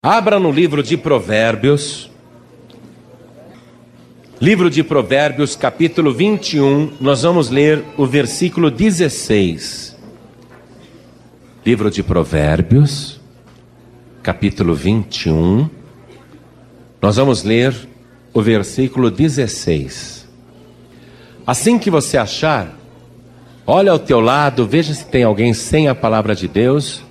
Abra 0.00 0.38
no 0.38 0.52
livro 0.52 0.80
de 0.80 0.96
Provérbios, 0.96 2.08
livro 4.40 4.70
de 4.70 4.84
Provérbios, 4.84 5.56
capítulo 5.56 6.14
21, 6.14 6.92
nós 7.00 7.22
vamos 7.22 7.50
ler 7.50 7.84
o 7.96 8.06
versículo 8.06 8.70
16. 8.70 9.98
Livro 11.66 11.90
de 11.90 12.04
Provérbios, 12.04 13.20
capítulo 14.22 14.72
21, 14.72 15.68
nós 17.02 17.16
vamos 17.16 17.42
ler 17.42 17.74
o 18.32 18.40
versículo 18.40 19.10
16. 19.10 20.28
Assim 21.44 21.76
que 21.76 21.90
você 21.90 22.16
achar, 22.16 22.72
olha 23.66 23.90
ao 23.90 23.98
teu 23.98 24.20
lado, 24.20 24.64
veja 24.64 24.94
se 24.94 25.06
tem 25.06 25.24
alguém 25.24 25.52
sem 25.52 25.88
a 25.88 25.94
palavra 25.94 26.36
de 26.36 26.46
Deus 26.46 27.02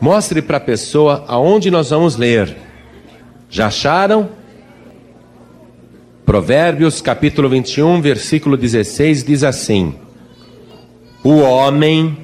Mostre 0.00 0.40
para 0.40 0.56
a 0.56 0.60
pessoa 0.60 1.24
aonde 1.28 1.70
nós 1.70 1.90
vamos 1.90 2.16
ler. 2.16 2.56
Já 3.50 3.66
acharam? 3.66 4.30
Provérbios 6.24 7.02
capítulo 7.02 7.48
21, 7.48 8.00
versículo 8.00 8.56
16 8.56 9.24
diz 9.24 9.42
assim: 9.42 9.94
O 11.24 11.40
homem 11.40 12.16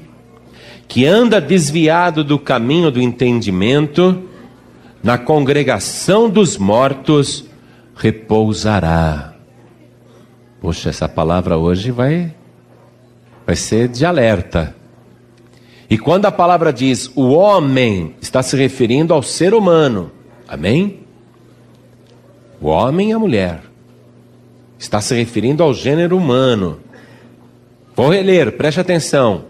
que 0.86 1.04
anda 1.04 1.40
desviado 1.40 2.22
do 2.22 2.38
caminho 2.38 2.90
do 2.90 3.02
entendimento, 3.02 4.22
na 5.02 5.18
congregação 5.18 6.30
dos 6.30 6.56
mortos 6.56 7.44
repousará. 7.96 9.34
Poxa, 10.60 10.88
essa 10.88 11.08
palavra 11.08 11.58
hoje 11.58 11.90
vai 11.90 12.32
vai 13.44 13.56
ser 13.56 13.88
de 13.88 14.06
alerta. 14.06 14.75
E 15.88 15.96
quando 15.96 16.26
a 16.26 16.32
palavra 16.32 16.72
diz 16.72 17.10
o 17.14 17.28
homem, 17.28 18.14
está 18.20 18.42
se 18.42 18.56
referindo 18.56 19.14
ao 19.14 19.22
ser 19.22 19.54
humano. 19.54 20.10
Amém? 20.48 21.00
O 22.60 22.68
homem 22.68 23.10
e 23.10 23.12
a 23.12 23.18
mulher. 23.18 23.62
Está 24.78 25.00
se 25.00 25.14
referindo 25.14 25.62
ao 25.62 25.72
gênero 25.72 26.16
humano. 26.16 26.80
Vou 27.94 28.10
reler, 28.10 28.52
preste 28.52 28.80
atenção. 28.80 29.44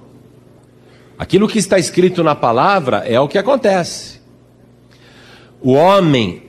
Aquilo 1.18 1.48
que 1.48 1.58
está 1.58 1.78
escrito 1.78 2.22
na 2.22 2.34
palavra 2.34 2.98
é 2.98 3.18
o 3.18 3.28
que 3.28 3.38
acontece. 3.38 4.20
O 5.60 5.72
homem, 5.72 6.42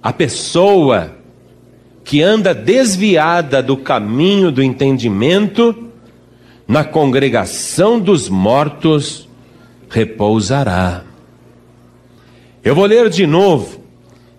a 0.00 0.12
pessoa 0.12 1.16
que 2.04 2.22
anda 2.22 2.54
desviada 2.54 3.62
do 3.62 3.76
caminho 3.76 4.52
do 4.52 4.62
entendimento, 4.62 5.88
na 6.66 6.84
congregação 6.84 7.98
dos 7.98 8.28
mortos, 8.28 9.28
repousará. 9.92 11.02
Eu 12.64 12.74
vou 12.74 12.86
ler 12.86 13.10
de 13.10 13.26
novo 13.26 13.82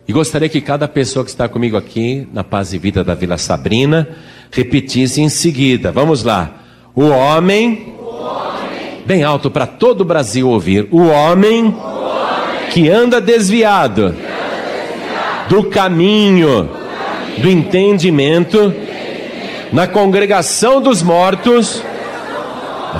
e 0.07 0.11
gostaria 0.11 0.49
que 0.49 0.59
cada 0.59 0.87
pessoa 0.87 1.23
que 1.23 1.29
está 1.29 1.47
comigo 1.47 1.77
aqui 1.77 2.27
na 2.33 2.43
Paz 2.43 2.73
e 2.73 2.79
Vida 2.79 3.03
da 3.03 3.13
Vila 3.13 3.37
Sabrina 3.37 4.09
repetisse 4.51 5.21
em 5.21 5.29
seguida. 5.29 5.91
Vamos 5.91 6.23
lá. 6.23 6.55
O 6.95 7.05
homem, 7.05 7.95
o 7.99 8.03
homem 8.03 9.03
bem 9.05 9.23
alto 9.23 9.51
para 9.51 9.67
todo 9.67 10.01
o 10.01 10.05
Brasil 10.05 10.49
ouvir. 10.49 10.87
O 10.89 11.05
homem, 11.05 11.65
o 11.65 11.67
homem 11.67 12.69
que, 12.71 12.89
anda 12.89 13.21
desviado, 13.21 14.13
que 14.13 14.25
anda 14.25 14.65
desviado 14.65 15.49
do 15.49 15.63
caminho, 15.65 16.63
do, 16.63 16.69
caminho, 16.69 17.41
do 17.43 17.49
entendimento, 17.49 18.57
do 18.57 18.67
entendimento 18.69 19.71
na 19.71 19.87
congregação 19.87 20.81
dos 20.81 21.03
mortos, 21.03 21.83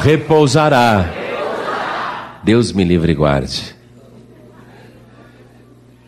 repousará. 0.01 1.22
Deus 2.43 2.73
me 2.73 2.83
livre 2.83 3.13
e 3.13 3.15
guarde. 3.15 3.75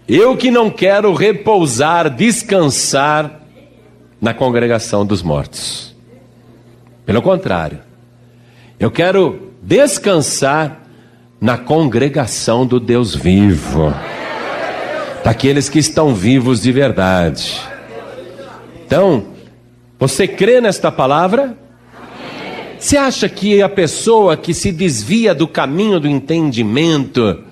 Eu 0.07 0.35
que 0.37 0.51
não 0.51 0.69
quero 0.69 1.13
repousar, 1.13 2.09
descansar 2.09 3.41
na 4.21 4.33
congregação 4.33 5.05
dos 5.05 5.23
mortos. 5.23 5.95
Pelo 7.05 7.21
contrário, 7.21 7.79
eu 8.79 8.91
quero 8.91 9.53
descansar 9.61 10.81
na 11.39 11.57
congregação 11.57 12.65
do 12.65 12.79
Deus 12.79 13.15
vivo, 13.15 13.93
daqueles 15.23 15.69
que 15.69 15.79
estão 15.79 16.13
vivos 16.13 16.61
de 16.61 16.71
verdade. 16.71 17.61
Então, 18.85 19.27
você 19.97 20.27
crê 20.27 20.61
nesta 20.61 20.91
palavra? 20.91 21.57
Você 22.79 22.97
acha 22.97 23.27
que 23.29 23.61
a 23.61 23.69
pessoa 23.69 24.35
que 24.37 24.53
se 24.53 24.71
desvia 24.71 25.33
do 25.33 25.47
caminho 25.47 25.99
do 25.99 26.07
entendimento, 26.07 27.43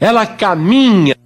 ela 0.00 0.26
caminha 0.26 1.16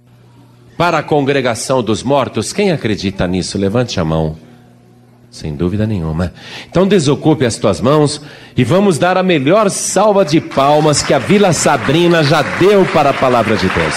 para 0.77 0.99
a 0.99 1.03
congregação 1.03 1.81
dos 1.81 2.03
mortos? 2.03 2.53
Quem 2.53 2.71
acredita 2.71 3.27
nisso? 3.27 3.57
Levante 3.57 3.99
a 3.99 4.05
mão. 4.05 4.37
Sem 5.31 5.55
dúvida 5.55 5.87
nenhuma. 5.87 6.31
Então 6.69 6.87
desocupe 6.87 7.43
as 7.43 7.57
tuas 7.57 7.81
mãos 7.81 8.21
e 8.55 8.63
vamos 8.63 8.99
dar 8.99 9.17
a 9.17 9.23
melhor 9.23 9.69
salva 9.71 10.23
de 10.23 10.39
palmas 10.39 11.01
que 11.01 11.11
a 11.11 11.17
Vila 11.17 11.51
Sabrina 11.51 12.23
já 12.23 12.43
deu 12.43 12.85
para 12.85 13.09
a 13.09 13.13
palavra 13.13 13.55
de 13.55 13.67
Deus. 13.67 13.95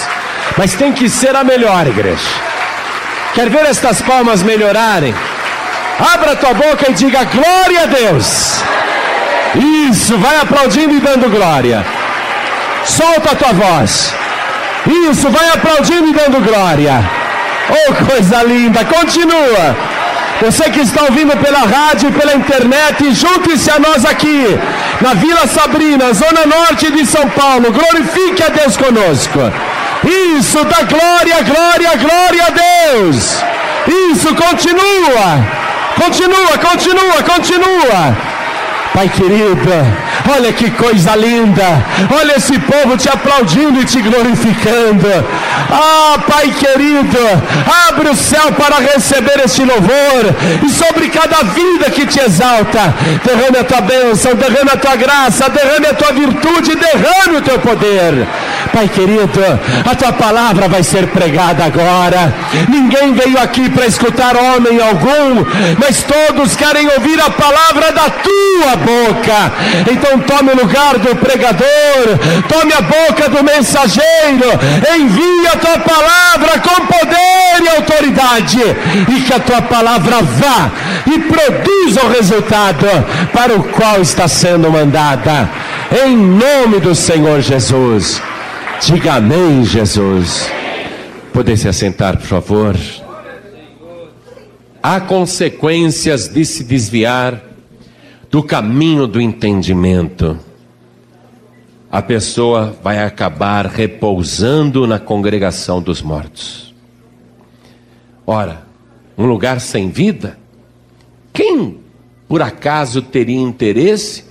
Mas 0.57 0.75
tem 0.75 0.93
que 0.95 1.11
ser 1.11 1.37
a 1.37 1.45
melhor, 1.45 1.87
igreja. 1.87 2.27
Quer 3.35 3.51
ver 3.51 3.67
estas 3.67 4.01
palmas 4.01 4.43
melhorarem? 4.43 5.13
Abra 5.99 6.37
tua 6.37 6.53
boca 6.53 6.91
e 6.91 6.95
diga 6.95 7.25
glória 7.25 7.83
a 7.83 7.87
Deus. 7.87 8.61
Isso, 9.91 10.19
vai 10.19 10.37
aplaudindo 10.41 10.95
e 10.95 11.01
dando 11.01 11.31
glória. 11.31 11.85
Solta 12.85 13.33
a 13.33 13.35
tua 13.35 13.53
voz. 13.53 14.15
Isso, 15.11 15.31
vai 15.31 15.49
aplaudindo 15.51 16.09
e 16.09 16.13
dando 16.13 16.45
glória. 16.45 17.03
Oh, 17.71 18.05
coisa 18.05 18.43
linda, 18.43 18.85
continua. 18.85 19.77
Você 20.43 20.65
que 20.71 20.81
está 20.81 21.05
ouvindo 21.05 21.35
pela 21.39 21.61
rádio 21.61 22.11
e 22.11 22.13
pela 22.13 22.35
internet, 22.35 23.15
junte-se 23.15 23.71
a 23.71 23.79
nós 23.79 24.05
aqui, 24.05 24.59
na 25.01 25.15
Vila 25.15 25.47
Sabrina, 25.47 26.13
zona 26.13 26.45
norte 26.45 26.91
de 26.91 27.07
São 27.07 27.27
Paulo. 27.31 27.73
Glorifique 27.73 28.43
a 28.43 28.49
Deus 28.51 28.77
conosco. 28.77 29.41
Isso, 30.37 30.63
dá 30.65 30.83
glória, 30.83 31.43
glória, 31.43 31.97
glória 31.97 32.47
a 32.47 32.51
Deus. 32.51 33.43
Isso, 34.13 34.35
continua. 34.35 35.66
Continua, 35.97 36.59
continua, 36.59 37.23
continua. 37.23 38.17
Pai 38.93 39.09
querido, 39.09 39.57
olha 40.35 40.53
que 40.53 40.71
coisa 40.71 41.15
linda, 41.15 41.65
olha 42.19 42.37
esse 42.37 42.59
povo 42.59 42.97
te 42.97 43.09
aplaudindo 43.09 43.81
e 43.81 43.85
te 43.85 44.01
glorificando. 44.01 45.09
Ah, 45.71 46.19
Pai 46.27 46.51
querido, 46.51 47.19
abre 47.89 48.09
o 48.09 48.17
céu 48.17 48.53
para 48.53 48.77
receber 48.77 49.41
este 49.45 49.63
louvor 49.63 50.35
e 50.65 50.69
sobre 50.71 51.09
cada 51.09 51.43
vida 51.45 51.91
que 51.91 52.07
te 52.07 52.21
exalta, 52.21 52.95
derrame 53.25 53.59
a 53.59 53.65
tua 53.65 53.81
bênção, 53.81 54.35
derrame 54.35 54.71
a 54.73 54.77
tua 54.77 54.97
graça, 54.97 55.49
derrame 55.49 55.87
a 55.87 55.95
tua 55.95 56.13
virtude, 56.13 56.77
derrame 56.77 57.39
o 57.39 57.43
teu 57.43 57.59
poder. 57.59 58.27
Pai 58.73 58.89
querido, 58.89 59.41
a 59.91 59.95
tua 59.95 60.13
palavra 60.13 60.69
vai 60.69 60.83
ser 60.83 61.07
pregada 61.09 61.65
agora. 61.65 62.35
Ninguém 62.69 63.13
veio 63.15 63.39
aqui 63.41 63.71
para 63.71 63.87
escutar 63.87 64.37
homem 64.37 64.81
algum, 64.81 65.45
mas 65.79 66.03
todos 66.03 66.57
querem 66.57 66.89
ouvir 66.89 67.21
a 67.21 67.31
palavra 67.31 67.93
da 67.93 68.11
tua 68.11 68.77
boca. 68.77 69.53
Então 69.91 70.16
tome 70.21 70.51
o 70.53 70.57
lugar 70.57 70.99
do 70.99 71.15
pregador, 71.17 72.19
tome 72.49 72.73
a 72.73 72.81
boca 72.81 73.29
do 73.29 73.45
mensageiro, 73.45 74.49
envia 74.97 75.53
a 75.53 75.57
tua 75.57 75.79
palavra 75.79 76.61
com 76.61 76.87
poder 76.87 77.63
e 77.65 77.69
autoridade, 77.77 78.61
e 79.09 79.21
que 79.23 79.33
a 79.33 79.41
tua 79.41 79.63
palavra 79.63 80.23
vá 80.23 80.71
e 81.07 81.19
produza 81.21 82.05
o 82.05 82.11
resultado 82.11 82.87
para 83.33 83.55
o 83.55 83.65
qual 83.65 84.01
está 84.01 84.29
sendo 84.29 84.71
mandada. 84.71 85.49
Em 86.05 86.17
nome 86.17 86.81
do 86.81 86.95
Senhor 86.95 87.41
Jesus. 87.41 88.21
Diga 88.81 89.15
amém, 89.15 89.65
Jesus. 89.65 90.51
Poder 91.33 91.57
se 91.57 91.69
assentar, 91.69 92.17
por 92.17 92.27
favor. 92.27 92.77
Há 94.83 95.01
consequências 95.01 96.29
de 96.29 96.45
se 96.45 96.63
desviar 96.63 97.46
do 98.31 98.43
caminho 98.43 99.07
do 99.07 99.21
entendimento. 99.21 100.39
A 101.91 102.03
pessoa 102.03 102.77
vai 102.83 102.99
acabar 102.99 103.67
repousando 103.67 104.87
na 104.87 104.99
congregação 104.99 105.81
dos 105.81 106.03
mortos. 106.03 106.75
Ora, 108.27 108.63
um 109.17 109.27
lugar 109.27 109.61
sem 109.61 109.89
vida? 109.89 110.39
Quem, 111.33 111.79
por 112.29 112.43
acaso, 112.43 113.01
teria 113.01 113.41
interesse 113.41 114.25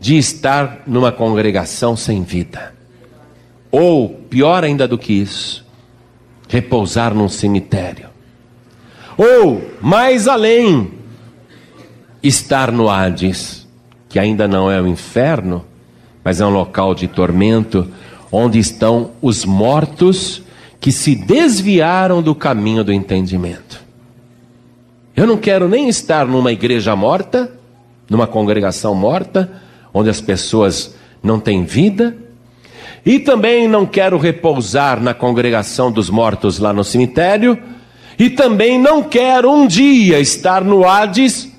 de 0.00 0.18
estar 0.18 0.82
numa 0.86 1.12
congregação 1.12 1.96
sem 1.96 2.22
vida? 2.22 2.74
Ou, 3.70 4.08
pior 4.08 4.64
ainda 4.64 4.88
do 4.88 4.98
que 4.98 5.12
isso, 5.12 5.64
repousar 6.48 7.14
num 7.14 7.28
cemitério. 7.28 8.08
Ou, 9.16 9.62
mais 9.80 10.26
além, 10.26 10.99
estar 12.22 12.70
no 12.70 12.88
Hades, 12.88 13.66
que 14.08 14.18
ainda 14.18 14.46
não 14.46 14.70
é 14.70 14.80
o 14.80 14.86
inferno, 14.86 15.64
mas 16.22 16.40
é 16.40 16.46
um 16.46 16.50
local 16.50 16.94
de 16.94 17.08
tormento, 17.08 17.88
onde 18.30 18.58
estão 18.58 19.12
os 19.22 19.44
mortos 19.44 20.42
que 20.78 20.92
se 20.92 21.14
desviaram 21.14 22.22
do 22.22 22.34
caminho 22.34 22.84
do 22.84 22.92
entendimento. 22.92 23.80
Eu 25.16 25.26
não 25.26 25.36
quero 25.36 25.68
nem 25.68 25.88
estar 25.88 26.26
numa 26.26 26.52
igreja 26.52 26.94
morta, 26.94 27.52
numa 28.08 28.26
congregação 28.26 28.94
morta, 28.94 29.50
onde 29.92 30.08
as 30.08 30.20
pessoas 30.20 30.94
não 31.22 31.38
têm 31.38 31.64
vida, 31.64 32.16
e 33.04 33.18
também 33.18 33.66
não 33.66 33.86
quero 33.86 34.18
repousar 34.18 35.00
na 35.00 35.14
congregação 35.14 35.90
dos 35.90 36.10
mortos 36.10 36.58
lá 36.58 36.72
no 36.72 36.84
cemitério, 36.84 37.58
e 38.18 38.28
também 38.28 38.78
não 38.78 39.02
quero 39.02 39.50
um 39.50 39.66
dia 39.66 40.20
estar 40.20 40.62
no 40.62 40.86
Hades 40.86 41.50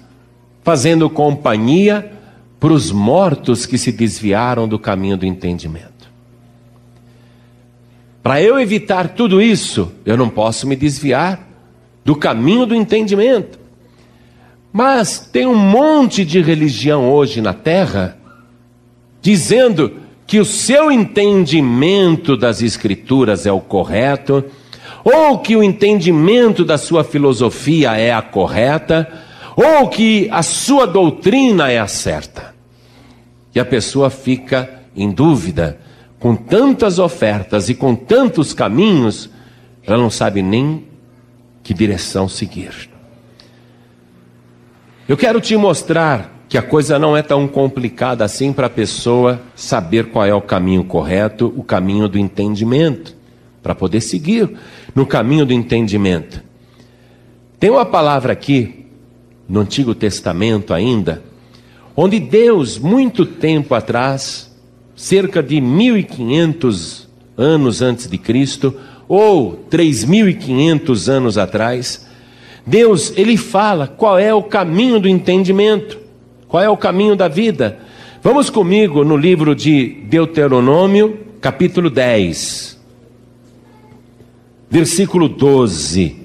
fazendo 0.64 1.10
companhia 1.10 2.12
para 2.60 2.74
os 2.74 2.92
mortos 2.92 3.66
que 3.66 3.78
se 3.78 3.92
desviaram 3.92 4.68
do 4.68 4.78
caminho 4.78 5.18
do 5.18 5.26
entendimento. 5.26 5.90
Para 8.22 8.42
eu 8.42 8.60
evitar 8.60 9.10
tudo 9.10 9.42
isso, 9.42 9.92
eu 10.06 10.16
não 10.16 10.30
posso 10.30 10.68
me 10.68 10.76
desviar 10.76 11.48
do 12.06 12.16
caminho 12.16 12.66
do 12.66 12.76
entendimento. 12.76 13.60
Mas 14.72 15.20
tem 15.20 15.46
um 15.46 15.56
monte 15.56 16.24
de 16.24 16.40
religião 16.42 17.12
hoje 17.12 17.42
na 17.42 17.54
terra 17.54 18.18
dizendo 19.22 19.98
que 20.26 20.40
o 20.40 20.46
seu 20.46 20.92
entendimento 20.92 22.38
das 22.38 22.62
Escrituras 22.62 23.46
é 23.46 23.52
o 23.52 23.60
correto, 23.60 24.46
ou 25.04 25.40
que 25.40 25.56
o 25.56 25.64
entendimento 25.64 26.64
da 26.64 26.78
sua 26.78 27.04
filosofia 27.04 27.98
é 27.98 28.14
a 28.14 28.22
correta, 28.22 29.12
ou 29.56 29.90
que 29.90 30.30
a 30.32 30.44
sua 30.44 30.86
doutrina 30.86 31.72
é 31.72 31.80
a 31.80 31.88
certa. 31.88 32.54
E 33.54 33.60
a 33.60 33.66
pessoa 33.66 34.10
fica 34.10 34.82
em 34.96 35.12
dúvida, 35.12 35.80
com 36.20 36.36
tantas 36.36 37.00
ofertas 37.00 37.70
e 37.70 37.76
com 37.76 37.96
tantos 37.96 38.54
caminhos, 38.54 39.30
ela 39.84 39.98
não 39.98 40.10
sabe 40.10 40.42
nem 40.42 40.86
que 41.64 41.74
direção 41.74 42.28
seguir. 42.28 42.90
Eu 45.08 45.18
quero 45.18 45.42
te 45.42 45.58
mostrar 45.58 46.42
que 46.48 46.58
a 46.58 46.62
coisa 46.62 47.00
não 47.00 47.16
é 47.16 47.22
tão 47.22 47.48
complicada 47.48 48.26
assim 48.26 48.54
para 48.54 48.68
a 48.68 48.70
pessoa 48.70 49.42
saber 49.56 50.08
qual 50.12 50.26
é 50.26 50.34
o 50.34 50.42
caminho 50.42 50.84
correto, 50.84 51.54
o 51.56 51.64
caminho 51.64 52.08
do 52.08 52.20
entendimento, 52.20 53.16
para 53.64 53.74
poder 53.74 54.02
seguir 54.02 54.58
no 54.94 55.06
caminho 55.06 55.46
do 55.46 55.54
entendimento. 55.54 56.44
Tem 57.60 57.70
uma 57.70 57.86
palavra 57.86 58.34
aqui, 58.34 58.81
no 59.48 59.60
Antigo 59.60 59.94
Testamento 59.94 60.74
ainda, 60.74 61.24
onde 61.96 62.20
Deus, 62.20 62.78
muito 62.78 63.26
tempo 63.26 63.76
atrás, 63.76 64.52
cerca 64.96 65.42
de 65.42 65.60
1500 65.60 67.08
anos 67.38 67.82
antes 67.82 68.08
de 68.08 68.18
Cristo, 68.18 68.74
ou 69.08 69.54
3500 69.70 71.10
anos 71.10 71.38
atrás, 71.38 72.08
Deus, 72.66 73.12
ele 73.18 73.36
fala 73.36 73.88
qual 73.88 74.18
é 74.18 74.34
o 74.34 74.44
caminho 74.44 75.00
do 75.00 75.08
entendimento. 75.08 76.00
Qual 76.48 76.62
é 76.62 76.70
o 76.70 76.78
caminho 76.78 77.16
da 77.16 77.28
vida? 77.28 77.80
Vamos 78.22 78.50
comigo 78.50 79.04
no 79.04 79.16
livro 79.16 79.56
de 79.56 79.88
Deuteronômio, 80.04 81.18
capítulo 81.40 81.90
10, 81.90 82.78
versículo 84.70 85.28
12. 85.28 86.21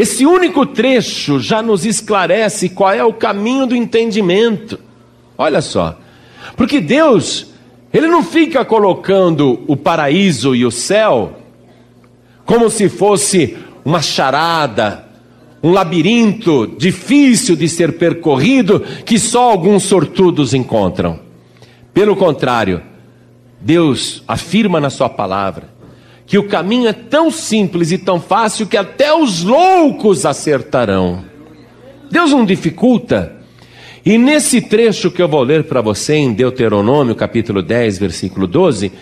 Esse 0.00 0.24
único 0.24 0.64
trecho 0.64 1.38
já 1.38 1.60
nos 1.60 1.84
esclarece 1.84 2.70
qual 2.70 2.90
é 2.90 3.04
o 3.04 3.12
caminho 3.12 3.66
do 3.66 3.76
entendimento. 3.76 4.80
Olha 5.36 5.60
só, 5.60 5.98
porque 6.56 6.80
Deus, 6.80 7.48
Ele 7.92 8.06
não 8.06 8.24
fica 8.24 8.64
colocando 8.64 9.62
o 9.66 9.76
paraíso 9.76 10.56
e 10.56 10.64
o 10.64 10.70
céu 10.70 11.36
como 12.46 12.70
se 12.70 12.88
fosse 12.88 13.58
uma 13.84 14.00
charada, 14.00 15.06
um 15.62 15.70
labirinto 15.70 16.66
difícil 16.78 17.54
de 17.54 17.68
ser 17.68 17.98
percorrido 17.98 18.80
que 19.04 19.18
só 19.18 19.50
alguns 19.50 19.82
sortudos 19.82 20.54
encontram. 20.54 21.20
Pelo 21.92 22.16
contrário, 22.16 22.80
Deus 23.60 24.24
afirma 24.26 24.80
na 24.80 24.88
Sua 24.88 25.10
palavra 25.10 25.68
que 26.30 26.38
o 26.38 26.44
caminho 26.44 26.86
é 26.86 26.92
tão 26.92 27.28
simples 27.28 27.90
e 27.90 27.98
tão 27.98 28.20
fácil 28.20 28.64
que 28.64 28.76
até 28.76 29.12
os 29.12 29.42
loucos 29.42 30.24
acertarão. 30.24 31.24
Deus 32.08 32.30
não 32.30 32.44
dificulta. 32.44 33.32
E 34.06 34.16
nesse 34.16 34.60
trecho 34.60 35.10
que 35.10 35.20
eu 35.20 35.26
vou 35.26 35.42
ler 35.42 35.64
para 35.64 35.80
você 35.80 36.14
em 36.14 36.32
Deuteronômio, 36.32 37.16
capítulo 37.16 37.60
10, 37.60 37.98
versículo 37.98 38.46
12, 38.46 38.92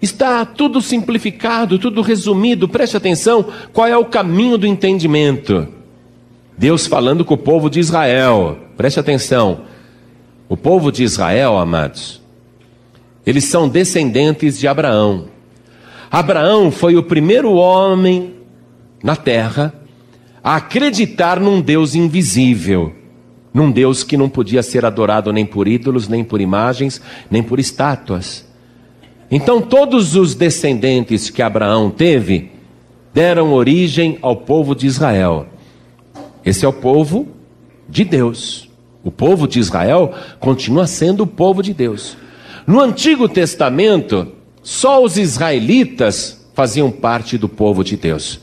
está 0.00 0.46
tudo 0.46 0.80
simplificado, 0.80 1.78
tudo 1.78 2.00
resumido. 2.00 2.66
Preste 2.66 2.96
atenção, 2.96 3.44
qual 3.70 3.86
é 3.86 3.96
o 3.98 4.06
caminho 4.06 4.56
do 4.56 4.66
entendimento? 4.66 5.68
Deus 6.56 6.86
falando 6.86 7.22
com 7.22 7.34
o 7.34 7.38
povo 7.38 7.68
de 7.68 7.80
Israel. 7.80 8.56
Preste 8.78 8.98
atenção. 8.98 9.60
O 10.48 10.56
povo 10.56 10.90
de 10.90 11.04
Israel, 11.04 11.58
amados, 11.58 12.22
eles 13.26 13.44
são 13.44 13.68
descendentes 13.68 14.58
de 14.58 14.66
Abraão. 14.66 15.36
Abraão 16.10 16.70
foi 16.70 16.96
o 16.96 17.02
primeiro 17.02 17.52
homem 17.52 18.34
na 19.02 19.14
terra 19.14 19.74
a 20.42 20.56
acreditar 20.56 21.38
num 21.38 21.60
Deus 21.60 21.94
invisível, 21.94 22.94
num 23.52 23.70
Deus 23.70 24.02
que 24.02 24.16
não 24.16 24.28
podia 24.28 24.62
ser 24.62 24.84
adorado 24.84 25.32
nem 25.32 25.44
por 25.44 25.68
ídolos, 25.68 26.08
nem 26.08 26.24
por 26.24 26.40
imagens, 26.40 27.00
nem 27.30 27.42
por 27.42 27.58
estátuas. 27.58 28.46
Então, 29.30 29.60
todos 29.60 30.16
os 30.16 30.34
descendentes 30.34 31.28
que 31.28 31.42
Abraão 31.42 31.90
teve 31.90 32.50
deram 33.12 33.52
origem 33.52 34.18
ao 34.22 34.36
povo 34.36 34.74
de 34.74 34.86
Israel. 34.86 35.46
Esse 36.44 36.64
é 36.64 36.68
o 36.68 36.72
povo 36.72 37.28
de 37.88 38.04
Deus. 38.04 38.70
O 39.04 39.10
povo 39.10 39.46
de 39.46 39.58
Israel 39.58 40.14
continua 40.40 40.86
sendo 40.86 41.24
o 41.24 41.26
povo 41.26 41.62
de 41.62 41.74
Deus. 41.74 42.16
No 42.66 42.80
Antigo 42.80 43.28
Testamento, 43.28 44.28
só 44.68 45.02
os 45.02 45.16
israelitas 45.16 46.46
faziam 46.52 46.90
parte 46.90 47.38
do 47.38 47.48
povo 47.48 47.82
de 47.82 47.96
Deus. 47.96 48.38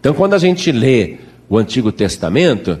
Então, 0.00 0.12
quando 0.12 0.34
a 0.34 0.38
gente 0.38 0.72
lê 0.72 1.18
o 1.48 1.56
Antigo 1.56 1.92
Testamento, 1.92 2.80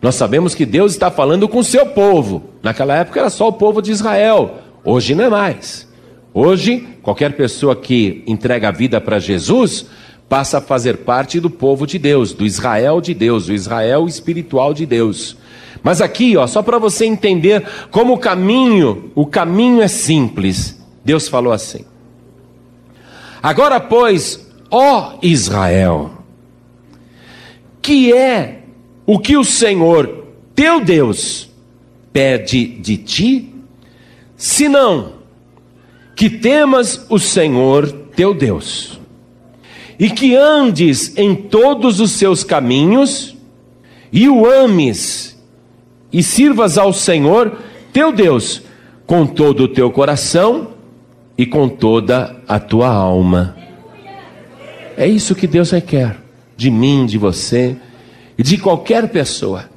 nós 0.00 0.14
sabemos 0.14 0.54
que 0.54 0.64
Deus 0.64 0.92
está 0.92 1.10
falando 1.10 1.46
com 1.46 1.58
o 1.58 1.64
seu 1.64 1.84
povo. 1.84 2.44
Naquela 2.62 2.94
época 2.96 3.20
era 3.20 3.28
só 3.28 3.48
o 3.48 3.52
povo 3.52 3.82
de 3.82 3.92
Israel, 3.92 4.62
hoje 4.82 5.14
não 5.14 5.24
é 5.24 5.28
mais. 5.28 5.86
Hoje, 6.32 6.88
qualquer 7.02 7.36
pessoa 7.36 7.76
que 7.76 8.24
entrega 8.26 8.68
a 8.68 8.72
vida 8.72 8.98
para 8.98 9.18
Jesus 9.18 9.84
passa 10.26 10.56
a 10.56 10.62
fazer 10.62 10.96
parte 10.96 11.38
do 11.40 11.50
povo 11.50 11.86
de 11.86 11.98
Deus, 11.98 12.32
do 12.32 12.46
Israel 12.46 13.02
de 13.02 13.12
Deus, 13.12 13.48
o 13.48 13.52
Israel 13.52 14.06
espiritual 14.06 14.72
de 14.72 14.86
Deus. 14.86 15.36
Mas 15.82 16.00
aqui, 16.00 16.34
ó, 16.34 16.46
só 16.46 16.62
para 16.62 16.78
você 16.78 17.04
entender 17.04 17.62
como 17.90 18.14
o 18.14 18.18
caminho, 18.18 19.12
o 19.14 19.26
caminho 19.26 19.82
é 19.82 19.88
simples. 19.88 20.82
Deus 21.04 21.28
falou 21.28 21.52
assim: 21.52 21.84
Agora, 23.42 23.80
pois, 23.80 24.48
ó 24.70 25.18
Israel, 25.22 26.12
que 27.80 28.12
é 28.12 28.62
o 29.06 29.18
que 29.18 29.36
o 29.36 29.44
Senhor, 29.44 30.26
teu 30.54 30.80
Deus, 30.80 31.50
pede 32.12 32.66
de 32.66 32.96
ti, 32.96 33.54
senão 34.36 35.14
que 36.14 36.28
temas 36.28 37.06
o 37.08 37.18
Senhor, 37.18 37.90
teu 38.14 38.34
Deus 38.34 38.98
e 39.98 40.08
que 40.08 40.36
andes 40.36 41.16
em 41.16 41.34
todos 41.34 41.98
os 41.98 42.12
seus 42.12 42.44
caminhos, 42.44 43.36
e 44.12 44.28
o 44.28 44.46
ames, 44.46 45.36
e 46.12 46.22
sirvas 46.22 46.78
ao 46.78 46.92
Senhor 46.92 47.58
teu 47.92 48.12
Deus 48.12 48.62
com 49.06 49.26
todo 49.26 49.64
o 49.64 49.68
teu 49.68 49.90
coração 49.90 50.68
e 51.38 51.46
com 51.46 51.68
toda 51.68 52.42
a 52.48 52.58
tua 52.58 52.88
alma. 52.88 53.56
É 54.96 55.06
isso 55.06 55.36
que 55.36 55.46
Deus 55.46 55.70
requer 55.70 56.18
de 56.56 56.72
mim, 56.72 57.06
de 57.06 57.16
você 57.16 57.76
e 58.36 58.42
de 58.42 58.58
qualquer 58.58 59.08
pessoa. 59.08 59.70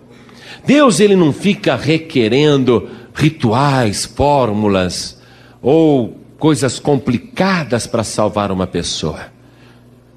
Deus 0.66 1.00
ele 1.00 1.16
não 1.16 1.32
fica 1.32 1.76
requerendo 1.76 2.90
rituais, 3.14 4.06
fórmulas 4.06 5.22
ou 5.62 6.18
coisas 6.40 6.80
complicadas 6.80 7.86
para 7.86 8.04
salvar 8.04 8.52
uma 8.52 8.66
pessoa. 8.66 9.28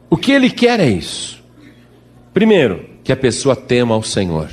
O 0.09 0.17
que 0.17 0.33
ele 0.33 0.49
quer 0.49 0.81
é 0.81 0.89
isso. 0.89 1.43
Primeiro, 2.33 2.89
que 3.05 3.13
a 3.13 3.17
pessoa 3.17 3.55
tema 3.55 3.95
ao 3.95 4.03
Senhor. 4.03 4.49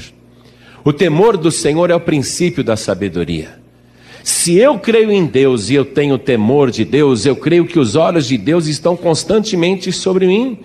O 0.84 0.92
temor 0.92 1.38
do 1.38 1.50
Senhor 1.50 1.90
é 1.90 1.96
o 1.96 2.00
princípio 2.02 2.64
da 2.64 2.76
sabedoria. 2.76 3.61
Se 4.24 4.58
eu 4.58 4.78
creio 4.78 5.12
em 5.12 5.26
Deus 5.26 5.70
e 5.70 5.76
eu 5.76 5.86
tenho 5.86 6.18
temor 6.18 6.70
de 6.70 6.86
Deus, 6.86 7.26
eu 7.26 7.36
creio 7.36 7.66
que 7.66 7.80
os 7.80 7.96
olhos 7.96 8.28
de 8.28 8.38
Deus 8.38 8.68
estão 8.68 8.96
constantemente 8.96 9.92
sobre 9.92 10.28
mim. 10.28 10.60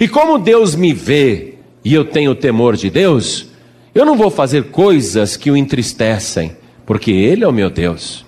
E 0.00 0.08
como 0.08 0.38
Deus 0.38 0.74
me 0.74 0.92
vê 0.92 1.54
e 1.84 1.92
eu 1.92 2.04
tenho 2.04 2.34
temor 2.34 2.76
de 2.76 2.88
Deus, 2.88 3.48
eu 3.94 4.04
não 4.04 4.16
vou 4.16 4.30
fazer 4.30 4.64
coisas 4.64 5.36
que 5.36 5.50
o 5.50 5.56
entristecem, 5.56 6.52
porque 6.86 7.10
Ele 7.10 7.44
é 7.44 7.48
o 7.48 7.52
meu 7.52 7.68
Deus, 7.68 8.24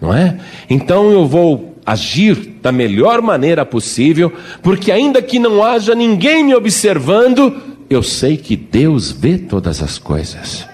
não 0.00 0.14
é? 0.14 0.38
Então 0.68 1.10
eu 1.10 1.26
vou 1.26 1.74
agir 1.84 2.58
da 2.60 2.70
melhor 2.70 3.22
maneira 3.22 3.64
possível, 3.64 4.32
porque 4.62 4.92
ainda 4.92 5.22
que 5.22 5.38
não 5.38 5.62
haja 5.62 5.94
ninguém 5.94 6.44
me 6.44 6.54
observando, 6.54 7.62
eu 7.88 8.02
sei 8.02 8.36
que 8.36 8.56
Deus 8.56 9.10
vê 9.10 9.38
todas 9.38 9.82
as 9.82 9.96
coisas. 9.96 10.66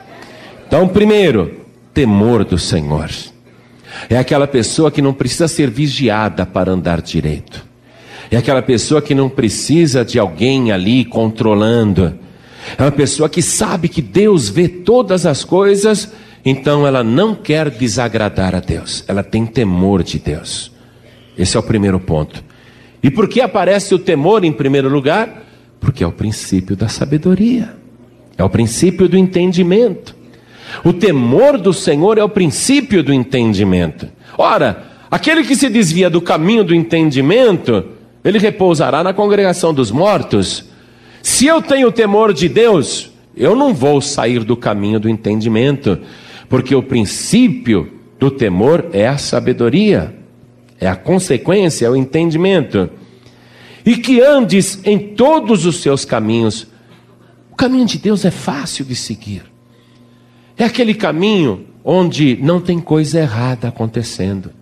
Então, 0.67 0.89
primeiro, 0.89 1.62
temor 1.93 2.45
do 2.45 2.59
Senhor. 2.59 3.11
É 4.09 4.17
aquela 4.17 4.47
pessoa 4.47 4.91
que 4.91 5.03
não 5.03 5.13
precisa 5.13 5.49
ser 5.49 5.71
vigiada 5.71 6.47
para 6.47 6.73
andar 6.73 7.01
direito. 7.03 7.65
É 8.31 8.37
aquela 8.37 8.63
pessoa 8.63 9.03
que 9.03 9.15
não 9.15 9.29
precisa 9.29 10.05
de 10.05 10.19
alguém 10.19 10.73
ali 10.73 11.05
controlando. 11.05 12.19
É 12.79 12.83
uma 12.83 12.93
pessoa 12.93 13.29
que 13.29 13.43
sabe 13.43 13.89
que 13.89 14.01
Deus 14.01 14.49
vê 14.49 14.69
todas 14.69 15.27
as 15.27 15.45
coisas, 15.45 16.11
então 16.45 16.87
ela 16.87 17.05
não 17.05 17.35
quer 17.35 17.69
desagradar 17.69 18.55
a 18.55 18.61
Deus. 18.61 19.05
Ela 19.07 19.23
tem 19.23 19.45
temor 19.45 20.03
de 20.03 20.19
Deus. 20.19 20.73
Esse 21.37 21.57
é 21.57 21.61
o 21.61 21.63
primeiro 21.63 22.01
ponto. 22.01 22.43
E 23.03 23.11
por 23.11 23.29
que 23.29 23.41
aparece 23.41 23.95
o 23.95 23.99
temor 23.99 24.45
em 24.45 24.53
primeiro 24.53 24.89
lugar? 24.89 25.45
Porque 25.81 26.05
é 26.05 26.07
o 26.07 26.13
princípio 26.13 26.77
da 26.77 26.89
sabedoria, 26.89 27.75
é 28.39 28.45
o 28.45 28.49
princípio 28.49 29.09
do 29.09 29.19
entendimento. 29.19 30.22
O 30.85 30.93
temor 30.93 31.59
do 31.59 31.73
Senhor 31.73 32.19
é 32.19 32.25
o 32.25 32.29
princípio 32.29 33.03
do 33.03 33.13
entendimento. 33.13 34.09
Ora, 34.37 34.85
aquele 35.11 35.45
que 35.45 35.57
se 35.57 35.69
desvia 35.69 36.09
do 36.09 36.21
caminho 36.21 36.65
do 36.65 36.75
entendimento, 36.75 37.85
ele 38.25 38.39
repousará 38.39 39.03
na 39.03 39.13
congregação 39.13 39.75
dos 39.75 39.91
mortos. 39.91 40.65
Se 41.23 41.47
eu 41.47 41.61
tenho 41.61 41.93
temor 41.93 42.33
de 42.33 42.49
Deus, 42.49 43.13
eu 43.37 43.55
não 43.55 43.73
vou 43.73 44.01
sair 44.01 44.45
do 44.45 44.57
caminho 44.57 44.99
do 44.99 45.09
entendimento, 45.09 45.99
porque 46.49 46.75
o 46.75 46.83
princípio 46.83 47.93
do 48.19 48.31
temor 48.31 48.87
é 48.93 49.07
a 49.09 49.19
sabedoria, 49.19 50.15
é 50.81 50.89
a 50.89 50.97
consequência, 50.97 51.87
é 51.87 51.91
o 51.91 51.97
entendimento. 51.97 52.91
E 53.85 53.97
que 53.97 54.21
andes 54.21 54.81
em 54.85 54.99
todos 54.99 55.67
os 55.67 55.81
seus 55.81 56.05
caminhos. 56.05 56.67
O 57.51 57.57
caminho 57.57 57.85
de 57.85 57.99
Deus 57.99 58.25
é 58.25 58.31
fácil 58.31 58.85
de 58.85 58.95
seguir. 58.95 59.52
É 60.63 60.65
aquele 60.65 60.95
caminho 60.95 61.67
onde 61.85 62.39
não 62.41 62.61
tem 62.61 62.79
coisa 62.79 63.19
errada 63.19 63.67
acontecendo. 63.67 64.53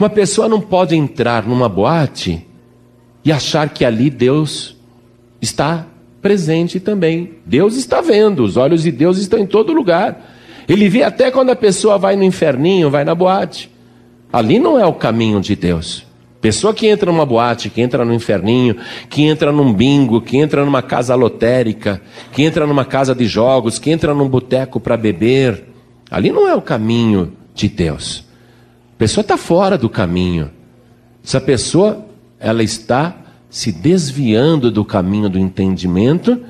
Uma 0.00 0.08
pessoa 0.08 0.48
não 0.48 0.58
pode 0.58 0.96
entrar 0.96 1.46
numa 1.46 1.68
boate 1.68 2.46
e 3.22 3.30
achar 3.30 3.68
que 3.68 3.84
ali 3.84 4.08
Deus 4.08 4.74
está 5.38 5.84
presente 6.22 6.80
também. 6.80 7.34
Deus 7.44 7.76
está 7.76 8.00
vendo, 8.00 8.42
os 8.42 8.56
olhos 8.56 8.84
de 8.84 8.90
Deus 8.90 9.18
estão 9.18 9.38
em 9.38 9.46
todo 9.46 9.70
lugar. 9.70 10.34
Ele 10.66 10.88
vê 10.88 11.02
até 11.02 11.30
quando 11.30 11.50
a 11.50 11.56
pessoa 11.56 11.98
vai 11.98 12.16
no 12.16 12.24
inferninho, 12.24 12.88
vai 12.88 13.04
na 13.04 13.14
boate. 13.14 13.70
Ali 14.32 14.58
não 14.58 14.80
é 14.80 14.86
o 14.86 14.94
caminho 14.94 15.42
de 15.42 15.54
Deus. 15.54 16.06
Pessoa 16.40 16.72
que 16.72 16.86
entra 16.86 17.10
numa 17.10 17.26
boate, 17.26 17.68
que 17.68 17.80
entra 17.80 18.04
no 18.04 18.14
inferninho, 18.14 18.76
que 19.10 19.22
entra 19.22 19.50
num 19.50 19.72
bingo, 19.72 20.20
que 20.20 20.36
entra 20.36 20.64
numa 20.64 20.82
casa 20.82 21.16
lotérica, 21.16 22.00
que 22.32 22.42
entra 22.42 22.64
numa 22.64 22.84
casa 22.84 23.12
de 23.12 23.26
jogos, 23.26 23.78
que 23.78 23.90
entra 23.90 24.14
num 24.14 24.28
boteco 24.28 24.78
para 24.78 24.96
beber, 24.96 25.64
ali 26.08 26.30
não 26.30 26.48
é 26.48 26.54
o 26.54 26.62
caminho 26.62 27.32
de 27.54 27.68
Deus. 27.68 28.24
A 28.94 28.98
pessoa 28.98 29.22
está 29.22 29.36
fora 29.36 29.76
do 29.76 29.88
caminho. 29.88 30.50
Essa 31.24 31.40
pessoa, 31.40 32.06
ela 32.38 32.62
está 32.62 33.16
se 33.50 33.72
desviando 33.72 34.70
do 34.70 34.84
caminho 34.84 35.28
do 35.28 35.40
entendimento 35.40 36.40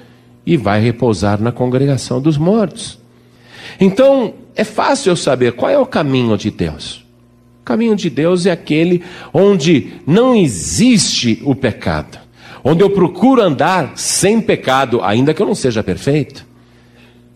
e 0.44 0.56
vai 0.58 0.80
repousar 0.80 1.40
na 1.40 1.50
congregação 1.50 2.20
dos 2.20 2.36
mortos. 2.36 2.98
Então, 3.80 4.34
é 4.54 4.64
fácil 4.64 5.12
eu 5.12 5.16
saber 5.16 5.52
qual 5.52 5.70
é 5.70 5.78
o 5.78 5.86
caminho 5.86 6.36
de 6.36 6.50
Deus 6.50 7.07
caminho 7.68 7.94
de 7.94 8.08
Deus 8.08 8.46
é 8.46 8.50
aquele 8.50 9.02
onde 9.30 9.92
não 10.06 10.34
existe 10.34 11.42
o 11.44 11.54
pecado, 11.54 12.18
onde 12.64 12.82
eu 12.82 12.88
procuro 12.88 13.42
andar 13.42 13.92
sem 13.94 14.40
pecado, 14.40 15.02
ainda 15.02 15.34
que 15.34 15.42
eu 15.42 15.46
não 15.46 15.54
seja 15.54 15.82
perfeito. 15.82 16.46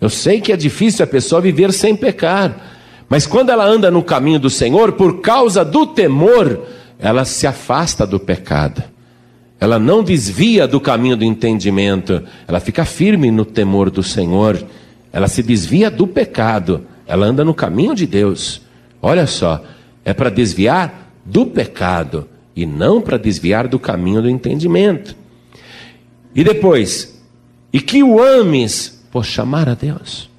Eu 0.01 0.09
sei 0.09 0.41
que 0.41 0.51
é 0.51 0.57
difícil 0.57 1.05
a 1.05 1.07
pessoa 1.07 1.43
viver 1.43 1.71
sem 1.71 1.95
pecar, 1.95 2.79
mas 3.11 3.27
quando 3.27 3.51
ela 3.51 3.67
anda 3.67 3.91
no 3.91 4.03
caminho 4.03 4.41
do 4.41 4.49
Senhor, 4.49 4.93
por 4.93 5.21
causa 5.21 5.63
do 5.63 5.87
temor, 5.87 6.63
ela 6.99 7.27
se 7.27 7.47
afasta 7.47 8.07
do 8.07 8.19
pecado. 8.19 8.83
Ela 9.61 9.79
não 9.79 10.03
desvia 10.03 10.67
do 10.67 10.81
caminho 10.81 11.17
do 11.17 11.25
entendimento, 11.25 12.23
ela 12.49 12.59
fica 12.59 12.87
firme 12.87 13.31
no 13.31 13.45
temor 13.45 13.91
do 13.91 14.03
Senhor. 14.03 14.65
Ela 15.13 15.29
se 15.29 15.43
desvia 15.43 15.91
do 15.91 16.07
pecado, 16.07 16.87
ela 17.07 17.27
anda 17.27 17.45
no 17.45 17.53
caminho 17.53 17.95
de 17.95 18.07
Deus. 18.07 18.63
Olha 19.01 19.27
só, 19.27 19.63
é 20.05 20.13
para 20.13 20.31
desviar 20.31 21.13
do 21.25 21.47
pecado 21.47 22.29
e 22.55 22.67
não 22.67 23.01
para 23.01 23.17
desviar 23.17 23.69
do 23.69 23.79
caminho 23.79 24.23
do 24.23 24.29
entendimento. 24.29 25.17
E 26.35 26.43
depois, 26.43 27.21
e 27.73 27.81
que 27.81 28.03
o 28.03 28.23
ames 28.23 29.03
por 29.11 29.25
chamar 29.25 29.69
a 29.69 29.75
Deus. 29.75 30.31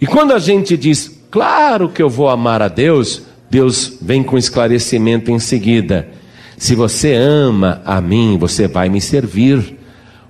E 0.00 0.06
quando 0.06 0.32
a 0.32 0.38
gente 0.38 0.76
diz, 0.76 1.20
claro 1.30 1.88
que 1.88 2.02
eu 2.02 2.08
vou 2.08 2.28
amar 2.28 2.62
a 2.62 2.68
Deus, 2.68 3.22
Deus 3.50 3.98
vem 4.00 4.22
com 4.22 4.38
esclarecimento 4.38 5.30
em 5.30 5.38
seguida. 5.38 6.08
Se 6.56 6.74
você 6.74 7.14
ama 7.14 7.82
a 7.84 8.00
mim, 8.00 8.36
você 8.38 8.68
vai 8.68 8.88
me 8.88 9.00
servir. 9.00 9.78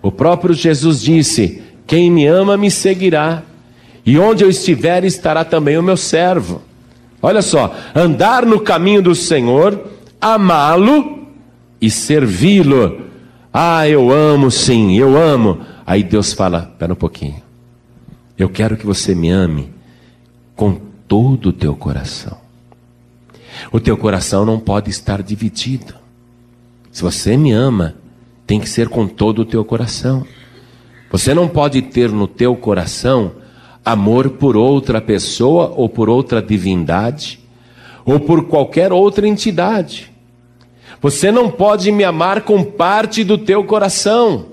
O 0.00 0.10
próprio 0.10 0.54
Jesus 0.54 1.00
disse: 1.02 1.62
Quem 1.86 2.10
me 2.10 2.26
ama 2.26 2.56
me 2.56 2.70
seguirá, 2.70 3.42
e 4.06 4.18
onde 4.18 4.42
eu 4.42 4.48
estiver 4.48 5.04
estará 5.04 5.44
também 5.44 5.76
o 5.76 5.82
meu 5.82 5.96
servo. 5.96 6.62
Olha 7.22 7.42
só, 7.42 7.74
andar 7.94 8.46
no 8.46 8.60
caminho 8.60 9.02
do 9.02 9.14
Senhor, 9.14 9.86
amá-lo 10.20 11.26
e 11.80 11.90
servi-lo. 11.90 13.02
Ah, 13.52 13.88
eu 13.88 14.10
amo 14.10 14.50
sim, 14.50 14.96
eu 14.96 15.16
amo. 15.16 15.60
Aí 15.86 16.02
Deus 16.02 16.32
fala: 16.32 16.68
espera 16.72 16.92
um 16.92 16.96
pouquinho. 16.96 17.42
Eu 18.38 18.48
quero 18.48 18.76
que 18.76 18.86
você 18.86 19.14
me 19.14 19.30
ame 19.30 19.70
com 20.56 20.80
todo 21.06 21.50
o 21.50 21.52
teu 21.52 21.74
coração. 21.74 22.38
O 23.70 23.78
teu 23.78 23.96
coração 23.96 24.44
não 24.46 24.58
pode 24.58 24.88
estar 24.88 25.22
dividido. 25.22 25.94
Se 26.90 27.02
você 27.02 27.36
me 27.36 27.52
ama, 27.52 27.96
tem 28.46 28.58
que 28.58 28.68
ser 28.68 28.88
com 28.88 29.06
todo 29.06 29.40
o 29.40 29.44
teu 29.44 29.64
coração. 29.64 30.26
Você 31.10 31.34
não 31.34 31.48
pode 31.48 31.82
ter 31.82 32.10
no 32.10 32.26
teu 32.26 32.56
coração 32.56 33.32
amor 33.84 34.30
por 34.30 34.56
outra 34.56 35.00
pessoa 35.00 35.72
ou 35.76 35.88
por 35.88 36.08
outra 36.08 36.42
divindade 36.42 37.40
ou 38.04 38.20
por 38.20 38.44
qualquer 38.44 38.92
outra 38.92 39.26
entidade. 39.26 40.10
Você 41.00 41.30
não 41.30 41.50
pode 41.50 41.90
me 41.90 42.04
amar 42.04 42.42
com 42.42 42.62
parte 42.62 43.24
do 43.24 43.38
teu 43.38 43.64
coração. 43.64 44.46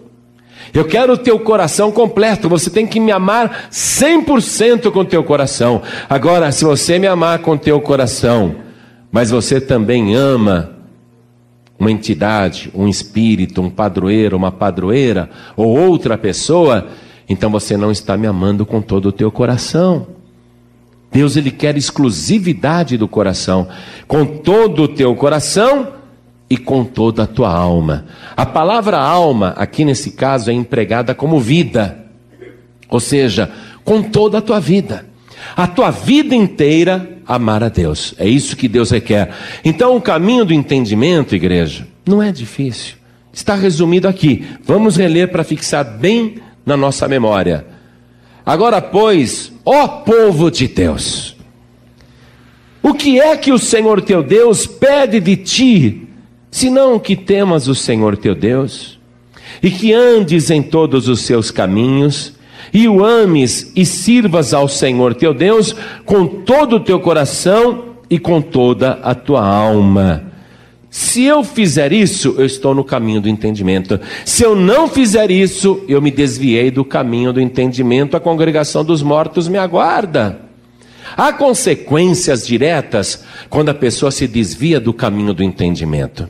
Eu 0.74 0.86
quero 0.86 1.14
o 1.14 1.18
teu 1.18 1.40
coração 1.40 1.92
completo. 1.92 2.50
Você 2.50 2.70
tem 2.70 2.86
que 2.86 3.00
me 3.00 3.12
amar 3.12 3.70
100% 3.72 4.92
com 4.92 5.00
o 5.00 5.06
teu 5.06 5.24
coração. 5.24 5.82
Agora, 6.10 6.52
se 6.52 6.64
você 6.64 7.00
me 7.00 7.08
amar 7.08 7.40
com 7.40 7.52
o 7.52 7.58
teu 7.58 7.80
coração, 7.82 8.56
mas 9.12 9.30
você 9.30 9.60
também 9.60 10.16
ama 10.16 10.72
uma 11.80 11.92
entidade, 11.92 12.72
um 12.74 12.88
espírito, 12.88 13.62
um 13.62 13.70
padroeiro, 13.70 14.36
uma 14.36 14.52
padroeira 14.52 15.30
ou 15.56 15.78
outra 15.78 16.18
pessoa, 16.18 16.88
então 17.28 17.50
você 17.50 17.76
não 17.76 17.92
está 17.92 18.16
me 18.16 18.28
amando 18.28 18.66
com 18.66 18.82
todo 18.82 19.08
o 19.08 19.12
teu 19.12 19.32
coração. 19.32 20.08
Deus 21.12 21.36
ele 21.36 21.52
quer 21.52 21.78
exclusividade 21.78 22.98
do 22.98 23.08
coração, 23.08 23.68
com 24.08 24.26
todo 24.26 24.84
o 24.84 24.88
teu 24.88 25.16
coração 25.16 25.94
e 26.50 26.58
com 26.58 26.84
toda 26.84 27.24
a 27.24 27.28
tua 27.28 27.52
alma. 27.52 28.06
A 28.36 28.46
palavra 28.46 28.98
alma, 28.98 29.54
aqui 29.58 29.84
nesse 29.84 30.12
caso, 30.12 30.50
é 30.50 30.54
empregada 30.54 31.14
como 31.16 31.40
vida, 31.40 32.06
ou 32.90 33.00
seja, 33.00 33.52
com 33.84 34.02
toda 34.02 34.38
a 34.38 34.42
tua 34.42 34.60
vida. 34.60 35.06
A 35.56 35.68
tua 35.68 35.92
vida 35.92 36.36
inteira 36.36 37.18
amar 37.26 37.64
a 37.64 37.70
Deus. 37.70 38.14
É 38.18 38.28
isso 38.28 38.56
que 38.56 38.68
Deus 38.68 38.92
requer. 38.92 39.32
Então, 39.64 39.96
o 39.96 40.02
caminho 40.02 40.46
do 40.46 40.54
entendimento, 40.54 41.36
igreja, 41.36 41.88
não 42.06 42.22
é 42.22 42.32
difícil. 42.32 42.96
Está 43.32 43.56
resumido 43.56 44.08
aqui. 44.08 44.46
Vamos 44.64 44.98
reler 44.98 45.30
para 45.30 45.44
fixar 45.44 45.84
bem 45.84 46.36
na 46.68 46.76
nossa 46.76 47.08
memória. 47.08 47.66
Agora, 48.46 48.82
pois, 48.82 49.54
ó 49.66 49.88
povo 49.88 50.52
de 50.52 50.68
Deus, 50.68 51.36
o 52.84 52.94
que 52.94 53.20
é 53.20 53.38
que 53.38 53.54
o 53.54 53.58
Senhor 53.58 54.02
teu 54.02 54.22
Deus 54.22 54.68
pede 54.68 55.22
de 55.22 55.38
ti, 55.38 56.08
senão 56.52 57.00
que 57.00 57.16
temas 57.16 57.70
o 57.70 57.74
Senhor 57.74 58.18
teu 58.18 58.36
Deus, 58.36 59.00
e 59.64 59.72
que 59.72 59.94
andes 59.94 60.52
em 60.52 60.62
todos 60.62 61.08
os 61.08 61.22
seus 61.22 61.52
caminhos, 61.52 62.34
e 62.74 62.86
o 62.86 63.04
ames 63.04 63.72
e 63.74 63.86
sirvas 63.86 64.54
ao 64.54 64.68
Senhor 64.68 65.16
teu 65.16 65.34
Deus 65.34 65.74
com 66.06 66.28
todo 66.28 66.76
o 66.76 66.80
teu 66.82 67.00
coração 67.00 67.96
e 68.10 68.20
com 68.20 68.42
toda 68.42 69.00
a 69.02 69.16
tua 69.16 69.46
alma 69.46 70.27
se 70.98 71.26
eu 71.26 71.44
fizer 71.44 71.94
isso, 71.94 72.34
eu 72.40 72.46
estou 72.48 72.74
no 72.74 72.84
caminho 72.84 73.22
do 73.22 73.30
entendimento. 73.30 74.00
Se 74.26 74.42
eu 74.42 74.56
não 74.56 74.88
fizer 74.88 75.30
isso, 75.30 75.86
eu 75.88 76.02
me 76.02 76.10
desviei 76.10 76.72
do 76.72 76.84
caminho 76.84 77.32
do 77.32 77.40
entendimento, 77.40 78.18
a 78.18 78.20
congregação 78.20 78.84
dos 78.84 79.04
mortos 79.04 79.48
me 79.48 79.60
aguarda. 79.60 80.42
Há 81.16 81.32
consequências 81.32 82.48
diretas 82.48 83.24
quando 83.48 83.70
a 83.70 83.76
pessoa 83.76 84.10
se 84.10 84.28
desvia 84.28 84.80
do 84.80 84.92
caminho 84.92 85.36
do 85.36 85.44
entendimento. 85.44 86.28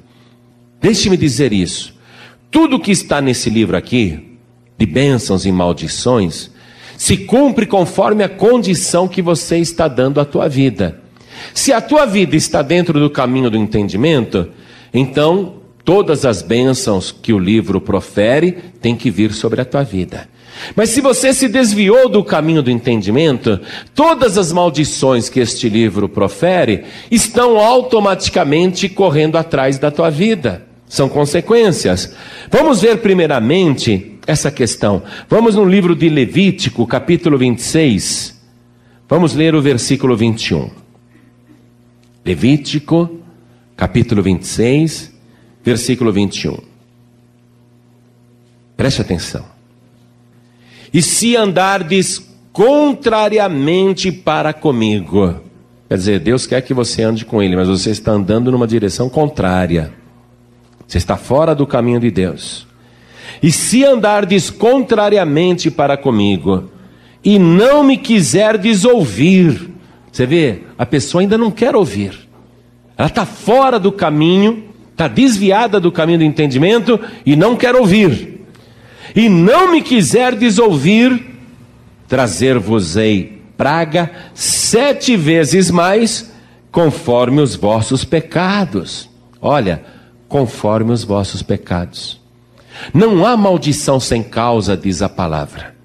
Deixe-me 0.82 1.16
dizer 1.16 1.54
isso. 1.54 1.94
Tudo 2.52 2.78
que 2.78 2.92
está 2.92 3.22
nesse 3.22 3.50
livro 3.50 3.78
aqui, 3.78 4.38
de 4.78 4.86
bênçãos 4.86 5.46
e 5.46 5.52
maldições, 5.52 6.52
se 6.98 7.16
cumpre 7.16 7.66
conforme 7.66 8.22
a 8.22 8.28
condição 8.28 9.08
que 9.08 9.22
você 9.22 9.60
está 9.60 9.88
dando 9.88 10.20
à 10.20 10.26
tua 10.26 10.50
vida. 10.50 11.07
Se 11.54 11.74
a 11.74 11.82
tua 11.82 12.06
vida 12.06 12.36
está 12.36 12.62
dentro 12.62 13.00
do 13.00 13.10
caminho 13.10 13.50
do 13.50 13.58
entendimento, 13.58 14.50
então 14.94 15.56
todas 15.84 16.26
as 16.26 16.42
bênçãos 16.42 17.12
que 17.12 17.32
o 17.32 17.40
livro 17.40 17.80
profere 17.80 18.58
têm 18.82 18.96
que 18.96 19.10
vir 19.10 19.34
sobre 19.34 19.62
a 19.62 19.66
tua 19.66 19.84
vida. 19.84 20.28
Mas 20.76 20.90
se 20.90 21.02
você 21.02 21.34
se 21.34 21.48
desviou 21.48 22.10
do 22.10 22.24
caminho 22.24 22.62
do 22.62 22.72
entendimento, 22.72 23.60
todas 23.94 24.38
as 24.38 24.52
maldições 24.52 25.30
que 25.30 25.40
este 25.40 25.70
livro 25.70 26.10
profere 26.10 26.84
estão 27.12 27.58
automaticamente 27.58 28.90
correndo 28.90 29.38
atrás 29.38 29.78
da 29.78 29.92
tua 29.92 30.10
vida. 30.10 30.66
São 30.88 31.10
consequências. 31.10 32.14
Vamos 32.50 32.82
ver 32.82 32.98
primeiramente 32.98 34.18
essa 34.26 34.50
questão. 34.50 35.04
Vamos 35.30 35.56
no 35.56 35.66
livro 35.66 35.96
de 35.96 36.10
Levítico, 36.10 36.88
capítulo 36.88 37.38
26. 37.38 38.38
Vamos 39.08 39.34
ler 39.34 39.54
o 39.56 39.62
versículo 39.62 40.16
21. 40.16 40.87
Levítico, 42.28 43.22
capítulo 43.78 44.22
26, 44.22 45.14
versículo 45.64 46.12
21. 46.12 46.58
Preste 48.76 49.02
atenção. 49.02 49.46
E 50.94 51.02
se 51.02 51.38
andardes 51.38 52.30
contrariamente 52.52 54.12
para 54.12 54.52
comigo, 54.52 55.36
quer 55.88 55.98
dizer, 55.98 56.20
Deus 56.20 56.46
quer 56.46 56.60
que 56.60 56.74
você 56.74 57.02
ande 57.02 57.24
com 57.24 57.42
Ele, 57.42 57.56
mas 57.56 57.70
você 57.70 57.92
está 57.92 58.12
andando 58.12 58.52
numa 58.52 58.68
direção 58.68 59.08
contrária. 59.08 59.94
Você 60.86 60.98
está 60.98 61.16
fora 61.16 61.56
do 61.56 61.66
caminho 61.66 62.02
de 62.02 62.12
Deus. 62.12 62.68
E 63.42 63.54
se 63.54 63.86
andardes 63.86 64.50
contrariamente 64.50 65.72
para 65.72 65.96
comigo, 65.96 66.70
e 67.24 67.40
não 67.40 67.86
me 67.86 67.96
quiserdes 67.96 68.84
ouvir, 68.84 69.77
você 70.18 70.26
vê, 70.26 70.64
a 70.78 70.86
pessoa 70.86 71.22
ainda 71.22 71.38
não 71.38 71.52
quer 71.52 71.76
ouvir, 71.76 72.28
ela 72.98 73.08
está 73.08 73.24
fora 73.24 73.80
do 73.80 73.92
caminho, 73.92 74.64
está 74.92 75.08
desviada 75.08 75.80
do 75.80 75.92
caminho 75.92 76.18
do 76.18 76.24
entendimento 76.24 77.00
e 77.24 77.36
não 77.36 77.56
quer 77.56 77.76
ouvir. 77.76 78.44
E 79.16 79.30
não 79.30 79.72
me 79.72 79.82
quiserdes 79.82 80.58
ouvir, 80.58 81.38
trazer-vos-ei 82.08 83.38
praga 83.56 84.10
sete 84.34 85.16
vezes 85.16 85.70
mais, 85.70 86.32
conforme 86.72 87.40
os 87.40 87.56
vossos 87.56 88.04
pecados. 88.04 89.08
Olha, 89.40 89.84
conforme 90.28 90.92
os 90.92 91.04
vossos 91.04 91.44
pecados. 91.44 92.20
Não 92.92 93.24
há 93.24 93.38
maldição 93.38 94.00
sem 94.00 94.24
causa, 94.24 94.76
diz 94.76 95.04
a 95.04 95.10
palavra. 95.10 95.76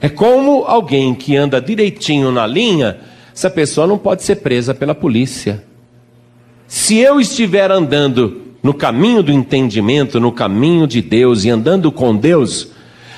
É 0.00 0.08
como 0.08 0.64
alguém 0.64 1.14
que 1.14 1.36
anda 1.36 1.60
direitinho 1.60 2.30
na 2.30 2.46
linha, 2.46 2.98
essa 3.38 3.48
pessoa 3.48 3.86
não 3.86 3.96
pode 3.96 4.24
ser 4.24 4.36
presa 4.36 4.74
pela 4.74 4.96
polícia. 4.96 5.62
Se 6.66 6.98
eu 6.98 7.20
estiver 7.20 7.70
andando 7.70 8.42
no 8.60 8.74
caminho 8.74 9.22
do 9.22 9.30
entendimento, 9.30 10.18
no 10.18 10.32
caminho 10.32 10.88
de 10.88 11.00
Deus 11.00 11.44
e 11.44 11.48
andando 11.48 11.92
com 11.92 12.16
Deus, 12.16 12.72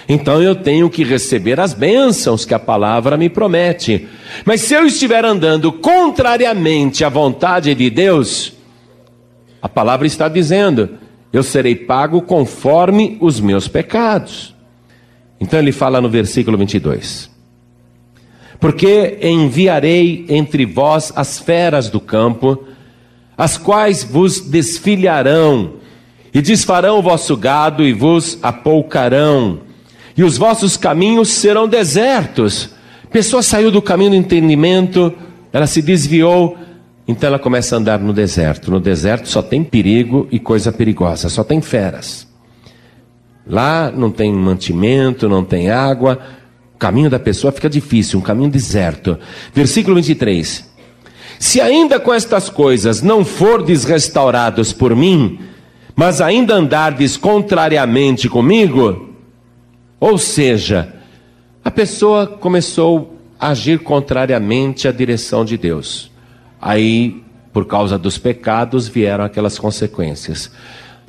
então 0.06 0.42
eu 0.42 0.54
tenho 0.54 0.90
que 0.90 1.04
receber 1.04 1.58
as 1.58 1.72
bênçãos 1.72 2.44
que 2.44 2.52
a 2.52 2.58
palavra 2.58 3.16
me 3.16 3.30
promete. 3.30 4.08
Mas 4.44 4.60
se 4.60 4.74
eu 4.74 4.84
estiver 4.84 5.24
andando 5.24 5.72
contrariamente 5.72 7.02
à 7.02 7.08
vontade 7.08 7.74
de 7.74 7.88
Deus, 7.88 8.52
a 9.62 9.70
palavra 9.70 10.06
está 10.06 10.28
dizendo: 10.28 10.98
eu 11.32 11.42
serei 11.42 11.74
pago 11.74 12.20
conforme 12.20 13.16
os 13.22 13.40
meus 13.40 13.68
pecados. 13.68 14.54
Então 15.40 15.58
ele 15.58 15.72
fala 15.72 15.98
no 15.98 16.10
versículo 16.10 16.59
22: 16.59 17.30
Porque 18.61 19.18
enviarei 19.23 20.27
entre 20.29 20.66
vós 20.66 21.12
as 21.16 21.38
feras 21.38 21.88
do 21.88 21.99
campo, 21.99 22.62
as 23.37 23.57
quais 23.57 24.05
vos 24.05 24.40
desfilharão, 24.40 25.81
e 26.33 26.42
desfarão 26.42 26.99
o 26.99 27.03
vosso 27.03 27.37
gado 27.37 27.83
e 27.83 27.92
vos 27.92 28.38
apoucarão, 28.42 29.61
e 30.16 30.23
os 30.23 30.37
vossos 30.37 30.77
caminhos 30.77 31.31
serão 31.31 31.66
desertos. 31.66 32.70
A 33.03 33.07
pessoa 33.09 33.42
saiu 33.42 33.70
do 33.70 33.81
caminho 33.81 34.11
do 34.11 34.16
entendimento, 34.16 35.12
ela 35.53 35.66
se 35.66 35.81
desviou, 35.81 36.57
então 37.09 37.29
ela 37.29 37.38
começa 37.38 37.75
a 37.75 37.79
andar 37.79 37.99
no 37.99 38.12
deserto. 38.12 38.70
No 38.70 38.79
deserto 38.79 39.29
só 39.29 39.42
tem 39.42 39.64
perigo 39.64 40.29
e 40.31 40.38
coisa 40.38 40.70
perigosa, 40.70 41.29
só 41.29 41.42
tem 41.42 41.61
feras. 41.61 42.29
Lá 43.46 43.90
não 43.90 44.11
tem 44.11 44.33
mantimento, 44.33 45.29
não 45.29 45.44
tem 45.44 45.70
água. 45.70 46.20
Caminho 46.81 47.11
da 47.11 47.19
pessoa 47.19 47.53
fica 47.53 47.69
difícil, 47.69 48.19
um 48.19 48.23
caminho 48.23 48.51
deserto. 48.51 49.19
Versículo 49.53 49.97
23. 49.97 50.66
Se 51.38 51.61
ainda 51.61 52.01
com 52.01 52.12
estas 52.12 52.49
coisas 52.49 53.03
não 53.03 53.23
fordes 53.23 53.85
restaurados 53.85 54.73
por 54.73 54.97
mim, 54.97 55.40
mas 55.95 56.23
ainda 56.23 56.55
andardes 56.55 57.19
contrariamente 57.19 58.31
comigo, 58.31 59.14
ou 60.01 60.16
seja, 60.16 60.95
a 61.62 61.71
pessoa 61.71 62.27
começou 62.27 63.19
a 63.38 63.49
agir 63.49 63.81
contrariamente 63.81 64.88
à 64.88 64.93
direção 64.93 65.45
de 65.45 65.59
Deus. 65.59 66.11
Aí, 66.59 67.23
por 67.53 67.66
causa 67.66 67.99
dos 67.99 68.16
pecados, 68.16 68.88
vieram 68.88 69.25
aquelas 69.25 69.59
consequências. 69.59 70.51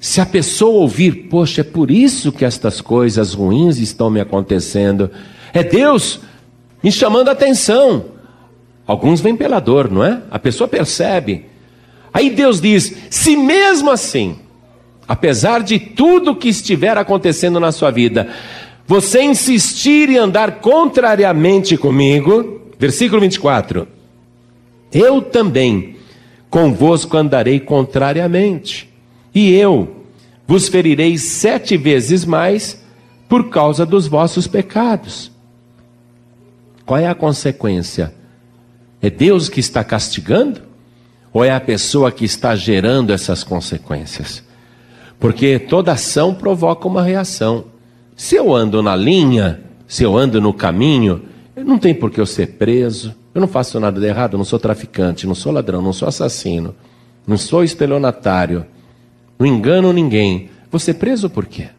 Se 0.02 0.20
a 0.20 0.26
pessoa 0.26 0.82
ouvir, 0.82 1.30
poxa, 1.30 1.62
é 1.62 1.64
por 1.64 1.90
isso 1.90 2.30
que 2.30 2.44
estas 2.44 2.82
coisas 2.82 3.34
ruins 3.34 3.78
estão 3.78 4.10
me 4.10 4.20
acontecendo, 4.20 5.10
é 5.54 5.64
Deus 5.64 6.20
me 6.84 6.92
chamando 6.92 7.30
a 7.30 7.32
atenção. 7.32 8.06
Alguns 8.86 9.22
vêm 9.22 9.36
pela 9.36 9.60
dor, 9.60 9.90
não 9.90 10.04
é? 10.04 10.22
A 10.30 10.40
pessoa 10.40 10.68
percebe. 10.68 11.46
Aí 12.14 12.30
Deus 12.30 12.60
diz: 12.60 12.96
se 13.10 13.36
mesmo 13.38 13.90
assim, 13.92 14.38
apesar 15.08 15.62
de 15.62 15.80
tudo 15.80 16.36
que 16.36 16.50
estiver 16.50 16.98
acontecendo 16.98 17.60
na 17.60 17.72
sua 17.72 17.92
vida, 17.92 18.30
você 18.88 19.22
insistir 19.22 20.10
em 20.10 20.18
andar 20.18 20.60
contrariamente 20.60 21.78
comigo, 21.78 22.62
versículo 22.78 23.22
24 23.22 23.88
eu 24.92 25.22
também 25.22 25.96
convosco 26.50 27.16
andarei 27.16 27.60
contrariamente, 27.60 28.90
e 29.34 29.54
eu 29.54 30.04
vos 30.46 30.68
ferirei 30.68 31.18
sete 31.18 31.78
vezes 31.78 32.26
mais 32.26 32.84
por 33.30 33.50
causa 33.50 33.86
dos 33.86 34.06
vossos 34.08 34.48
pecados. 34.48 35.31
Qual 36.92 37.00
é 37.00 37.08
a 37.08 37.16
consequência? 37.16 38.14
É 39.02 39.10
Deus 39.10 39.48
que 39.48 39.62
está 39.62 39.82
castigando? 39.82 40.62
Ou 41.32 41.42
é 41.42 41.50
a 41.50 41.60
pessoa 41.62 42.12
que 42.12 42.26
está 42.26 42.54
gerando 42.54 43.14
essas 43.14 43.46
consequências? 43.46 44.44
Porque 45.18 45.58
toda 45.58 45.94
ação 45.94 46.36
provoca 46.36 46.90
uma 46.90 47.02
reação. 47.02 47.64
Se 48.14 48.36
eu 48.36 48.54
ando 48.54 48.84
na 48.84 48.94
linha, 48.94 49.62
se 49.88 50.04
eu 50.04 50.18
ando 50.18 50.42
no 50.42 50.54
caminho, 50.54 51.24
não 51.56 51.78
tem 51.78 51.96
por 51.96 52.12
que 52.12 52.20
eu 52.20 52.26
ser 52.26 52.58
preso, 52.58 53.16
eu 53.34 53.40
não 53.40 53.48
faço 53.48 53.80
nada 53.80 53.98
de 53.98 54.06
errado, 54.06 54.38
não 54.38 54.44
sou 54.44 54.60
traficante, 54.60 55.26
não 55.26 55.34
sou 55.34 55.54
ladrão, 55.54 55.82
não 55.82 55.94
sou 55.94 56.10
assassino, 56.10 56.76
não 57.26 57.38
sou 57.38 57.64
estelionatário, 57.64 58.66
não 59.40 59.48
engano 59.48 59.94
ninguém. 59.94 60.50
Vou 60.70 60.78
ser 60.78 60.96
preso 60.96 61.30
por 61.30 61.46
quê? 61.46 61.70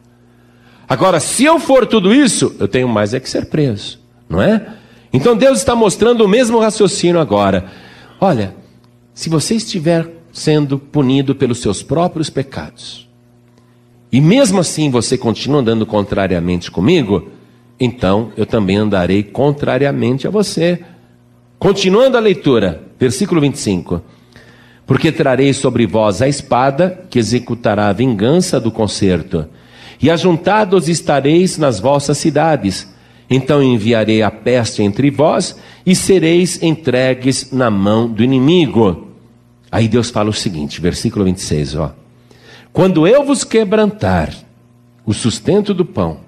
Agora, 0.89 1.19
se 1.19 1.45
eu 1.45 1.59
for 1.59 1.85
tudo 1.85 2.11
isso, 2.11 2.55
eu 2.59 2.67
tenho 2.67 2.87
mais 2.89 3.13
é 3.13 3.19
que 3.19 3.29
ser 3.29 3.45
preso, 3.45 3.99
não 4.27 4.41
é? 4.41 4.81
Então 5.13 5.37
Deus 5.37 5.59
está 5.59 5.75
mostrando 5.75 6.25
o 6.25 6.27
mesmo 6.27 6.59
raciocínio 6.59 7.21
agora. 7.21 7.65
Olha, 8.19 8.55
se 9.13 9.29
você 9.29 9.55
estiver 9.55 10.09
sendo 10.31 10.79
punido 10.79 11.35
pelos 11.35 11.59
seus 11.59 11.83
próprios 11.83 12.31
pecados, 12.31 13.07
e 14.11 14.19
mesmo 14.19 14.59
assim 14.59 14.89
você 14.89 15.17
continua 15.17 15.61
andando 15.61 15.85
contrariamente 15.85 16.71
comigo, 16.71 17.29
então 17.79 18.31
eu 18.37 18.45
também 18.45 18.77
andarei 18.77 19.23
contrariamente 19.23 20.27
a 20.27 20.31
você. 20.31 20.83
Continuando 21.59 22.17
a 22.17 22.19
leitura, 22.19 22.83
versículo 22.99 23.41
25: 23.41 24.01
Porque 24.85 25.11
trarei 25.11 25.53
sobre 25.53 25.85
vós 25.85 26.21
a 26.21 26.27
espada 26.27 27.05
que 27.09 27.19
executará 27.19 27.89
a 27.89 27.93
vingança 27.93 28.59
do 28.59 28.71
concerto, 28.71 29.47
e 30.01 30.09
ajuntados 30.09 30.89
estareis 30.89 31.57
nas 31.57 31.79
vossas 31.79 32.17
cidades. 32.17 32.92
Então 33.35 33.63
enviarei 33.63 34.21
a 34.21 34.29
peste 34.29 34.83
entre 34.83 35.09
vós 35.09 35.57
e 35.83 35.95
sereis 35.95 36.61
entregues 36.61 37.51
na 37.51 37.71
mão 37.71 38.07
do 38.07 38.23
inimigo. 38.23 39.07
Aí 39.71 39.87
Deus 39.87 40.11
fala 40.11 40.29
o 40.29 40.33
seguinte, 40.33 40.79
versículo 40.79 41.25
26, 41.25 41.75
ó. 41.77 41.95
Quando 42.71 43.07
eu 43.07 43.25
vos 43.25 43.43
quebrantar 43.43 44.31
o 45.03 45.15
sustento 45.15 45.73
do 45.73 45.83
pão, 45.83 46.19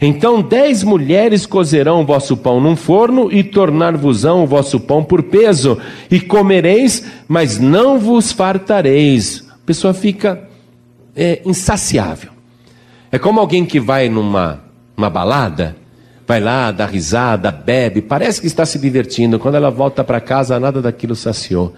Então 0.00 0.40
dez 0.40 0.82
mulheres 0.82 1.44
cozerão 1.44 2.00
o 2.00 2.06
vosso 2.06 2.34
pão 2.34 2.60
num 2.60 2.76
forno 2.76 3.30
e 3.30 3.44
tornar-vos-ão 3.44 4.42
o 4.42 4.46
vosso 4.46 4.80
pão 4.80 5.04
por 5.04 5.24
peso, 5.24 5.78
e 6.10 6.18
comereis, 6.18 7.04
mas 7.28 7.58
não 7.58 7.98
vos 7.98 8.32
fartareis. 8.32 9.44
A 9.50 9.66
pessoa 9.66 9.92
fica 9.92 10.48
é, 11.14 11.42
insaciável. 11.44 12.30
É 13.10 13.18
como 13.18 13.38
alguém 13.38 13.66
que 13.66 13.78
vai 13.78 14.08
numa 14.08 14.62
uma 14.96 15.10
balada, 15.10 15.81
vai 16.26 16.40
lá, 16.40 16.70
dá 16.70 16.86
risada, 16.86 17.50
bebe, 17.50 18.02
parece 18.02 18.40
que 18.40 18.46
está 18.46 18.64
se 18.64 18.78
divertindo. 18.78 19.38
Quando 19.38 19.56
ela 19.56 19.70
volta 19.70 20.02
para 20.04 20.20
casa, 20.20 20.58
nada 20.60 20.80
daquilo 20.80 21.16
saciou. 21.16 21.74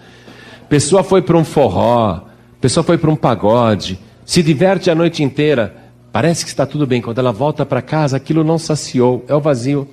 Pessoa 0.69 1.03
foi 1.03 1.21
para 1.21 1.37
um 1.37 1.43
forró, 1.43 2.21
pessoa 2.59 2.83
foi 2.83 2.97
para 2.97 3.09
um 3.09 3.15
pagode, 3.15 3.99
se 4.25 4.41
diverte 4.41 4.89
a 4.89 4.95
noite 4.95 5.23
inteira 5.23 5.85
Parece 6.15 6.45
que 6.45 6.49
está 6.49 6.65
tudo 6.65 6.87
bem. 6.87 7.01
Quando 7.01 7.19
ela 7.19 7.33
volta 7.33 7.65
para 7.65 7.81
casa, 7.81 8.15
aquilo 8.15 8.41
não 8.41 8.57
saciou, 8.57 9.25
é 9.27 9.35
o 9.35 9.41
vazio. 9.41 9.85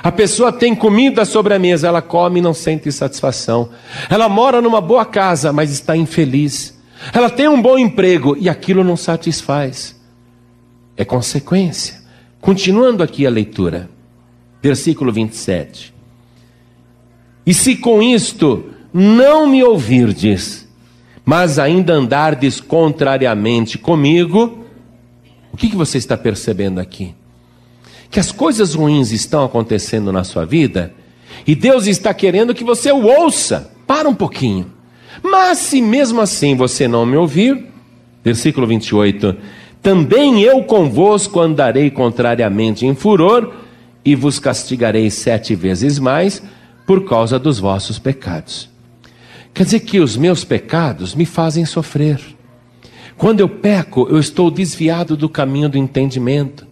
A 0.00 0.12
pessoa 0.12 0.52
tem 0.52 0.72
comida 0.72 1.24
sobre 1.24 1.52
a 1.52 1.58
mesa, 1.58 1.88
ela 1.88 2.00
come 2.00 2.38
e 2.38 2.40
não 2.40 2.54
sente 2.54 2.92
satisfação. 2.92 3.68
Ela 4.08 4.28
mora 4.28 4.62
numa 4.62 4.80
boa 4.80 5.04
casa, 5.04 5.52
mas 5.52 5.72
está 5.72 5.96
infeliz. 5.96 6.78
Ela 7.12 7.28
tem 7.28 7.48
um 7.48 7.60
bom 7.60 7.76
emprego 7.76 8.36
e 8.38 8.48
aquilo 8.48 8.84
não 8.84 8.96
satisfaz. 8.96 10.00
É 10.96 11.04
consequência. 11.04 11.97
Continuando 12.40 13.02
aqui 13.02 13.26
a 13.26 13.30
leitura, 13.30 13.90
versículo 14.62 15.12
27. 15.12 15.94
E 17.44 17.54
se 17.54 17.76
com 17.76 18.02
isto 18.02 18.70
não 18.92 19.46
me 19.46 19.62
ouvirdes, 19.62 20.68
mas 21.24 21.58
ainda 21.58 21.94
andardes 21.94 22.60
contrariamente 22.60 23.78
comigo, 23.78 24.64
o 25.52 25.56
que, 25.56 25.68
que 25.68 25.76
você 25.76 25.98
está 25.98 26.16
percebendo 26.16 26.78
aqui? 26.78 27.14
Que 28.10 28.20
as 28.20 28.32
coisas 28.32 28.74
ruins 28.74 29.12
estão 29.12 29.44
acontecendo 29.44 30.12
na 30.12 30.24
sua 30.24 30.44
vida 30.44 30.94
e 31.46 31.54
Deus 31.54 31.86
está 31.86 32.14
querendo 32.14 32.54
que 32.54 32.64
você 32.64 32.90
o 32.92 33.06
ouça. 33.06 33.72
Para 33.86 34.08
um 34.08 34.14
pouquinho. 34.14 34.70
Mas 35.22 35.58
se 35.58 35.80
mesmo 35.80 36.20
assim 36.20 36.54
você 36.54 36.86
não 36.86 37.06
me 37.06 37.16
ouvir, 37.16 37.66
versículo 38.22 38.66
28, 38.66 39.36
também 39.88 40.42
eu 40.42 40.62
convosco 40.64 41.40
andarei 41.40 41.90
contrariamente 41.90 42.84
em 42.84 42.94
furor 42.94 43.54
e 44.04 44.14
vos 44.14 44.38
castigarei 44.38 45.08
sete 45.08 45.54
vezes 45.54 45.98
mais 45.98 46.42
por 46.86 47.08
causa 47.08 47.38
dos 47.38 47.58
vossos 47.58 47.98
pecados. 47.98 48.68
Quer 49.54 49.62
dizer 49.62 49.80
que 49.80 49.98
os 49.98 50.14
meus 50.14 50.44
pecados 50.44 51.14
me 51.14 51.24
fazem 51.24 51.64
sofrer. 51.64 52.20
Quando 53.16 53.40
eu 53.40 53.48
peco, 53.48 54.06
eu 54.10 54.18
estou 54.18 54.50
desviado 54.50 55.16
do 55.16 55.26
caminho 55.26 55.70
do 55.70 55.78
entendimento. 55.78 56.66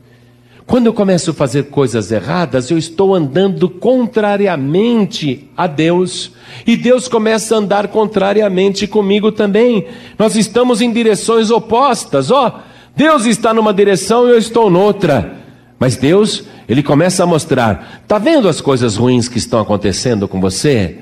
Quando 0.67 0.85
eu 0.85 0.93
começo 0.93 1.31
a 1.31 1.35
fazer 1.35 1.71
coisas 1.71 2.13
erradas, 2.13 2.71
eu 2.71 2.77
estou 2.77 3.15
andando 3.15 3.67
contrariamente 3.67 5.49
a 5.57 5.67
Deus. 5.67 6.33
E 6.67 6.77
Deus 6.77 7.09
começa 7.09 7.55
a 7.55 7.59
andar 7.61 7.89
contrariamente 7.89 8.87
comigo 8.87 9.33
também. 9.33 9.87
Nós 10.19 10.37
estamos 10.37 10.83
em 10.83 10.93
direções 10.93 11.51
opostas. 11.51 12.31
Ó, 12.31 12.49
oh, 12.49 12.66
Deus 12.97 13.27
está 13.27 13.53
numa 13.53 13.75
direção 13.75 14.27
e 14.27 14.31
eu 14.31 14.39
estou 14.39 14.71
noutra. 14.71 15.37
Mas 15.79 15.97
Deus, 15.97 16.45
ele 16.67 16.83
começa 16.83 17.23
a 17.23 17.27
mostrar: 17.27 18.01
está 18.03 18.19
vendo 18.19 18.49
as 18.49 18.61
coisas 18.61 18.97
ruins 18.97 19.29
que 19.29 19.39
estão 19.39 19.61
acontecendo 19.61 20.27
com 20.27 20.41
você? 20.41 20.99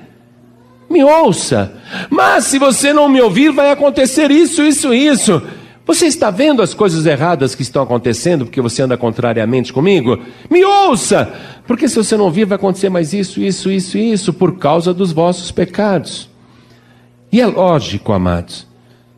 Me 0.90 1.02
ouça. 1.04 1.72
Mas 2.10 2.44
se 2.44 2.58
você 2.58 2.92
não 2.92 3.08
me 3.08 3.20
ouvir, 3.20 3.50
vai 3.52 3.70
acontecer 3.70 4.30
isso, 4.30 4.62
isso, 4.62 4.92
isso. 4.92 5.42
Você 5.86 6.06
está 6.06 6.30
vendo 6.30 6.62
as 6.62 6.72
coisas 6.72 7.04
erradas 7.04 7.54
que 7.54 7.62
estão 7.62 7.82
acontecendo 7.82 8.46
porque 8.46 8.60
você 8.60 8.82
anda 8.82 8.96
contrariamente 8.96 9.72
comigo? 9.72 10.18
Me 10.50 10.64
ouça! 10.64 11.32
Porque 11.66 11.88
se 11.88 11.96
você 11.96 12.16
não 12.16 12.24
ouvir, 12.24 12.44
vai 12.46 12.56
acontecer 12.56 12.88
mais 12.88 13.12
isso, 13.12 13.40
isso, 13.40 13.70
isso, 13.70 13.98
isso, 13.98 14.32
por 14.32 14.58
causa 14.58 14.94
dos 14.94 15.12
vossos 15.12 15.50
pecados. 15.50 16.28
E 17.30 17.40
é 17.40 17.46
lógico, 17.46 18.12
amados, 18.12 18.66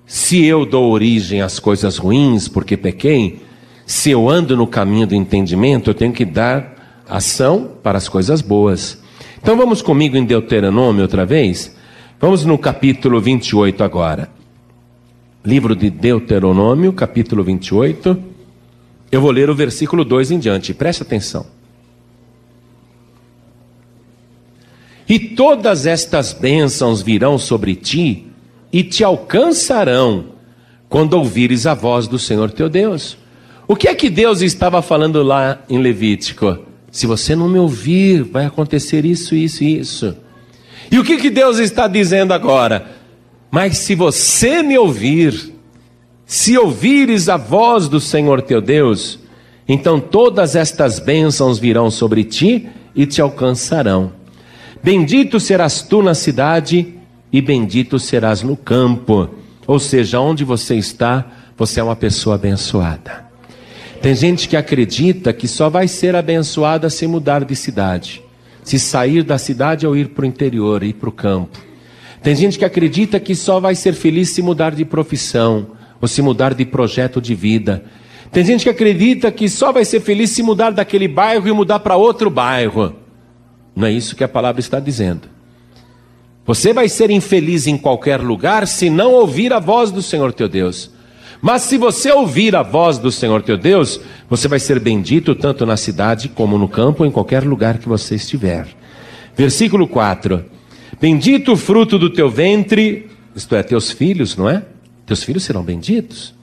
se 0.07 0.45
eu 0.45 0.65
dou 0.65 0.93
origem 0.93 1.43
às 1.43 1.59
coisas 1.59 1.99
ruins 1.99 2.47
porque 2.47 2.77
pequei, 2.77 3.41
se 3.85 4.11
eu 4.11 4.29
ando 4.29 4.57
no 4.57 4.67
caminho 4.67 5.07
do 5.07 5.15
entendimento, 5.15 5.91
eu 5.91 5.95
tenho 5.95 6.13
que 6.13 6.25
dar 6.25 7.03
ação 7.09 7.73
para 7.83 7.99
as 7.99 8.09
coisas 8.09 8.41
boas. 8.41 9.03
Então 9.43 9.57
vamos 9.57 9.83
comigo 9.83 10.17
em 10.17 10.25
Deuteronômio 10.25 11.03
outra 11.03 11.27
vez? 11.27 11.77
Vamos 12.21 12.45
no 12.45 12.57
capítulo 12.57 13.21
28 13.21 13.83
agora. 13.83 14.31
Livro 15.45 15.77
de 15.77 15.91
Deuteronômio, 15.91 16.93
capítulo 16.93 17.43
28. 17.45 18.17
Eu 19.11 19.21
vou 19.21 19.31
ler 19.31 19.51
o 19.51 19.55
versículo 19.55 20.05
2 20.05 20.33
em 20.33 20.39
diante, 20.39 20.73
preste 20.73 21.03
atenção. 21.03 21.47
E 25.09 25.19
todas 25.19 25.87
estas 25.87 26.33
bênçãos 26.33 27.03
virão 27.03 27.39
sobre 27.39 27.77
ti 27.77 28.27
e 28.73 28.83
te 28.83 29.05
alcançarão 29.05 30.27
quando 30.89 31.15
ouvires 31.15 31.67
a 31.67 31.75
voz 31.75 32.07
do 32.07 32.19
Senhor 32.19 32.51
teu 32.51 32.69
Deus. 32.69 33.17
O 33.69 33.75
que 33.75 33.89
é 33.89 33.95
que 33.95 34.09
Deus 34.09 34.41
estava 34.41 34.81
falando 34.81 35.23
lá 35.23 35.59
em 35.69 35.79
Levítico? 35.79 36.59
Se 36.91 37.07
você 37.07 37.35
não 37.35 37.49
me 37.49 37.59
ouvir, 37.59 38.23
vai 38.23 38.47
acontecer 38.47 39.05
isso, 39.05 39.35
isso 39.35 39.65
e 39.65 39.79
isso. 39.79 40.17
E 40.91 40.99
o 40.99 41.05
que, 41.05 41.17
que 41.17 41.31
Deus 41.31 41.59
está 41.59 41.89
dizendo 41.89 42.33
agora? 42.33 42.87
Mas 43.51 43.79
se 43.79 43.95
você 43.95 44.63
me 44.63 44.79
ouvir, 44.79 45.53
se 46.25 46.57
ouvires 46.57 47.29
a 47.29 47.37
voz 47.37 47.89
do 47.89 48.01
Senhor 48.01 48.41
teu 48.43 48.61
Deus, 48.61 49.19
então 49.69 50.01
todas 50.01 50.55
estas 50.55 50.99
bênçãos 50.99 51.59
virão 51.59 51.91
sobre 51.91 52.25
ti 52.25 52.69
e 52.95 53.05
te 53.05 53.21
alcançarão. 53.21 54.13
Bendito 54.83 55.41
serás 55.41 55.83
tu 55.83 56.03
na 56.03 56.15
cidade 56.15 56.95
e 57.33 57.41
bendito 57.41 57.99
serás 57.99 58.43
no 58.43 58.57
campo. 58.57 59.29
Ou 59.67 59.79
seja, 59.79 60.21
onde 60.21 60.45
você 60.45 60.77
está, 60.77 61.27
você 61.57 61.81
é 61.81 61.83
uma 61.83 61.97
pessoa 61.97 62.37
abençoada. 62.37 63.27
Tem 64.01 64.15
gente 64.15 64.49
que 64.49 64.57
acredita 64.57 65.33
que 65.33 65.49
só 65.49 65.69
vai 65.69 65.89
ser 65.89 66.15
abençoada 66.15 66.89
se 66.89 67.07
mudar 67.07 67.45
de 67.45 67.57
cidade, 67.57 68.23
se 68.63 68.79
sair 68.79 69.23
da 69.23 69.39
cidade 69.39 69.87
ou 69.87 69.97
ir 69.97 70.09
para 70.09 70.23
o 70.23 70.27
interior, 70.27 70.83
ir 70.83 70.93
para 70.93 71.09
o 71.09 71.13
campo. 71.13 71.59
Tem 72.23 72.35
gente 72.35 72.59
que 72.59 72.65
acredita 72.65 73.19
que 73.19 73.35
só 73.35 73.59
vai 73.59 73.75
ser 73.75 73.95
feliz 73.95 74.31
se 74.31 74.43
mudar 74.43 74.75
de 74.75 74.85
profissão 74.85 75.69
ou 76.01 76.09
se 76.09 76.21
mudar 76.23 76.55
de 76.55 76.65
projeto 76.65 77.21
de 77.21 77.35
vida. 77.35 77.85
Tem 78.31 78.45
gente 78.45 78.65
que 78.65 78.71
acredita 78.71 79.31
que 79.31 79.49
só 79.49 79.73
vai 79.73 79.85
ser 79.85 80.01
feliz 80.01 80.31
se 80.31 80.43
mudar 80.43 80.71
daquele 80.71 81.09
bairro 81.09 81.49
e 81.49 81.53
mudar 81.53 81.79
para 81.79 81.97
outro 81.97 82.29
bairro. 82.29 82.95
Não 83.75 83.87
é 83.87 83.93
isso 83.93 84.17
que 84.17 84.25
a 84.25 84.29
palavra 84.29 84.61
está 84.61 84.81
dizendo. 84.81 85.36
Você 86.47 86.73
vai 86.73 86.89
ser 86.89 87.11
infeliz 87.11 87.67
em 87.67 87.77
qualquer 87.77 88.21
lugar 88.21 88.69
se 88.69 88.89
não 88.89 89.13
ouvir 89.13 89.53
a 89.53 89.59
voz 89.59 89.91
do 89.91 90.01
Senhor 90.01 90.33
teu 90.33 90.49
Deus. 90.49 90.91
Mas 91.43 91.63
se 91.63 91.77
você 91.77 92.13
ouvir 92.13 92.55
a 92.55 92.63
voz 92.63 92.99
do 92.99 93.11
Senhor 93.11 93.43
teu 93.43 93.59
Deus, 93.59 94.01
você 94.31 94.47
vai 94.47 94.61
ser 94.61 94.79
bendito 94.79 95.35
tanto 95.35 95.67
na 95.67 95.77
cidade 95.77 96.29
como 96.29 96.57
no 96.57 96.69
campo, 96.69 97.05
em 97.05 97.11
qualquer 97.11 97.45
lugar 97.45 97.79
que 97.79 97.89
você 97.89 98.15
estiver. 98.15 98.69
Versículo 99.37 99.89
4: 99.89 100.45
Bendito 101.01 101.53
o 101.53 101.57
fruto 101.57 101.99
do 101.99 102.11
teu 102.11 102.31
ventre, 102.31 103.11
isto 103.35 103.55
é, 103.55 103.63
teus 103.63 103.91
filhos, 103.91 104.37
não 104.37 104.49
é? 104.49 104.63
Teus 105.05 105.23
filhos 105.23 105.43
serão 105.43 105.63
benditos. 105.63 106.35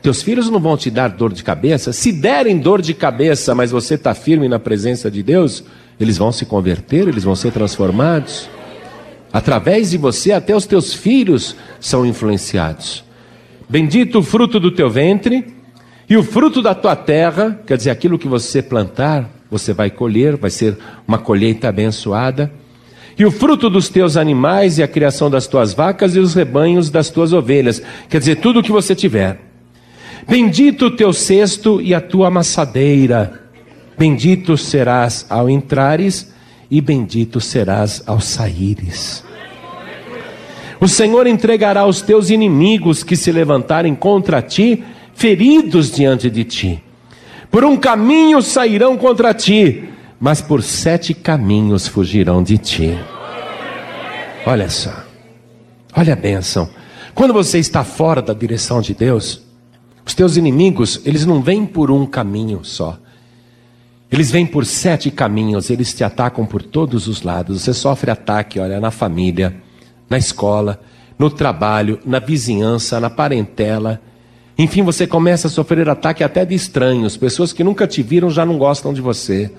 Teus 0.00 0.22
filhos 0.22 0.50
não 0.50 0.58
vão 0.58 0.76
te 0.76 0.90
dar 0.90 1.08
dor 1.08 1.32
de 1.32 1.44
cabeça. 1.44 1.92
Se 1.92 2.10
derem 2.10 2.58
dor 2.58 2.80
de 2.82 2.94
cabeça, 2.94 3.54
mas 3.54 3.70
você 3.70 3.94
está 3.94 4.14
firme 4.14 4.48
na 4.48 4.58
presença 4.58 5.10
de 5.10 5.22
Deus, 5.22 5.62
eles 6.00 6.18
vão 6.18 6.32
se 6.32 6.44
converter, 6.44 7.06
eles 7.06 7.22
vão 7.22 7.36
ser 7.36 7.52
transformados. 7.52 8.48
Através 9.32 9.90
de 9.90 9.96
você, 9.96 10.32
até 10.32 10.54
os 10.54 10.66
teus 10.66 10.92
filhos 10.92 11.56
são 11.80 12.04
influenciados. 12.04 13.02
Bendito 13.68 14.18
o 14.18 14.22
fruto 14.22 14.60
do 14.60 14.70
teu 14.70 14.90
ventre 14.90 15.54
e 16.08 16.16
o 16.16 16.22
fruto 16.22 16.60
da 16.60 16.74
tua 16.74 16.94
terra, 16.94 17.58
quer 17.66 17.78
dizer, 17.78 17.90
aquilo 17.90 18.18
que 18.18 18.28
você 18.28 18.60
plantar, 18.60 19.30
você 19.50 19.72
vai 19.72 19.90
colher, 19.90 20.36
vai 20.36 20.50
ser 20.50 20.76
uma 21.08 21.18
colheita 21.18 21.68
abençoada. 21.68 22.52
E 23.18 23.24
o 23.24 23.30
fruto 23.30 23.70
dos 23.70 23.88
teus 23.88 24.16
animais 24.16 24.76
e 24.76 24.82
a 24.82 24.88
criação 24.88 25.30
das 25.30 25.46
tuas 25.46 25.72
vacas 25.72 26.14
e 26.14 26.18
os 26.18 26.34
rebanhos 26.34 26.90
das 26.90 27.08
tuas 27.08 27.32
ovelhas, 27.32 27.82
quer 28.10 28.18
dizer, 28.18 28.36
tudo 28.36 28.60
o 28.60 28.62
que 28.62 28.72
você 28.72 28.94
tiver. 28.94 29.40
Bendito 30.28 30.86
o 30.86 30.90
teu 30.90 31.12
cesto 31.12 31.80
e 31.80 31.94
a 31.94 32.00
tua 32.00 32.28
amassadeira. 32.28 33.40
Bendito 33.98 34.56
serás 34.56 35.26
ao 35.28 35.48
entrares 35.48 36.32
e 36.72 36.80
bendito 36.80 37.38
serás 37.38 38.02
ao 38.06 38.18
saíres. 38.18 39.22
O 40.80 40.88
Senhor 40.88 41.26
entregará 41.26 41.84
os 41.84 42.00
teus 42.00 42.30
inimigos 42.30 43.04
que 43.04 43.14
se 43.14 43.30
levantarem 43.30 43.94
contra 43.94 44.40
ti, 44.40 44.82
feridos 45.14 45.92
diante 45.92 46.30
de 46.30 46.44
ti. 46.44 46.82
Por 47.50 47.62
um 47.62 47.76
caminho 47.76 48.40
sairão 48.40 48.96
contra 48.96 49.34
ti, 49.34 49.90
mas 50.18 50.40
por 50.40 50.62
sete 50.62 51.12
caminhos 51.12 51.86
fugirão 51.86 52.42
de 52.42 52.56
ti. 52.56 52.98
Olha 54.46 54.70
só, 54.70 55.04
olha 55.94 56.14
a 56.14 56.16
bênção. 56.16 56.70
Quando 57.14 57.34
você 57.34 57.58
está 57.58 57.84
fora 57.84 58.22
da 58.22 58.32
direção 58.32 58.80
de 58.80 58.94
Deus, 58.94 59.42
os 60.06 60.14
teus 60.14 60.38
inimigos, 60.38 61.02
eles 61.04 61.26
não 61.26 61.42
vêm 61.42 61.66
por 61.66 61.90
um 61.90 62.06
caminho 62.06 62.60
só. 62.64 62.98
Eles 64.12 64.30
vêm 64.30 64.44
por 64.44 64.66
sete 64.66 65.10
caminhos, 65.10 65.70
eles 65.70 65.94
te 65.94 66.04
atacam 66.04 66.44
por 66.44 66.62
todos 66.62 67.08
os 67.08 67.22
lados. 67.22 67.62
Você 67.62 67.72
sofre 67.72 68.10
ataque, 68.10 68.60
olha, 68.60 68.78
na 68.78 68.90
família, 68.90 69.56
na 70.10 70.18
escola, 70.18 70.82
no 71.18 71.30
trabalho, 71.30 71.98
na 72.04 72.18
vizinhança, 72.18 73.00
na 73.00 73.08
parentela. 73.08 74.02
Enfim, 74.58 74.82
você 74.82 75.06
começa 75.06 75.46
a 75.46 75.50
sofrer 75.50 75.88
ataque 75.88 76.22
até 76.22 76.44
de 76.44 76.54
estranhos, 76.54 77.16
pessoas 77.16 77.54
que 77.54 77.64
nunca 77.64 77.86
te 77.86 78.02
viram 78.02 78.28
já 78.28 78.44
não 78.44 78.58
gostam 78.58 78.92
de 78.92 79.00
você. 79.00 79.50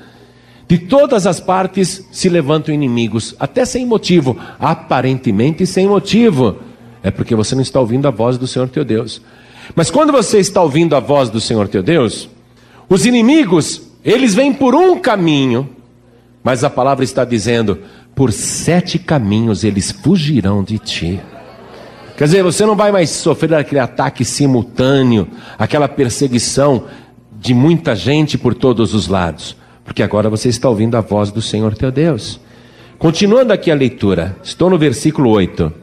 De 0.68 0.78
todas 0.78 1.26
as 1.26 1.40
partes 1.40 2.08
se 2.12 2.30
levantam 2.30 2.74
inimigos, 2.74 3.36
até 3.40 3.66
sem 3.66 3.88
motivo, 3.88 4.38
aparentemente 4.60 5.66
sem 5.66 5.88
motivo. 5.88 6.58
É 7.02 7.10
porque 7.10 7.36
você 7.36 7.56
não 7.56 7.64
está 7.64 7.80
ouvindo 7.80 8.08
a 8.08 8.12
voz 8.12 8.38
do 8.38 8.46
Senhor 8.46 8.70
teu 8.70 8.86
Deus. 8.86 9.20
Mas 9.76 9.90
quando 9.90 10.12
você 10.12 10.38
está 10.38 10.62
ouvindo 10.62 10.96
a 10.96 11.00
voz 11.00 11.30
do 11.30 11.42
Senhor 11.42 11.68
teu 11.68 11.82
Deus, 11.82 12.30
os 12.88 13.06
inimigos, 13.06 13.83
eles 14.04 14.34
vêm 14.34 14.54
por 14.54 14.76
um 14.76 15.00
caminho, 15.00 15.70
mas 16.44 16.64
a 16.64 16.70
palavra 16.70 17.04
está 17.04 17.24
dizendo: 17.24 17.80
por 18.16 18.32
sete 18.32 19.00
caminhos 19.00 19.64
eles 19.64 19.92
fugirão 19.92 20.64
de 20.64 20.78
ti. 20.78 21.22
Quer 22.18 22.26
dizer, 22.26 22.44
você 22.44 22.66
não 22.66 22.76
vai 22.76 22.92
mais 22.92 23.10
sofrer 23.10 23.54
aquele 23.56 23.80
ataque 23.80 24.24
simultâneo, 24.24 25.28
aquela 25.58 25.88
perseguição 25.88 26.86
de 27.40 27.54
muita 27.54 27.96
gente 27.96 28.38
por 28.38 28.54
todos 28.54 28.94
os 28.94 29.08
lados, 29.08 29.58
porque 29.84 30.04
agora 30.04 30.30
você 30.30 30.48
está 30.48 30.70
ouvindo 30.70 30.96
a 30.96 31.02
voz 31.02 31.32
do 31.32 31.42
Senhor 31.42 31.76
teu 31.76 31.92
Deus. 31.92 32.40
Continuando 33.00 33.52
aqui 33.52 33.72
a 33.72 33.76
leitura, 33.76 34.38
estou 34.44 34.70
no 34.70 34.78
versículo 34.78 35.30
8. 35.30 35.74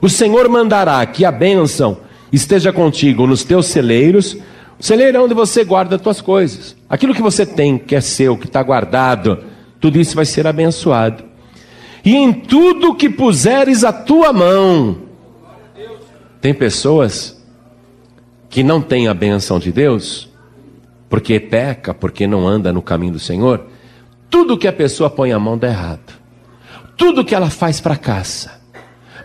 O 0.00 0.08
Senhor 0.08 0.48
mandará 0.48 1.04
que 1.04 1.24
a 1.24 1.32
bênção 1.32 1.98
esteja 2.32 2.72
contigo 2.72 3.26
nos 3.26 3.44
teus 3.44 3.66
celeiros, 3.66 4.36
o 4.80 4.82
celeiro 4.82 5.18
é 5.18 5.20
onde 5.20 5.34
você 5.34 5.62
guarda 5.62 5.96
as 5.96 6.00
tuas 6.00 6.22
coisas. 6.22 6.74
Aquilo 6.88 7.14
que 7.14 7.20
você 7.20 7.44
tem, 7.44 7.76
que 7.76 7.94
é 7.94 8.00
seu, 8.00 8.34
que 8.38 8.46
está 8.46 8.62
guardado, 8.62 9.44
tudo 9.78 10.00
isso 10.00 10.16
vai 10.16 10.24
ser 10.24 10.46
abençoado. 10.46 11.22
E 12.02 12.16
em 12.16 12.32
tudo 12.32 12.94
que 12.94 13.10
puseres 13.10 13.84
a 13.84 13.92
tua 13.92 14.32
mão. 14.32 15.02
Tem 16.40 16.54
pessoas 16.54 17.44
que 18.48 18.62
não 18.62 18.80
têm 18.80 19.06
a 19.06 19.12
benção 19.12 19.58
de 19.58 19.70
Deus, 19.70 20.30
porque 21.10 21.38
peca, 21.38 21.92
porque 21.92 22.26
não 22.26 22.48
anda 22.48 22.72
no 22.72 22.80
caminho 22.80 23.12
do 23.12 23.18
Senhor. 23.18 23.66
Tudo 24.30 24.56
que 24.56 24.66
a 24.66 24.72
pessoa 24.72 25.10
põe 25.10 25.30
a 25.30 25.38
mão 25.38 25.58
dá 25.58 25.68
errado. 25.68 26.14
Tudo 26.96 27.22
que 27.22 27.34
ela 27.34 27.50
faz 27.50 27.80
fracassa. 27.80 28.62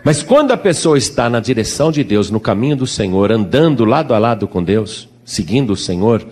Mas 0.04 0.22
quando 0.22 0.52
a 0.52 0.56
pessoa 0.58 0.98
está 0.98 1.30
na 1.30 1.40
direção 1.40 1.90
de 1.90 2.04
Deus, 2.04 2.30
no 2.30 2.40
caminho 2.40 2.76
do 2.76 2.86
Senhor, 2.86 3.32
andando 3.32 3.86
lado 3.86 4.12
a 4.12 4.18
lado 4.18 4.46
com 4.46 4.62
Deus, 4.62 5.08
seguindo 5.26 5.74
o 5.74 5.76
Senhor, 5.76 6.26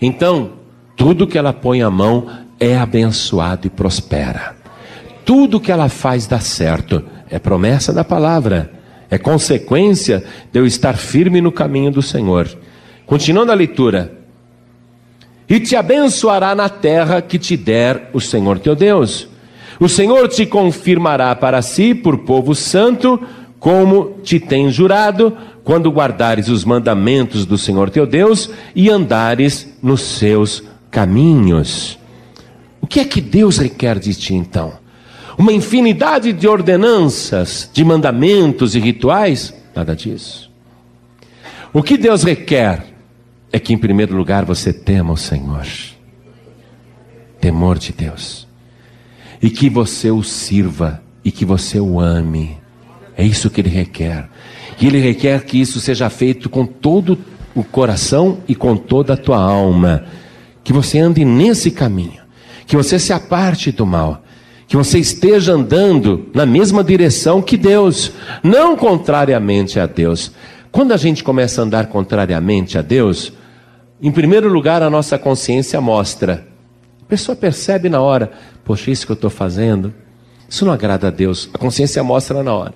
então 0.00 0.52
tudo 0.94 1.26
que 1.26 1.38
ela 1.38 1.54
põe 1.54 1.80
a 1.80 1.88
mão 1.88 2.28
é 2.60 2.76
abençoado 2.76 3.66
e 3.66 3.70
prospera. 3.70 4.54
Tudo 5.24 5.58
que 5.58 5.72
ela 5.72 5.88
faz 5.88 6.26
dá 6.26 6.40
certo. 6.40 7.02
É 7.30 7.38
promessa 7.38 7.94
da 7.94 8.04
palavra. 8.04 8.70
É 9.08 9.16
consequência 9.16 10.22
de 10.52 10.60
eu 10.60 10.66
estar 10.66 10.98
firme 10.98 11.40
no 11.40 11.50
caminho 11.50 11.90
do 11.90 12.02
Senhor. 12.02 12.48
Continuando 13.06 13.52
a 13.52 13.54
leitura. 13.54 14.12
E 15.48 15.58
te 15.60 15.76
abençoará 15.76 16.54
na 16.54 16.68
terra 16.68 17.22
que 17.22 17.38
te 17.38 17.56
der 17.56 18.10
o 18.12 18.20
Senhor 18.20 18.58
teu 18.58 18.74
Deus 18.74 19.32
o 19.82 19.88
Senhor 19.88 20.28
te 20.28 20.46
confirmará 20.46 21.34
para 21.34 21.60
si 21.60 21.92
por 21.92 22.18
povo 22.18 22.54
santo, 22.54 23.20
como 23.58 24.18
te 24.22 24.38
tem 24.38 24.70
jurado, 24.70 25.36
quando 25.64 25.90
guardares 25.90 26.48
os 26.48 26.64
mandamentos 26.64 27.46
do 27.46 27.56
Senhor 27.56 27.90
teu 27.90 28.06
Deus 28.06 28.50
e 28.74 28.90
andares 28.90 29.68
nos 29.82 30.00
seus 30.00 30.62
caminhos. 30.90 31.98
O 32.80 32.86
que 32.86 33.00
é 33.00 33.04
que 33.04 33.20
Deus 33.20 33.58
requer 33.58 33.98
de 33.98 34.14
ti 34.14 34.34
então? 34.34 34.72
Uma 35.38 35.52
infinidade 35.52 36.32
de 36.32 36.46
ordenanças, 36.46 37.70
de 37.72 37.84
mandamentos 37.84 38.74
e 38.74 38.80
rituais? 38.80 39.54
Nada 39.74 39.96
disso. 39.96 40.50
O 41.72 41.82
que 41.82 41.96
Deus 41.96 42.22
requer 42.22 42.84
é 43.50 43.58
que, 43.58 43.72
em 43.72 43.78
primeiro 43.78 44.14
lugar, 44.16 44.44
você 44.44 44.72
tema 44.72 45.12
o 45.12 45.16
Senhor. 45.16 45.66
Temor 47.40 47.78
de 47.78 47.92
Deus 47.92 48.46
e 49.42 49.50
que 49.50 49.68
você 49.68 50.10
o 50.10 50.22
sirva 50.22 51.02
e 51.24 51.32
que 51.32 51.44
você 51.44 51.80
o 51.80 51.98
ame. 51.98 52.56
É 53.16 53.24
isso 53.24 53.50
que 53.50 53.60
ele 53.60 53.68
requer. 53.68 54.28
E 54.82 54.86
ele 54.86 54.98
requer 54.98 55.44
que 55.44 55.60
isso 55.60 55.78
seja 55.78 56.10
feito 56.10 56.50
com 56.50 56.66
todo 56.66 57.16
o 57.54 57.62
coração 57.62 58.38
e 58.48 58.54
com 58.56 58.76
toda 58.76 59.14
a 59.14 59.16
tua 59.16 59.40
alma. 59.40 60.04
Que 60.64 60.72
você 60.72 60.98
ande 60.98 61.24
nesse 61.24 61.70
caminho. 61.70 62.20
Que 62.66 62.76
você 62.76 62.98
se 62.98 63.12
aparte 63.12 63.70
do 63.70 63.86
mal. 63.86 64.24
Que 64.66 64.76
você 64.76 64.98
esteja 64.98 65.52
andando 65.52 66.28
na 66.34 66.44
mesma 66.44 66.82
direção 66.82 67.40
que 67.40 67.56
Deus, 67.56 68.10
não 68.42 68.76
contrariamente 68.76 69.78
a 69.78 69.86
Deus. 69.86 70.32
Quando 70.72 70.90
a 70.90 70.96
gente 70.96 71.22
começa 71.22 71.60
a 71.60 71.64
andar 71.64 71.86
contrariamente 71.86 72.76
a 72.76 72.82
Deus, 72.82 73.32
em 74.02 74.10
primeiro 74.10 74.48
lugar 74.48 74.82
a 74.82 74.90
nossa 74.90 75.16
consciência 75.16 75.80
mostra. 75.80 76.44
A 77.00 77.04
pessoa 77.04 77.36
percebe 77.36 77.88
na 77.88 78.00
hora, 78.00 78.32
Poxa, 78.64 78.90
isso 78.90 79.06
que 79.06 79.12
eu 79.12 79.14
estou 79.14 79.30
fazendo, 79.30 79.92
isso 80.48 80.64
não 80.64 80.72
agrada 80.72 81.08
a 81.08 81.10
Deus. 81.10 81.48
A 81.52 81.58
consciência 81.58 82.02
mostra 82.02 82.42
na 82.42 82.52
hora. 82.52 82.74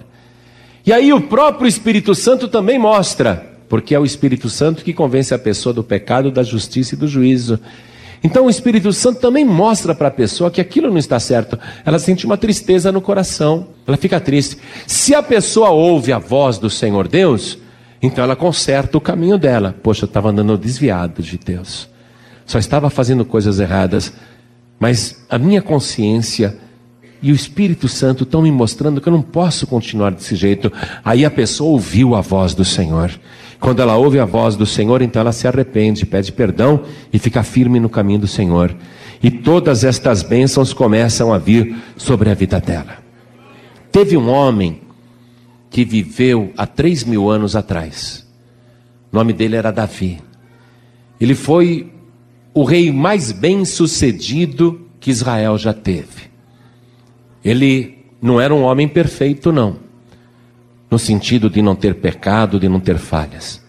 E 0.86 0.92
aí 0.92 1.12
o 1.12 1.20
próprio 1.20 1.66
Espírito 1.66 2.14
Santo 2.14 2.46
também 2.46 2.78
mostra, 2.78 3.44
porque 3.68 3.92
é 3.92 3.98
o 3.98 4.04
Espírito 4.04 4.48
Santo 4.48 4.84
que 4.84 4.92
convence 4.92 5.34
a 5.34 5.38
pessoa 5.38 5.72
do 5.72 5.82
pecado, 5.82 6.30
da 6.30 6.44
justiça 6.44 6.94
e 6.94 6.98
do 6.98 7.08
juízo. 7.08 7.58
Então 8.22 8.46
o 8.46 8.50
Espírito 8.50 8.92
Santo 8.92 9.18
também 9.18 9.44
mostra 9.44 9.96
para 9.96 10.06
a 10.06 10.12
pessoa 10.12 10.48
que 10.48 10.60
aquilo 10.60 10.88
não 10.88 10.96
está 10.96 11.18
certo. 11.18 11.58
Ela 11.84 11.98
sente 11.98 12.24
uma 12.24 12.36
tristeza 12.36 12.92
no 12.92 13.00
coração, 13.00 13.66
ela 13.84 13.96
fica 13.96 14.20
triste. 14.20 14.58
Se 14.86 15.12
a 15.12 15.24
pessoa 15.24 15.70
ouve 15.70 16.12
a 16.12 16.18
voz 16.20 16.56
do 16.56 16.70
Senhor 16.70 17.08
Deus, 17.08 17.58
então 18.00 18.22
ela 18.22 18.36
conserta 18.36 18.96
o 18.96 19.00
caminho 19.00 19.36
dela. 19.36 19.74
Poxa, 19.82 20.04
eu 20.04 20.06
estava 20.06 20.30
andando 20.30 20.56
desviado 20.56 21.20
de 21.20 21.36
Deus, 21.36 21.88
só 22.46 22.60
estava 22.60 22.88
fazendo 22.90 23.24
coisas 23.24 23.58
erradas. 23.58 24.12
Mas 24.78 25.24
a 25.28 25.36
minha 25.36 25.62
consciência 25.62 26.56
e 27.22 27.32
o 27.32 27.34
Espírito 27.34 27.88
Santo 27.88 28.24
estão 28.24 28.42
me 28.42 28.52
mostrando 28.52 29.00
que 29.00 29.08
eu 29.08 29.12
não 29.12 29.22
posso 29.22 29.66
continuar 29.66 30.10
desse 30.12 30.36
jeito. 30.36 30.72
Aí 31.04 31.24
a 31.24 31.30
pessoa 31.30 31.70
ouviu 31.70 32.14
a 32.14 32.20
voz 32.20 32.54
do 32.54 32.64
Senhor. 32.64 33.10
Quando 33.58 33.80
ela 33.80 33.96
ouve 33.96 34.18
a 34.18 34.24
voz 34.24 34.54
do 34.54 34.66
Senhor, 34.66 35.00
então 35.00 35.20
ela 35.20 35.32
se 35.32 35.48
arrepende, 35.48 36.04
pede 36.04 36.30
perdão 36.30 36.82
e 37.12 37.18
fica 37.18 37.42
firme 37.42 37.80
no 37.80 37.88
caminho 37.88 38.20
do 38.20 38.26
Senhor. 38.26 38.74
E 39.22 39.30
todas 39.30 39.82
estas 39.82 40.22
bênçãos 40.22 40.72
começam 40.72 41.32
a 41.32 41.38
vir 41.38 41.74
sobre 41.96 42.30
a 42.30 42.34
vida 42.34 42.60
dela. 42.60 42.98
Teve 43.90 44.16
um 44.16 44.28
homem 44.28 44.82
que 45.70 45.84
viveu 45.84 46.52
há 46.56 46.66
três 46.66 47.02
mil 47.02 47.30
anos 47.30 47.56
atrás. 47.56 48.26
O 49.10 49.16
nome 49.16 49.32
dele 49.32 49.56
era 49.56 49.70
Davi. 49.70 50.18
Ele 51.18 51.34
foi 51.34 51.90
o 52.52 52.62
rei 52.62 52.92
mais 52.92 53.32
bem 53.32 53.64
sucedido 53.64 54.82
que 55.00 55.10
Israel 55.10 55.56
já 55.56 55.72
teve. 55.72 56.25
Ele 57.46 57.98
não 58.20 58.40
era 58.40 58.52
um 58.52 58.64
homem 58.64 58.88
perfeito, 58.88 59.52
não, 59.52 59.76
no 60.90 60.98
sentido 60.98 61.48
de 61.48 61.62
não 61.62 61.76
ter 61.76 61.94
pecado, 61.94 62.58
de 62.58 62.68
não 62.68 62.80
ter 62.80 62.98
falhas. 62.98 63.64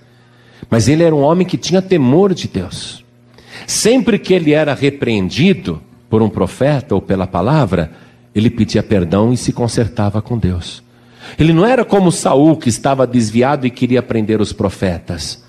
Mas 0.68 0.88
ele 0.88 1.04
era 1.04 1.14
um 1.14 1.22
homem 1.22 1.46
que 1.46 1.60
tinha 1.60 1.80
temor 1.80 2.34
de 2.34 2.48
Deus. 2.48 3.06
Sempre 3.68 4.18
que 4.18 4.34
ele 4.34 4.52
era 4.52 4.74
repreendido 4.74 5.80
por 6.10 6.24
um 6.24 6.30
profeta 6.30 6.96
ou 6.96 7.02
pela 7.02 7.28
palavra, 7.28 7.92
ele 8.34 8.50
pedia 8.50 8.82
perdão 8.82 9.32
e 9.32 9.38
se 9.38 9.54
consertava 9.54 10.24
com 10.24 10.40
Deus. 10.40 10.82
Ele 11.38 11.54
não 11.54 11.64
era 11.64 11.86
como 11.86 12.12
Saul 12.12 12.58
que 12.58 12.70
estava 12.70 13.06
desviado 13.06 13.68
e 13.68 13.70
queria 13.70 14.02
prender 14.02 14.42
os 14.42 14.52
profetas. 14.52 15.46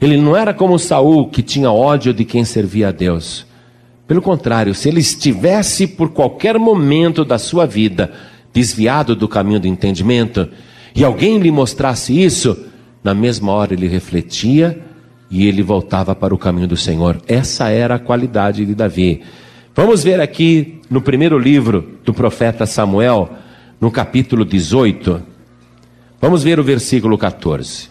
Ele 0.00 0.16
não 0.16 0.36
era 0.36 0.54
como 0.54 0.78
Saul 0.78 1.28
que 1.28 1.42
tinha 1.42 1.72
ódio 1.72 2.14
de 2.14 2.24
quem 2.24 2.44
servia 2.44 2.88
a 2.88 2.92
Deus. 2.92 3.44
Pelo 4.06 4.20
contrário, 4.20 4.74
se 4.74 4.88
ele 4.88 5.00
estivesse 5.00 5.86
por 5.86 6.10
qualquer 6.10 6.58
momento 6.58 7.24
da 7.24 7.38
sua 7.38 7.66
vida 7.66 8.12
desviado 8.52 9.16
do 9.16 9.28
caminho 9.28 9.60
do 9.60 9.66
entendimento 9.66 10.48
e 10.94 11.04
alguém 11.04 11.38
lhe 11.38 11.50
mostrasse 11.50 12.22
isso, 12.22 12.66
na 13.02 13.14
mesma 13.14 13.52
hora 13.52 13.72
ele 13.72 13.88
refletia 13.88 14.80
e 15.30 15.46
ele 15.46 15.62
voltava 15.62 16.14
para 16.14 16.34
o 16.34 16.38
caminho 16.38 16.68
do 16.68 16.76
Senhor. 16.76 17.20
Essa 17.26 17.70
era 17.70 17.94
a 17.94 17.98
qualidade 17.98 18.66
de 18.66 18.74
Davi. 18.74 19.22
Vamos 19.74 20.04
ver 20.04 20.20
aqui 20.20 20.80
no 20.90 21.00
primeiro 21.00 21.38
livro 21.38 21.98
do 22.04 22.12
profeta 22.12 22.66
Samuel, 22.66 23.30
no 23.80 23.90
capítulo 23.90 24.44
18. 24.44 25.22
Vamos 26.20 26.42
ver 26.42 26.60
o 26.60 26.62
versículo 26.62 27.16
14. 27.16 27.88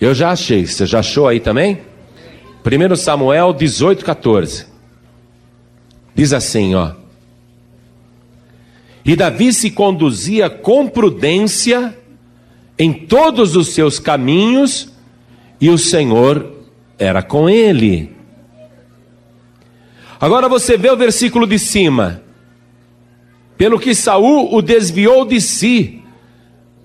Eu 0.00 0.12
já 0.12 0.32
achei. 0.32 0.66
Você 0.66 0.84
já 0.84 0.98
achou 0.98 1.28
aí 1.28 1.38
também? 1.38 1.78
1 2.64 2.96
Samuel 2.96 3.52
18, 3.52 4.04
14. 4.04 4.66
Diz 6.14 6.32
assim, 6.32 6.74
ó. 6.74 6.92
E 9.04 9.14
Davi 9.14 9.52
se 9.52 9.70
conduzia 9.70 10.48
com 10.48 10.88
prudência 10.88 11.94
em 12.78 12.92
todos 12.92 13.54
os 13.54 13.68
seus 13.68 13.98
caminhos, 13.98 14.90
e 15.60 15.68
o 15.68 15.76
Senhor 15.76 16.52
era 16.98 17.22
com 17.22 17.48
ele. 17.48 18.14
Agora 20.18 20.48
você 20.48 20.78
vê 20.78 20.90
o 20.90 20.96
versículo 20.96 21.46
de 21.46 21.58
cima. 21.58 22.22
Pelo 23.58 23.78
que 23.78 23.94
Saul 23.94 24.54
o 24.54 24.62
desviou 24.62 25.26
de 25.26 25.40
si. 25.40 26.02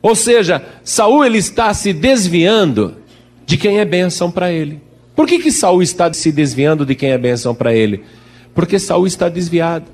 Ou 0.02 0.14
seja, 0.14 0.64
Saul 0.84 1.24
ele 1.26 1.38
está 1.38 1.74
se 1.74 1.94
desviando 1.94 2.98
de 3.46 3.58
quem 3.58 3.80
é 3.80 3.86
bênção 3.86 4.30
para 4.30 4.52
ele. 4.52 4.89
Por 5.20 5.28
que 5.28 5.38
que 5.38 5.52
Saul 5.52 5.84
está 5.84 6.14
se 6.14 6.32
desviando 6.32 6.86
de 6.86 6.96
quem 6.96 7.12
é 7.12 7.18
bênção 7.18 7.54
para 7.54 7.74
ele? 7.74 8.06
Porque 8.56 8.80
Saul 8.80 9.06
está 9.06 9.28
desviado. 9.28 9.92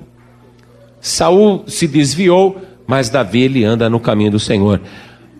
Saul 1.00 1.64
se 1.66 1.88
desviou, 1.88 2.62
mas 2.86 3.08
Davi 3.08 3.42
ele 3.42 3.64
anda 3.64 3.90
no 3.90 3.98
caminho 3.98 4.30
do 4.30 4.38
Senhor. 4.38 4.80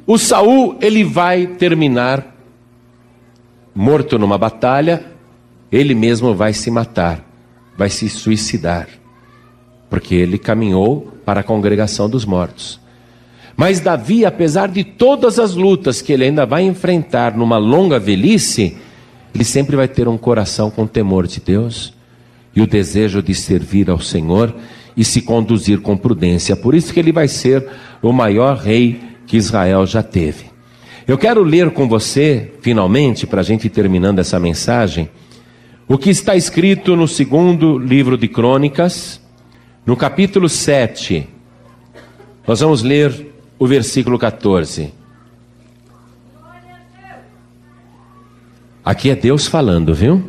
O 0.05 0.19
Saul 0.19 0.77
ele 0.81 1.05
vai 1.05 1.47
terminar 1.47 2.35
morto 3.73 4.19
numa 4.19 4.37
batalha, 4.37 5.05
ele 5.71 5.95
mesmo 5.95 6.35
vai 6.35 6.53
se 6.53 6.69
matar, 6.69 7.25
vai 7.79 7.89
se 7.89 8.09
suicidar, 8.09 8.89
porque 9.89 10.17
ele 10.17 10.37
caminhou 10.37 11.13
para 11.25 11.43
a 11.43 11.45
congregação 11.45 12.11
dos 12.11 12.25
mortos. 12.25 12.81
Mas 13.57 13.79
Davi, 13.79 14.25
apesar 14.25 14.67
de 14.67 14.83
todas 14.83 15.39
as 15.39 15.55
lutas 15.55 16.03
que 16.03 16.13
ele 16.13 16.25
ainda 16.25 16.45
vai 16.45 16.65
enfrentar 16.65 17.37
numa 17.37 17.57
longa 17.57 18.01
velhice, 18.01 18.79
ele 19.37 19.45
sempre 19.45 19.77
vai 19.77 19.87
ter 19.87 20.09
um 20.09 20.17
coração 20.17 20.71
com 20.71 20.87
temor 20.87 21.27
de 21.27 21.41
Deus 21.41 21.93
e 22.55 22.63
o 22.63 22.67
desejo 22.67 23.23
de 23.23 23.35
servir 23.35 23.91
ao 23.91 24.01
Senhor 24.01 24.55
e 24.97 25.05
se 25.05 25.21
conduzir 25.21 25.81
com 25.83 25.95
prudência. 25.95 26.57
Por 26.57 26.75
isso 26.75 26.91
que 26.91 26.99
ele 26.99 27.13
vai 27.13 27.29
ser 27.29 27.69
o 28.01 28.13
maior 28.13 28.57
rei 28.57 28.99
que 29.27 29.37
Israel 29.37 29.85
já 29.85 30.03
teve. 30.03 30.47
Eu 31.07 31.19
quero 31.19 31.43
ler 31.43 31.71
com 31.71 31.87
você, 31.87 32.55
finalmente, 32.63 33.27
para 33.27 33.43
a 33.43 33.45
gente 33.45 33.67
ir 33.67 33.71
terminando 33.71 34.21
essa 34.21 34.41
mensagem, 34.41 35.11
o 35.87 35.99
que 35.99 36.09
está 36.09 36.35
escrito 36.35 36.97
no 36.97 37.07
segundo 37.07 37.79
livro 37.79 38.17
de 38.17 38.29
Crônicas, 38.29 39.21
no 39.85 39.97
capítulo 39.97 40.49
7. 40.49 41.29
Nós 42.49 42.61
vamos 42.61 42.83
ler 42.83 43.35
o 43.59 43.67
versículo 43.67 44.19
14. 44.19 44.95
Aqui 48.87 49.11
é 49.11 49.17
Deus 49.17 49.49
falando, 49.49 49.93
viu? 49.93 50.23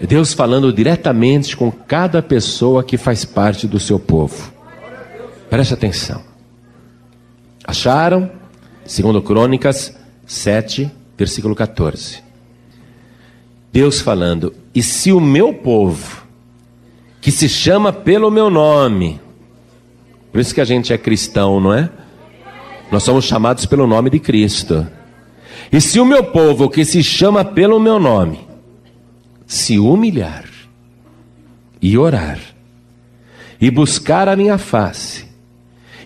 É 0.00 0.04
Deus 0.04 0.32
falando 0.32 0.72
diretamente 0.72 1.56
com 1.56 1.70
cada 1.70 2.20
pessoa 2.20 2.82
que 2.82 2.98
faz 2.98 3.24
parte 3.24 3.68
do 3.68 3.78
seu 3.78 3.96
povo. 3.96 4.52
Preste 5.48 5.72
atenção. 5.72 6.20
Acharam? 7.62 8.28
Segundo 8.84 9.22
Crônicas 9.22 9.96
7, 10.26 10.90
versículo 11.16 11.54
14. 11.54 12.24
Deus 13.72 14.00
falando: 14.00 14.52
"E 14.74 14.82
se 14.82 15.12
o 15.12 15.20
meu 15.20 15.54
povo, 15.54 16.26
que 17.20 17.30
se 17.30 17.48
chama 17.48 17.92
pelo 17.92 18.32
meu 18.32 18.50
nome, 18.50 19.20
por 20.32 20.40
isso 20.40 20.52
que 20.52 20.60
a 20.60 20.64
gente 20.64 20.92
é 20.92 20.98
cristão, 20.98 21.60
não 21.60 21.72
é? 21.72 21.88
Nós 22.90 23.04
somos 23.04 23.26
chamados 23.26 23.64
pelo 23.64 23.86
nome 23.86 24.10
de 24.10 24.18
Cristo. 24.18 24.84
E 25.72 25.80
se 25.80 26.00
o 26.00 26.04
meu 26.04 26.24
povo, 26.24 26.68
que 26.68 26.84
se 26.84 27.02
chama 27.02 27.44
pelo 27.44 27.78
meu 27.78 27.98
nome, 27.98 28.40
se 29.46 29.78
humilhar 29.78 30.44
e 31.80 31.96
orar 31.96 32.38
e 33.60 33.70
buscar 33.70 34.28
a 34.28 34.36
minha 34.36 34.58
face 34.58 35.26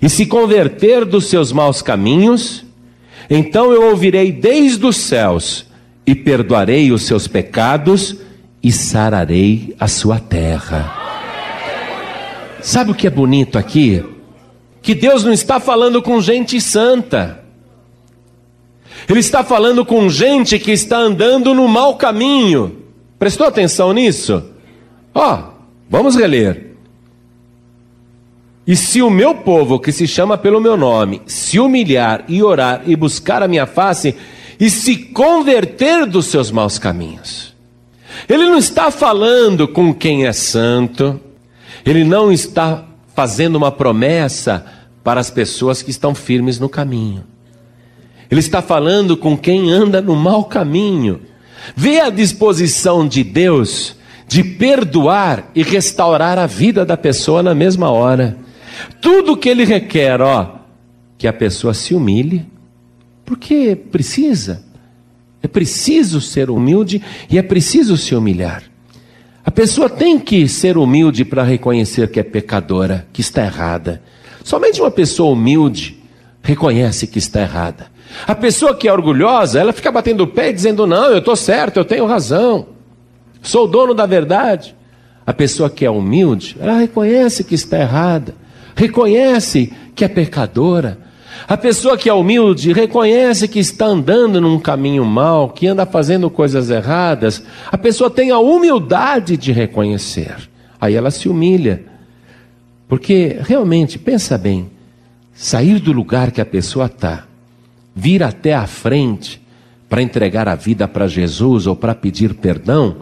e 0.03 0.09
se 0.09 0.27
converter 0.27 1.05
dos 1.05 1.27
seus 1.27 1.50
maus 1.53 1.81
caminhos, 1.81 2.64
então 3.31 3.72
eu 3.72 3.90
ouvirei 3.90 4.33
desde 4.33 4.85
os 4.85 4.96
céus 4.96 5.66
e 6.07 6.14
perdoarei 6.14 6.92
os 6.92 7.03
seus 7.03 7.27
pecados 7.27 8.16
e 8.62 8.70
sararei 8.70 9.74
a 9.79 9.88
sua 9.88 10.18
terra. 10.18 11.03
Sabe 12.61 12.90
o 12.90 12.94
que 12.94 13.07
é 13.07 13.11
bonito 13.11 13.59
aqui? 13.59 14.03
Que 14.81 14.94
Deus 14.94 15.24
não 15.24 15.33
está 15.33 15.61
falando 15.61 16.03
com 16.03 16.20
gente 16.20 16.61
santa. 16.61 17.44
Ele 19.09 19.21
está 19.21 19.45
falando 19.45 19.85
com 19.85 20.09
gente 20.09 20.59
que 20.59 20.73
está 20.73 20.99
andando 20.99 21.55
no 21.55 21.69
mau 21.69 21.97
caminho. 21.97 22.85
Prestou 23.19 23.47
atenção 23.47 23.93
nisso? 23.93 24.43
Ó, 25.14 25.35
oh, 25.35 25.38
vamos 25.88 26.17
reler. 26.17 26.75
E 28.67 28.75
se 28.75 29.03
o 29.03 29.11
meu 29.11 29.35
povo, 29.35 29.79
que 29.79 29.93
se 29.93 30.07
chama 30.07 30.38
pelo 30.38 30.61
meu 30.61 30.77
nome, 30.77 31.21
se 31.27 31.61
humilhar 31.61 32.25
e 32.29 32.43
orar 32.43 32.83
e 32.87 32.97
buscar 32.97 33.43
a 33.43 33.49
minha 33.49 33.67
face 33.67 34.14
e 34.59 34.71
se 34.71 34.97
converter 34.97 36.07
dos 36.07 36.27
seus 36.27 36.51
maus 36.51 36.79
caminhos. 36.79 37.55
Ele 38.29 38.45
não 38.45 38.57
está 38.57 38.90
falando 38.90 39.69
com 39.69 39.93
quem 39.93 40.27
é 40.27 40.33
santo, 40.33 41.21
ele 41.85 42.05
não 42.05 42.33
está 42.33 42.85
fazendo 43.14 43.57
uma 43.57 43.71
promessa 43.71 44.64
para 45.03 45.21
as 45.21 45.31
pessoas 45.31 45.83
que 45.83 45.90
estão 45.90 46.14
firmes 46.14 46.59
no 46.59 46.69
caminho. 46.69 47.34
Ele 48.31 48.41
está 48.41 48.63
falando 48.63 49.17
com 49.17 49.37
quem 49.37 49.71
anda 49.71 50.01
no 50.01 50.17
mau 50.17 50.45
caminho. 50.45 51.21
Vê 51.77 52.01
a 52.01 52.11
disposição 52.11 53.07
de 53.07 53.23
Deus 53.23 53.97
de 54.27 54.43
perdoar 54.43 55.51
e 55.55 55.63
restaurar 55.63 56.39
a 56.39 56.47
vida 56.47 56.85
da 56.85 56.97
pessoa 56.97 57.43
na 57.43 57.55
mesma 57.55 57.91
hora. 57.91 58.37
Tudo 59.01 59.37
que 59.37 59.49
ele 59.49 59.65
requer, 59.65 60.21
ó, 60.21 60.57
que 61.17 61.27
a 61.27 61.33
pessoa 61.33 61.75
se 61.75 61.95
humilhe, 61.95 62.47
porque 63.25 63.77
precisa. 63.77 64.65
É 65.43 65.47
preciso 65.47 66.21
ser 66.21 66.51
humilde 66.51 67.03
e 67.31 67.39
é 67.39 67.43
preciso 67.43 67.97
se 67.97 68.15
humilhar. 68.15 68.63
A 69.45 69.51
pessoa 69.51 69.91
tem 69.91 70.19
que 70.19 70.49
ser 70.49 70.79
humilde 70.79 71.25
para 71.25 71.43
reconhecer 71.43 72.11
que 72.11 72.19
é 72.19 72.23
pecadora, 72.23 73.07
que 73.13 73.21
está 73.21 73.45
errada. 73.45 74.03
Somente 74.43 74.81
uma 74.81 74.91
pessoa 74.91 75.33
humilde 75.33 76.03
reconhece 76.45 77.09
que 77.09 77.19
está 77.19 77.41
errada. 77.41 77.89
A 78.25 78.37
pessoa 78.37 78.77
que 78.77 78.87
é 78.87 78.93
orgulhosa, 78.93 79.59
ela 79.59 79.73
fica 79.73 79.91
batendo 79.91 80.23
o 80.23 80.29
pé 80.29 80.51
e 80.51 80.53
dizendo: 80.53 80.87
Não, 80.87 81.07
eu 81.07 81.19
estou 81.19 81.35
certo, 81.35 81.79
eu 81.79 81.85
tenho 81.85 82.07
razão, 82.07 82.69
sou 83.43 83.67
dono 83.67 83.93
da 83.93 84.07
verdade. 84.07 84.77
A 85.27 85.33
pessoa 85.33 85.69
que 85.69 85.85
é 85.85 85.91
humilde, 85.91 86.57
ela 86.61 86.79
reconhece 86.79 87.43
que 87.43 87.57
está 87.57 87.79
errada 87.79 88.45
reconhece 88.75 89.73
que 89.95 90.05
é 90.05 90.09
pecadora. 90.09 90.99
A 91.47 91.57
pessoa 91.57 91.97
que 91.97 92.09
é 92.09 92.15
humilde 92.15 92.73
reconhece 92.73 93.49
que 93.49 93.59
está 93.59 93.87
andando 93.87 94.41
num 94.41 94.59
caminho 94.59 95.05
mau, 95.05 95.51
que 95.51 95.67
anda 95.67 95.85
fazendo 95.85 96.31
coisas 96.31 96.71
erradas. 96.71 97.43
A 97.71 97.77
pessoa 97.77 98.11
tem 98.11 98.31
a 98.31 98.39
humildade 98.39 99.37
de 99.37 99.53
reconhecer. 99.53 100.37
Aí 100.81 100.95
ela 100.95 101.11
se 101.11 101.29
humilha. 101.29 101.85
Porque 102.89 103.39
realmente, 103.41 103.99
pensa 103.99 104.39
bem, 104.39 104.71
sair 105.35 105.79
do 105.81 105.92
lugar 105.92 106.31
que 106.31 106.40
a 106.40 106.47
pessoa 106.47 106.87
está, 106.87 107.27
vir 107.94 108.23
até 108.23 108.55
a 108.55 108.66
frente 108.66 109.42
para 109.88 110.03
entregar 110.03 110.49
a 110.49 110.55
vida 110.55 110.88
para 110.88 111.07
Jesus 111.07 111.66
ou 111.66 111.77
para 111.77 111.94
pedir 111.94 112.35
perdão, 112.35 112.97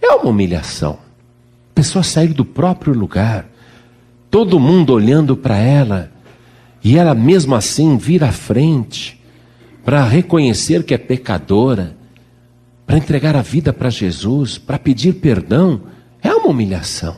é 0.00 0.08
uma 0.14 0.30
humilhação. 0.30 0.98
A 1.72 1.74
pessoa 1.74 2.02
sair 2.02 2.32
do 2.32 2.44
próprio 2.44 2.94
lugar 2.94 3.46
todo 4.34 4.58
mundo 4.58 4.92
olhando 4.92 5.36
para 5.36 5.56
ela, 5.58 6.10
e 6.82 6.98
ela 6.98 7.14
mesmo 7.14 7.54
assim 7.54 7.96
vir 7.96 8.24
à 8.24 8.32
frente 8.32 9.22
para 9.84 10.02
reconhecer 10.02 10.82
que 10.82 10.92
é 10.92 10.98
pecadora, 10.98 11.96
para 12.84 12.96
entregar 12.96 13.36
a 13.36 13.42
vida 13.42 13.72
para 13.72 13.88
Jesus, 13.90 14.58
para 14.58 14.76
pedir 14.76 15.14
perdão, 15.14 15.82
é 16.20 16.34
uma 16.34 16.48
humilhação. 16.48 17.16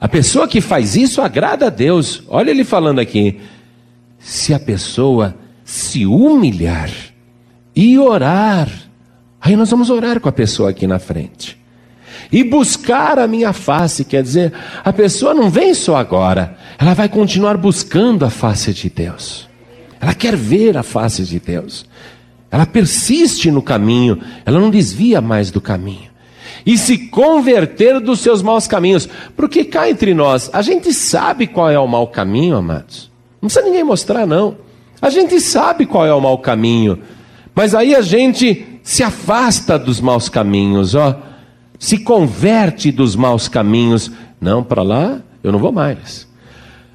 A 0.00 0.08
pessoa 0.08 0.48
que 0.48 0.60
faz 0.60 0.96
isso 0.96 1.20
agrada 1.20 1.66
a 1.66 1.70
Deus. 1.70 2.22
Olha 2.28 2.50
ele 2.50 2.64
falando 2.64 3.00
aqui. 3.00 3.38
Se 4.18 4.54
a 4.54 4.58
pessoa 4.58 5.36
se 5.64 6.06
humilhar 6.06 6.90
e 7.76 7.98
orar, 7.98 8.68
aí 9.40 9.54
nós 9.56 9.70
vamos 9.70 9.90
orar 9.90 10.20
com 10.20 10.28
a 10.28 10.32
pessoa 10.32 10.70
aqui 10.70 10.86
na 10.86 10.98
frente 10.98 11.60
e 12.32 12.44
buscar 12.44 13.18
a 13.18 13.26
minha 13.26 13.52
face. 13.52 14.04
Quer 14.04 14.22
dizer, 14.22 14.52
a 14.84 14.92
pessoa 14.92 15.34
não 15.34 15.50
vem 15.50 15.74
só 15.74 15.96
agora, 15.96 16.56
ela 16.78 16.94
vai 16.94 17.08
continuar 17.08 17.56
buscando 17.56 18.24
a 18.24 18.30
face 18.30 18.72
de 18.72 18.88
Deus. 18.88 19.48
Ela 20.00 20.14
quer 20.14 20.34
ver 20.36 20.76
a 20.76 20.82
face 20.82 21.24
de 21.24 21.38
Deus. 21.38 21.86
Ela 22.50 22.66
persiste 22.66 23.50
no 23.50 23.62
caminho, 23.62 24.20
ela 24.44 24.58
não 24.58 24.70
desvia 24.70 25.20
mais 25.20 25.50
do 25.50 25.60
caminho. 25.60 26.09
E 26.64 26.76
se 26.76 27.08
converter 27.08 28.00
dos 28.00 28.20
seus 28.20 28.42
maus 28.42 28.66
caminhos. 28.66 29.08
Porque 29.36 29.64
cá 29.64 29.88
entre 29.88 30.14
nós, 30.14 30.50
a 30.52 30.62
gente 30.62 30.92
sabe 30.92 31.46
qual 31.46 31.70
é 31.70 31.78
o 31.78 31.86
mau 31.86 32.06
caminho, 32.08 32.56
amados. 32.56 33.10
Não 33.40 33.48
precisa 33.48 33.64
ninguém 33.64 33.84
mostrar, 33.84 34.26
não. 34.26 34.56
A 35.00 35.10
gente 35.10 35.40
sabe 35.40 35.86
qual 35.86 36.06
é 36.06 36.12
o 36.12 36.20
mau 36.20 36.38
caminho. 36.38 36.98
Mas 37.54 37.74
aí 37.74 37.94
a 37.94 38.00
gente 38.00 38.66
se 38.82 39.02
afasta 39.02 39.78
dos 39.78 40.00
maus 40.00 40.28
caminhos, 40.28 40.94
ó 40.94 41.30
se 41.80 41.96
converte 41.96 42.92
dos 42.92 43.16
maus 43.16 43.48
caminhos. 43.48 44.12
Não, 44.38 44.62
para 44.62 44.82
lá 44.82 45.20
eu 45.42 45.50
não 45.50 45.58
vou 45.58 45.72
mais. 45.72 46.28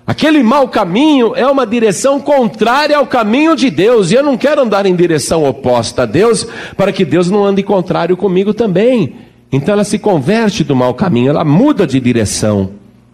Aquele 0.08 0.44
mau 0.44 0.68
caminho 0.68 1.36
é 1.36 1.48
uma 1.48 1.66
direção 1.66 2.22
contrária 2.22 2.96
ao 2.96 3.08
caminho 3.08 3.56
de 3.56 3.72
Deus, 3.72 4.12
e 4.12 4.14
eu 4.14 4.22
não 4.22 4.38
quero 4.38 4.62
andar 4.62 4.86
em 4.86 4.96
direção 4.96 5.44
oposta 5.44 6.04
a 6.04 6.06
Deus, 6.06 6.48
para 6.78 6.94
que 6.94 7.04
Deus 7.04 7.32
não 7.32 7.44
ande 7.44 7.64
contrário 7.64 8.16
comigo 8.16 8.54
também. 8.54 9.16
Então 9.56 9.74
ela 9.74 9.86
se 9.86 9.98
converte 9.98 10.66
do 10.66 10.76
mau 10.76 10.94
caminho, 10.94 11.30
ela 11.30 11.46
muda 11.46 11.88
de 11.88 11.98
direção, 11.98 12.72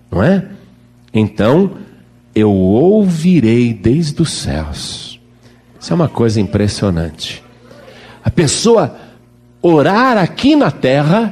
não 0.09 0.23
é? 0.23 0.43
Então 1.13 1.73
eu 2.33 2.51
ouvirei 2.51 3.71
desde 3.71 4.19
os 4.23 4.31
céus. 4.31 5.19
Isso 5.79 5.93
é 5.93 5.95
uma 5.95 6.09
coisa 6.09 6.41
impressionante. 6.41 7.43
A 8.23 8.31
pessoa 8.31 8.95
orar 9.61 10.17
aqui 10.17 10.55
na 10.55 10.71
terra 10.71 11.31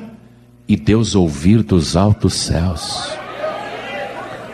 e 0.68 0.76
Deus 0.76 1.16
ouvir 1.16 1.64
dos 1.64 1.96
altos 1.98 2.36
céus 2.36 3.18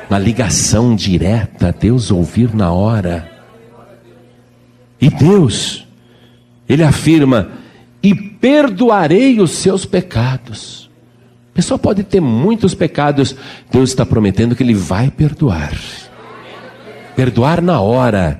na 0.09 0.17
ligação 0.17 0.95
direta, 0.95 1.75
Deus 1.77 2.11
ouvir 2.11 2.55
na 2.55 2.71
hora. 2.71 3.29
E 5.01 5.09
Deus, 5.09 5.85
Ele 6.69 6.83
afirma: 6.83 7.49
e 8.05 8.13
perdoarei 8.13 9.41
os 9.41 9.49
seus 9.49 9.83
pecados. 9.83 10.91
A 11.51 11.55
pessoa 11.55 11.79
pode 11.79 12.03
ter 12.03 12.21
muitos 12.21 12.75
pecados, 12.75 13.35
Deus 13.71 13.89
está 13.89 14.05
prometendo 14.05 14.55
que 14.55 14.61
Ele 14.61 14.75
vai 14.75 15.09
perdoar. 15.09 15.75
Perdoar 17.15 17.63
na 17.63 17.81
hora, 17.81 18.39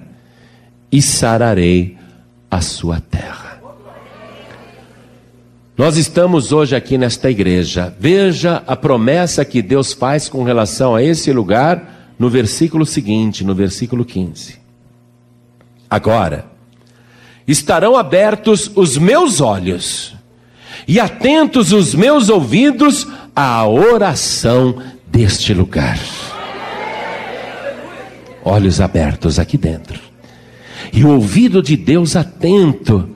e 0.92 1.02
sararei 1.02 1.98
a 2.52 2.62
sua 2.62 3.02
terra. 3.02 3.60
Nós 5.76 5.98
estamos 5.98 6.52
hoje 6.52 6.76
aqui 6.76 6.96
nesta 6.96 7.32
igreja. 7.32 7.92
Veja 8.00 8.62
a 8.68 8.76
promessa 8.76 9.44
que 9.44 9.64
Deus 9.64 9.94
faz 9.94 10.30
com 10.30 10.44
relação 10.44 10.94
a 10.94 11.02
esse 11.02 11.34
lugar 11.34 12.14
no 12.20 12.30
versículo 12.30 12.86
seguinte, 12.86 13.44
no 13.44 13.56
versículo 13.56 14.06
15. 14.06 14.60
Agora, 15.90 16.55
estarão 17.48 17.96
abertos 17.96 18.72
os 18.76 18.98
meus 18.98 19.42
olhos 19.42 20.16
e 20.88 21.00
atentos 21.00 21.72
os 21.72 21.94
meus 21.94 22.30
ouvidos 22.30 23.08
à 23.36 23.68
oração 23.68 24.82
deste 25.08 25.54
lugar. 25.54 26.00
Olhos 28.44 28.80
abertos 28.80 29.40
aqui 29.40 29.58
dentro. 29.58 30.00
E 30.94 31.04
o 31.04 31.10
ouvido 31.10 31.62
de 31.62 31.76
Deus 31.76 32.16
atento 32.16 33.10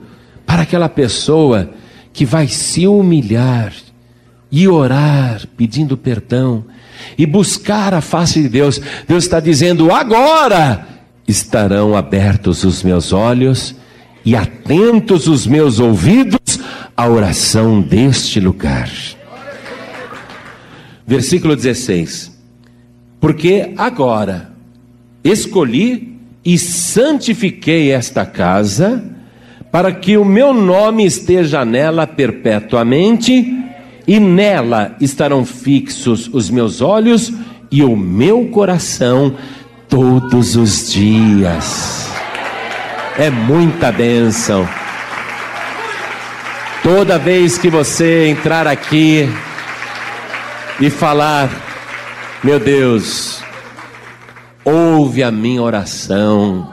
para 0.44 0.62
aquela 0.62 0.88
pessoa 0.88 1.70
que 2.12 2.24
vai 2.24 2.48
se 2.48 2.86
humilhar 2.86 3.72
e 4.50 4.66
orar 4.66 5.46
pedindo 5.56 5.96
perdão 5.96 6.64
e 7.16 7.24
buscar 7.24 7.94
a 7.94 8.00
face 8.00 8.42
de 8.42 8.48
Deus. 8.48 8.80
Deus 9.06 9.24
está 9.24 9.38
dizendo: 9.38 9.92
agora 9.92 10.86
estarão 11.28 11.96
abertos 11.96 12.64
os 12.64 12.82
meus 12.82 13.12
olhos 13.12 13.76
e 14.24 14.36
atentos 14.36 15.26
os 15.26 15.46
meus 15.46 15.78
ouvidos 15.78 16.58
à 16.96 17.08
oração 17.08 17.80
deste 17.80 18.40
lugar. 18.40 18.90
Versículo 21.06 21.56
16: 21.56 22.38
Porque 23.20 23.72
agora 23.76 24.52
escolhi 25.24 26.18
e 26.44 26.58
santifiquei 26.58 27.90
esta 27.90 28.24
casa 28.24 29.02
para 29.70 29.92
que 29.92 30.16
o 30.16 30.24
meu 30.24 30.52
nome 30.52 31.04
esteja 31.04 31.64
nela 31.64 32.06
perpetuamente, 32.06 33.56
e 34.06 34.18
nela 34.18 34.96
estarão 35.00 35.44
fixos 35.44 36.28
os 36.32 36.50
meus 36.50 36.80
olhos 36.80 37.32
e 37.70 37.84
o 37.84 37.96
meu 37.96 38.46
coração 38.48 39.34
todos 39.88 40.56
os 40.56 40.92
dias. 40.92 41.99
É 43.20 43.28
muita 43.28 43.92
bênção. 43.92 44.66
Toda 46.82 47.18
vez 47.18 47.58
que 47.58 47.68
você 47.68 48.28
entrar 48.28 48.66
aqui 48.66 49.28
e 50.80 50.88
falar, 50.88 51.50
meu 52.42 52.58
Deus, 52.58 53.42
ouve 54.64 55.22
a 55.22 55.30
minha 55.30 55.60
oração 55.60 56.72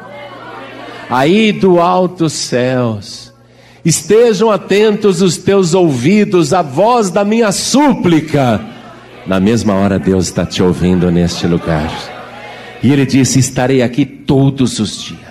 aí 1.09 1.51
do 1.51 1.81
alto 1.81 2.29
céus. 2.29 3.33
Estejam 3.83 4.49
atentos 4.49 5.21
os 5.21 5.35
teus 5.35 5.73
ouvidos 5.73 6.53
à 6.53 6.61
voz 6.61 7.09
da 7.09 7.25
minha 7.25 7.51
súplica. 7.51 8.61
Na 9.25 9.41
mesma 9.41 9.73
hora, 9.73 9.99
Deus 9.99 10.27
está 10.27 10.45
te 10.45 10.63
ouvindo 10.63 11.11
neste 11.11 11.45
lugar. 11.45 11.91
E 12.81 12.89
Ele 12.89 13.05
disse: 13.05 13.37
Estarei 13.37 13.81
aqui 13.81 14.05
todos 14.05 14.79
os 14.79 15.03
dias. 15.03 15.26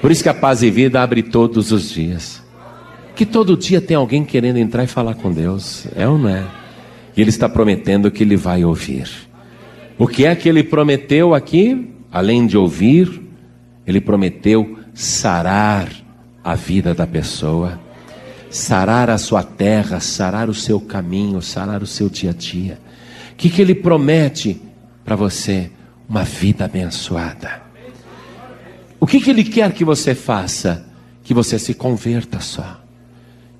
Por 0.00 0.10
isso 0.10 0.22
que 0.22 0.28
a 0.28 0.34
paz 0.34 0.62
e 0.62 0.70
vida 0.70 1.02
abre 1.02 1.22
todos 1.22 1.72
os 1.72 1.90
dias. 1.90 2.42
Que 3.14 3.26
todo 3.26 3.56
dia 3.56 3.80
tem 3.80 3.96
alguém 3.96 4.24
querendo 4.24 4.58
entrar 4.58 4.84
e 4.84 4.86
falar 4.86 5.14
com 5.14 5.32
Deus. 5.32 5.86
É 5.96 6.08
ou 6.08 6.18
não 6.18 6.28
é? 6.28 6.44
E 7.16 7.20
Ele 7.20 7.30
está 7.30 7.48
prometendo 7.48 8.10
que 8.10 8.22
Ele 8.22 8.36
vai 8.36 8.64
ouvir. 8.64 9.08
O 9.98 10.06
que 10.06 10.24
é 10.24 10.34
que 10.34 10.48
Ele 10.48 10.62
prometeu 10.62 11.34
aqui? 11.34 11.88
Além 12.10 12.46
de 12.46 12.56
ouvir, 12.56 13.28
ele 13.88 14.02
prometeu 14.02 14.78
sarar 14.92 15.88
a 16.44 16.54
vida 16.54 16.94
da 16.94 17.06
pessoa, 17.06 17.80
sarar 18.50 19.08
a 19.08 19.16
sua 19.16 19.42
terra, 19.42 19.98
sarar 19.98 20.50
o 20.50 20.54
seu 20.54 20.78
caminho, 20.78 21.40
sarar 21.40 21.82
o 21.82 21.86
seu 21.86 22.10
dia 22.10 22.30
a 22.30 22.34
dia. 22.34 22.78
O 23.32 23.36
que, 23.36 23.48
que 23.48 23.62
ele 23.62 23.74
promete 23.74 24.60
para 25.04 25.16
você? 25.16 25.70
Uma 26.08 26.22
vida 26.22 26.66
abençoada. 26.66 27.67
O 29.00 29.06
que, 29.06 29.20
que 29.20 29.30
ele 29.30 29.44
quer 29.44 29.72
que 29.72 29.84
você 29.84 30.14
faça? 30.14 30.86
Que 31.22 31.32
você 31.32 31.58
se 31.58 31.74
converta 31.74 32.40
só. 32.40 32.80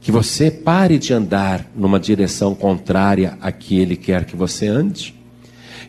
Que 0.01 0.11
você 0.11 0.51
pare 0.51 0.99
de 0.99 1.13
andar 1.13 1.67
numa 1.75 2.01
direção 2.01 2.55
contrária 2.55 3.37
a 3.41 3.53
que 3.53 3.79
ele 3.79 3.97
quer 3.97 4.25
que 4.25 4.37
você 4.37 4.67
ande. 4.67 5.15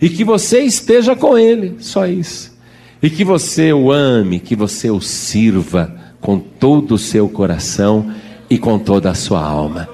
E 0.01 0.09
que 0.09 0.23
você 0.23 0.61
esteja 0.61 1.15
com 1.15 1.37
ele, 1.37 1.75
só 1.79 2.05
isso 2.07 2.59
e 3.01 3.09
que 3.09 3.23
você 3.23 3.71
o 3.71 3.91
ame, 3.91 4.39
que 4.39 4.55
você 4.55 4.89
o 4.89 4.99
sirva 4.99 5.95
com 6.19 6.37
todo 6.37 6.95
o 6.95 6.97
seu 6.97 7.29
coração 7.29 8.11
e 8.49 8.57
com 8.57 8.77
toda 8.77 9.09
a 9.09 9.15
sua 9.15 9.41
alma. 9.41 9.87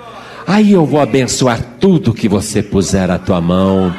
Aí 0.48 0.72
eu 0.72 0.86
vou 0.86 1.00
abençoar 1.00 1.62
tudo 1.80 2.14
que 2.14 2.28
você 2.28 2.64
puser 2.64 3.12
à 3.12 3.20
tua 3.20 3.42
mão. 3.42 3.94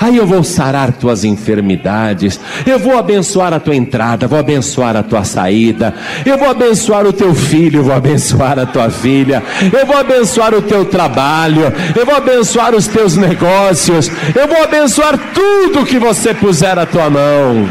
Aí 0.00 0.16
eu 0.16 0.26
vou 0.26 0.44
sarar 0.44 0.92
tuas 0.92 1.24
enfermidades, 1.24 2.38
eu 2.64 2.78
vou 2.78 2.96
abençoar 2.96 3.52
a 3.52 3.58
tua 3.58 3.74
entrada, 3.74 4.28
vou 4.28 4.38
abençoar 4.38 4.96
a 4.96 5.02
tua 5.02 5.24
saída, 5.24 5.92
eu 6.24 6.38
vou 6.38 6.48
abençoar 6.48 7.04
o 7.04 7.12
teu 7.12 7.34
filho, 7.34 7.82
vou 7.82 7.92
abençoar 7.92 8.60
a 8.60 8.66
tua 8.66 8.90
filha, 8.90 9.42
eu 9.72 9.84
vou 9.84 9.96
abençoar 9.96 10.54
o 10.54 10.62
teu 10.62 10.84
trabalho, 10.84 11.72
eu 11.96 12.06
vou 12.06 12.14
abençoar 12.14 12.76
os 12.76 12.86
teus 12.86 13.16
negócios, 13.16 14.08
eu 14.36 14.46
vou 14.46 14.62
abençoar 14.62 15.18
tudo 15.34 15.84
que 15.84 15.98
você 15.98 16.32
puser 16.32 16.78
à 16.78 16.86
tua 16.86 17.10
mão. 17.10 17.68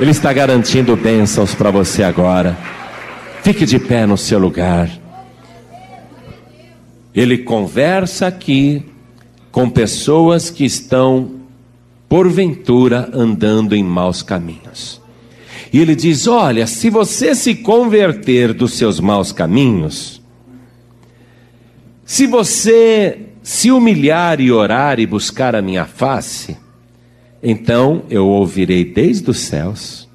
Ele 0.00 0.10
está 0.10 0.32
garantindo 0.32 0.96
bênçãos 0.96 1.54
para 1.54 1.70
você 1.70 2.02
agora. 2.02 2.56
Fique 3.44 3.64
de 3.64 3.78
pé 3.78 4.06
no 4.06 4.18
seu 4.18 4.40
lugar. 4.40 4.88
Ele 7.14 7.38
conversa 7.38 8.26
aqui 8.26 8.91
com 9.52 9.68
pessoas 9.68 10.48
que 10.48 10.64
estão, 10.64 11.42
porventura, 12.08 13.10
andando 13.12 13.76
em 13.76 13.84
maus 13.84 14.22
caminhos. 14.22 15.00
E 15.70 15.78
ele 15.78 15.94
diz: 15.94 16.26
Olha, 16.26 16.66
se 16.66 16.88
você 16.88 17.34
se 17.34 17.54
converter 17.56 18.54
dos 18.54 18.72
seus 18.72 18.98
maus 18.98 19.30
caminhos, 19.30 20.22
se 22.04 22.26
você 22.26 23.26
se 23.42 23.70
humilhar 23.70 24.40
e 24.40 24.50
orar 24.50 24.98
e 24.98 25.06
buscar 25.06 25.54
a 25.54 25.62
minha 25.62 25.84
face, 25.84 26.56
então 27.42 28.04
eu 28.08 28.26
ouvirei 28.26 28.84
desde 28.84 29.30
os 29.30 29.38
céus, 29.38 30.08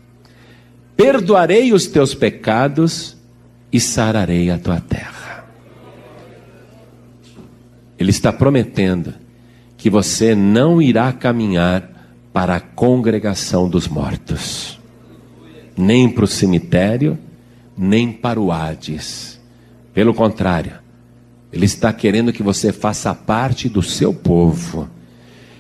perdoarei 0.96 1.74
os 1.74 1.86
teus 1.86 2.16
pecados 2.16 3.16
e 3.72 3.80
sararei 3.80 4.50
a 4.50 4.58
tua 4.58 4.80
terra. 4.80 5.46
Ele 8.00 8.12
está 8.12 8.32
prometendo 8.32 9.27
que 9.78 9.90
você 9.90 10.34
não 10.34 10.82
irá 10.82 11.14
caminhar 11.14 11.90
para 12.34 12.56
a 12.56 12.60
congregação 12.60 13.70
dos 13.70 13.88
mortos, 13.88 14.80
nem 15.78 16.10
para 16.10 16.26
o 16.26 16.28
cemitério, 16.28 17.18
nem 17.78 18.12
para 18.12 18.40
o 18.40 18.52
Hades. 18.52 19.40
Pelo 19.94 20.14
contrário, 20.14 20.74
Ele 21.54 21.66
está 21.66 21.94
querendo 21.94 22.34
que 22.34 22.44
você 22.44 22.74
faça 22.74 23.14
parte 23.14 23.70
do 23.70 23.82
seu 23.82 24.14
povo 24.14 24.90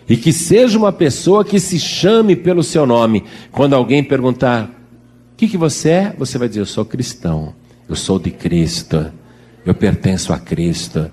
e 0.09 0.15
que 0.15 0.31
seja 0.31 0.77
uma 0.77 0.91
pessoa 0.91 1.43
que 1.43 1.59
se 1.59 1.79
chame 1.79 2.35
pelo 2.35 2.63
seu 2.63 2.85
nome. 2.85 3.23
Quando 3.51 3.73
alguém 3.73 4.03
perguntar: 4.03 4.65
O 5.33 5.35
que, 5.35 5.47
que 5.47 5.57
você 5.57 5.89
é? 5.89 6.15
Você 6.17 6.37
vai 6.37 6.47
dizer: 6.47 6.61
Eu 6.61 6.65
sou 6.65 6.85
cristão. 6.85 7.53
Eu 7.87 7.95
sou 7.95 8.17
de 8.19 8.31
Cristo. 8.31 9.11
Eu 9.65 9.73
pertenço 9.73 10.31
a 10.33 10.39
Cristo. 10.39 11.11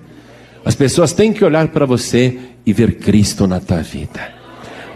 As 0.65 0.75
pessoas 0.75 1.13
têm 1.13 1.33
que 1.33 1.45
olhar 1.45 1.69
para 1.69 1.85
você 1.85 2.39
e 2.65 2.73
ver 2.73 2.97
Cristo 2.97 3.47
na 3.47 3.61
tua 3.61 3.83
vida. 3.83 4.33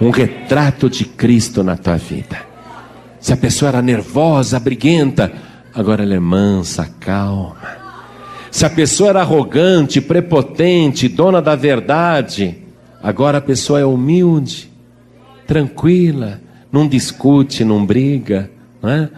um 0.00 0.10
retrato 0.10 0.88
de 0.88 1.04
Cristo 1.04 1.64
na 1.64 1.76
tua 1.76 1.96
vida. 1.96 2.38
Se 3.18 3.32
a 3.32 3.36
pessoa 3.36 3.70
era 3.70 3.82
nervosa, 3.82 4.60
briguenta, 4.60 5.32
agora 5.74 6.04
ela 6.04 6.14
é 6.14 6.20
mansa, 6.20 6.88
calma. 7.00 7.56
Se 8.48 8.64
a 8.64 8.70
pessoa 8.70 9.10
era 9.10 9.20
arrogante, 9.22 10.00
prepotente, 10.00 11.08
dona 11.08 11.42
da 11.42 11.56
verdade, 11.56 12.58
agora 13.02 13.38
a 13.38 13.40
pessoa 13.40 13.80
é 13.80 13.84
humilde, 13.84 14.70
tranquila, 15.48 16.40
não 16.70 16.86
discute, 16.86 17.64
não 17.64 17.84
briga. 17.84 18.50
Não 18.80 18.90
é? 18.90 19.10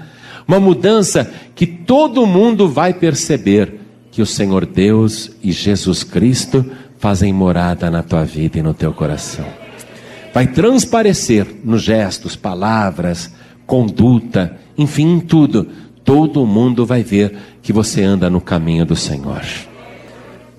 Uma 0.48 0.58
mudança 0.58 1.30
que 1.54 1.66
todo 1.66 2.26
mundo 2.26 2.68
vai 2.68 2.94
perceber 2.94 3.79
que 4.10 4.20
o 4.20 4.26
Senhor 4.26 4.66
Deus 4.66 5.30
e 5.42 5.52
Jesus 5.52 6.02
Cristo 6.02 6.64
fazem 6.98 7.32
morada 7.32 7.90
na 7.90 8.02
tua 8.02 8.24
vida 8.24 8.58
e 8.58 8.62
no 8.62 8.74
teu 8.74 8.92
coração. 8.92 9.46
Vai 10.32 10.46
transparecer 10.46 11.46
nos 11.64 11.82
gestos, 11.82 12.36
palavras, 12.36 13.32
conduta, 13.66 14.56
enfim, 14.76 15.16
em 15.16 15.20
tudo. 15.20 15.68
Todo 16.04 16.46
mundo 16.46 16.84
vai 16.84 17.02
ver 17.02 17.36
que 17.62 17.72
você 17.72 18.02
anda 18.02 18.28
no 18.28 18.40
caminho 18.40 18.84
do 18.84 18.96
Senhor. 18.96 19.42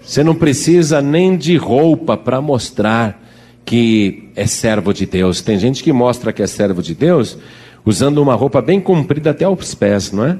Você 0.01 0.23
não 0.23 0.35
precisa 0.35 1.01
nem 1.01 1.37
de 1.37 1.55
roupa 1.55 2.17
para 2.17 2.41
mostrar 2.41 3.21
que 3.63 4.29
é 4.35 4.45
servo 4.45 4.93
de 4.93 5.05
Deus. 5.05 5.41
Tem 5.41 5.57
gente 5.57 5.83
que 5.83 5.93
mostra 5.93 6.33
que 6.33 6.41
é 6.41 6.47
servo 6.47 6.81
de 6.81 6.95
Deus 6.95 7.37
usando 7.85 8.17
uma 8.21 8.35
roupa 8.35 8.61
bem 8.61 8.79
comprida 8.79 9.31
até 9.31 9.47
os 9.47 9.73
pés, 9.73 10.11
não 10.11 10.25
é? 10.25 10.37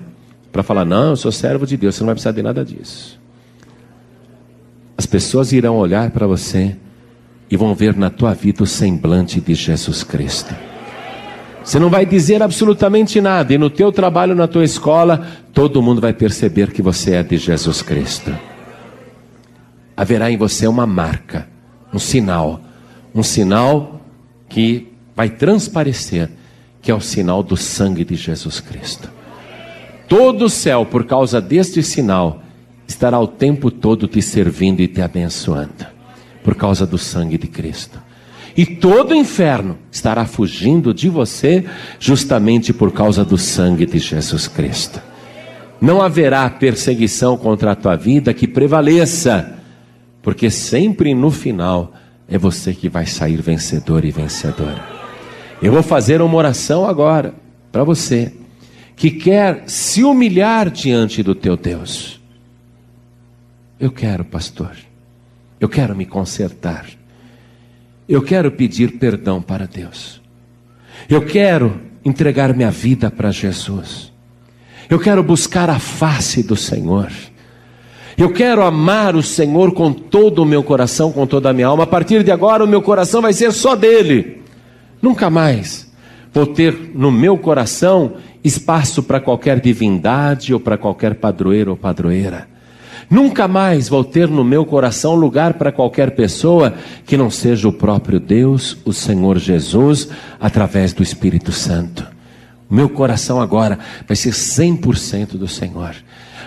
Para 0.52 0.64
falar, 0.64 0.86
não, 0.86 1.12
eu 1.12 1.16
sou 1.16 1.32
servo 1.32 1.66
de 1.66 1.78
Deus, 1.78 1.96
você 1.96 2.02
não 2.02 2.08
vai 2.08 2.16
precisar 2.16 2.32
de 2.32 2.44
nada 2.44 2.66
disso. 2.66 3.20
As 4.98 5.06
pessoas 5.06 5.52
irão 5.52 5.78
olhar 5.78 6.12
para 6.12 6.28
você 6.28 6.76
e 7.50 7.58
vão 7.58 7.74
ver 7.74 7.96
na 7.96 8.10
tua 8.10 8.34
vida 8.34 8.64
o 8.64 8.68
semblante 8.68 9.40
de 9.40 9.56
Jesus 9.56 10.04
Cristo. 10.04 10.54
Você 11.64 11.80
não 11.80 11.90
vai 11.90 12.06
dizer 12.06 12.42
absolutamente 12.42 13.22
nada, 13.22 13.54
e 13.54 13.58
no 13.58 13.70
teu 13.70 13.92
trabalho, 13.92 14.36
na 14.36 14.48
tua 14.48 14.64
escola, 14.64 15.28
todo 15.54 15.82
mundo 15.82 16.02
vai 16.02 16.12
perceber 16.12 16.72
que 16.72 16.82
você 16.82 17.16
é 17.16 17.24
de 17.24 17.38
Jesus 17.38 17.82
Cristo. 17.82 18.36
Haverá 19.96 20.32
em 20.32 20.38
você 20.38 20.66
uma 20.66 20.88
marca, 20.88 21.48
um 21.94 22.00
sinal, 22.00 22.62
um 23.14 23.22
sinal 23.22 24.02
que 24.50 24.92
vai 25.16 25.30
transparecer, 25.30 26.30
que 26.82 26.90
é 26.90 26.96
o 26.96 27.02
sinal 27.02 27.44
do 27.44 27.56
sangue 27.56 28.04
de 28.04 28.16
Jesus 28.16 28.60
Cristo. 28.60 29.21
Todo 30.12 30.44
o 30.44 30.50
céu, 30.50 30.86
por 30.86 31.06
causa 31.06 31.40
deste 31.40 31.82
sinal, 31.82 32.44
estará 32.86 33.18
o 33.18 33.26
tempo 33.26 33.72
todo 33.72 34.10
te 34.10 34.22
servindo 34.22 34.82
e 34.82 34.88
te 34.90 35.02
abençoando, 35.02 35.86
por 36.44 36.54
causa 36.54 36.86
do 36.86 36.98
sangue 36.98 37.38
de 37.38 37.48
Cristo. 37.48 37.98
E 38.58 38.66
todo 38.66 39.12
o 39.12 39.16
inferno 39.16 39.78
estará 39.90 40.26
fugindo 40.26 40.94
de 40.94 41.08
você, 41.08 41.64
justamente 41.98 42.74
por 42.74 42.92
causa 42.92 43.24
do 43.24 43.38
sangue 43.38 43.86
de 43.86 44.00
Jesus 44.00 44.50
Cristo. 44.50 45.02
Não 45.80 46.02
haverá 46.02 46.50
perseguição 46.50 47.38
contra 47.38 47.72
a 47.72 47.76
tua 47.76 47.96
vida 47.96 48.34
que 48.34 48.50
prevaleça, 48.50 49.60
porque 50.22 50.50
sempre 50.50 51.16
no 51.16 51.32
final 51.32 51.94
é 52.28 52.38
você 52.38 52.74
que 52.74 52.90
vai 52.90 53.06
sair 53.06 53.42
vencedor 53.42 54.04
e 54.04 54.12
vencedora. 54.12 54.84
Eu 55.62 55.72
vou 55.72 55.82
fazer 55.82 56.22
uma 56.22 56.36
oração 56.36 56.86
agora 56.86 57.34
para 57.72 57.86
você 57.86 58.41
que 59.02 59.10
quer 59.10 59.64
se 59.66 60.04
humilhar 60.04 60.70
diante 60.70 61.24
do 61.24 61.34
teu 61.34 61.58
Deus. 61.58 62.22
Eu 63.80 63.90
quero, 63.92 64.24
pastor. 64.24 64.74
Eu 65.60 65.68
quero 65.68 65.96
me 65.96 66.06
consertar. 66.06 66.86
Eu 68.08 68.22
quero 68.22 68.52
pedir 68.52 69.00
perdão 69.00 69.42
para 69.42 69.66
Deus. 69.66 70.22
Eu 71.10 71.26
quero 71.26 71.82
entregar 72.06 72.54
minha 72.54 72.70
vida 72.70 73.10
para 73.10 73.32
Jesus. 73.32 74.14
Eu 74.88 75.00
quero 75.00 75.24
buscar 75.24 75.68
a 75.68 75.80
face 75.80 76.44
do 76.44 76.56
Senhor. 76.56 77.12
Eu 78.16 78.32
quero 78.32 78.62
amar 78.62 79.16
o 79.16 79.24
Senhor 79.24 79.74
com 79.74 79.92
todo 79.92 80.44
o 80.44 80.46
meu 80.46 80.62
coração, 80.62 81.12
com 81.12 81.26
toda 81.26 81.50
a 81.50 81.54
minha 81.54 81.66
alma. 81.66 81.86
A 81.86 81.88
partir 81.88 82.24
de 82.24 82.30
agora, 82.30 82.64
o 82.64 82.68
meu 82.68 82.84
coração 82.84 83.20
vai 83.20 83.34
ser 83.34 83.52
só 83.52 83.76
dele. 83.76 84.44
Nunca 85.02 85.28
mais 85.28 85.92
vou 86.32 86.46
ter 86.46 86.92
no 86.94 87.12
meu 87.12 87.36
coração 87.36 88.14
espaço 88.44 89.04
para 89.04 89.20
qualquer 89.20 89.60
divindade 89.60 90.54
ou 90.54 90.60
para 90.60 90.78
qualquer 90.78 91.16
padroeiro 91.16 91.72
ou 91.72 91.78
padroeira. 91.78 92.48
Nunca 93.10 93.48
mais 93.48 93.90
vou 93.90 94.04
ter 94.04 94.30
no 94.30 94.44
meu 94.44 94.66
coração 94.66 95.16
lugar 95.16 95.56
para 95.56 95.72
qualquer 95.72 96.12
pessoa 96.12 96.74
que 97.06 97.18
não 97.18 97.30
seja 97.30 97.68
o 97.68 97.74
próprio 97.74 98.20
Deus, 98.20 98.78
o 98.86 98.94
Senhor 98.94 99.38
Jesus, 99.38 100.08
através 100.40 100.94
do 100.94 101.04
Espírito 101.04 101.52
Santo. 101.52 102.08
O 102.70 102.74
meu 102.74 102.88
coração 102.88 103.42
agora 103.42 103.78
vai 104.08 104.16
ser 104.16 104.32
100% 104.32 105.32
do 105.32 105.48
Senhor. 105.48 105.94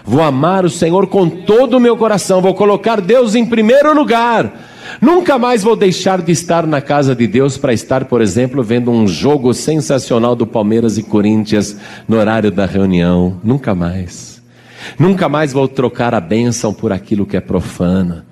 Vou 0.06 0.22
amar 0.22 0.64
o 0.64 0.70
Senhor 0.70 1.06
com 1.06 1.28
todo 1.28 1.76
o 1.76 1.80
meu 1.80 1.98
coração, 1.98 2.40
vou 2.40 2.54
colocar 2.54 3.00
Deus 3.00 3.34
em 3.34 3.44
primeiro 3.44 3.94
lugar. 3.94 4.73
Nunca 5.00 5.38
mais 5.38 5.62
vou 5.62 5.76
deixar 5.76 6.22
de 6.22 6.32
estar 6.32 6.66
na 6.66 6.80
casa 6.80 7.14
de 7.14 7.26
Deus 7.26 7.56
para 7.56 7.72
estar, 7.72 8.04
por 8.04 8.20
exemplo, 8.20 8.62
vendo 8.62 8.90
um 8.90 9.06
jogo 9.06 9.52
sensacional 9.52 10.36
do 10.36 10.46
Palmeiras 10.46 10.98
e 10.98 11.02
Corinthians 11.02 11.76
no 12.06 12.16
horário 12.16 12.50
da 12.50 12.66
reunião. 12.66 13.38
Nunca 13.42 13.74
mais. 13.74 14.42
Nunca 14.98 15.28
mais 15.28 15.52
vou 15.52 15.66
trocar 15.66 16.14
a 16.14 16.20
bênção 16.20 16.72
por 16.72 16.92
aquilo 16.92 17.26
que 17.26 17.36
é 17.36 17.40
profano. 17.40 18.22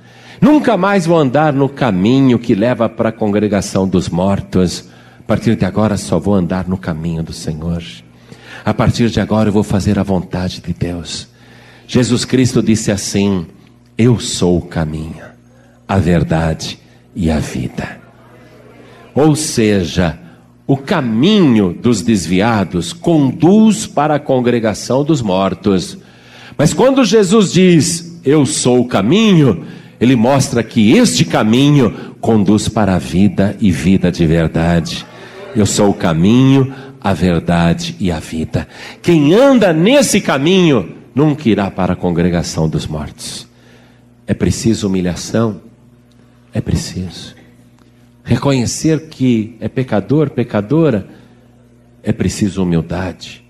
Nunca 0.40 0.76
mais 0.76 1.06
vou 1.06 1.18
andar 1.18 1.52
no 1.52 1.68
caminho 1.68 2.38
que 2.38 2.54
leva 2.54 2.88
para 2.88 3.10
a 3.10 3.12
congregação 3.12 3.88
dos 3.88 4.08
mortos. 4.08 4.88
A 5.20 5.22
partir 5.22 5.56
de 5.56 5.64
agora 5.64 5.96
só 5.96 6.18
vou 6.18 6.34
andar 6.34 6.68
no 6.68 6.76
caminho 6.76 7.22
do 7.22 7.32
Senhor. 7.32 7.82
A 8.64 8.74
partir 8.74 9.08
de 9.08 9.20
agora 9.20 9.48
eu 9.48 9.52
vou 9.52 9.62
fazer 9.62 9.98
a 9.98 10.02
vontade 10.02 10.60
de 10.60 10.72
Deus. 10.72 11.28
Jesus 11.86 12.24
Cristo 12.24 12.62
disse 12.62 12.90
assim: 12.90 13.46
Eu 13.96 14.18
sou 14.18 14.58
o 14.58 14.62
caminho, 14.62 15.24
a 15.86 15.98
verdade 15.98 16.78
e 17.14 17.30
a 17.30 17.38
vida. 17.38 18.00
Ou 19.14 19.36
seja, 19.36 20.18
o 20.66 20.76
caminho 20.76 21.72
dos 21.72 22.02
desviados 22.02 22.92
conduz 22.92 23.86
para 23.86 24.14
a 24.14 24.20
congregação 24.20 25.04
dos 25.04 25.20
mortos 25.20 25.98
mas 26.56 26.72
quando 26.72 27.04
Jesus 27.04 27.52
diz, 27.52 28.20
Eu 28.24 28.46
sou 28.46 28.80
o 28.80 28.88
caminho, 28.88 29.64
ele 30.00 30.14
mostra 30.16 30.62
que 30.62 30.92
este 30.92 31.24
caminho 31.24 32.14
conduz 32.20 32.68
para 32.68 32.94
a 32.94 32.98
vida 32.98 33.56
e 33.60 33.70
vida 33.70 34.10
de 34.12 34.26
verdade. 34.26 35.06
Eu 35.56 35.66
sou 35.66 35.90
o 35.90 35.94
caminho, 35.94 36.72
a 37.00 37.12
verdade 37.12 37.96
e 37.98 38.10
a 38.10 38.20
vida. 38.20 38.68
Quem 39.02 39.34
anda 39.34 39.72
nesse 39.72 40.20
caminho 40.20 40.94
nunca 41.14 41.48
irá 41.48 41.70
para 41.70 41.94
a 41.94 41.96
congregação 41.96 42.68
dos 42.68 42.86
mortos. 42.86 43.46
É 44.26 44.34
preciso 44.34 44.86
humilhação? 44.86 45.60
É 46.52 46.60
preciso. 46.60 47.34
Reconhecer 48.24 49.08
que 49.08 49.56
é 49.60 49.68
pecador, 49.68 50.30
pecadora? 50.30 51.08
É 52.02 52.12
preciso 52.12 52.62
humildade. 52.62 53.44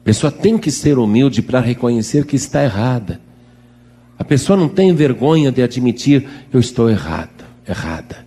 A 0.00 0.04
pessoa 0.04 0.32
tem 0.32 0.58
que 0.58 0.70
ser 0.70 0.98
humilde 0.98 1.42
para 1.42 1.60
reconhecer 1.60 2.26
que 2.26 2.36
está 2.36 2.64
errada. 2.64 3.20
A 4.18 4.24
pessoa 4.24 4.56
não 4.56 4.68
tem 4.68 4.94
vergonha 4.94 5.52
de 5.52 5.62
admitir: 5.62 6.26
eu 6.52 6.58
estou 6.58 6.90
errado, 6.90 7.44
errada. 7.68 8.26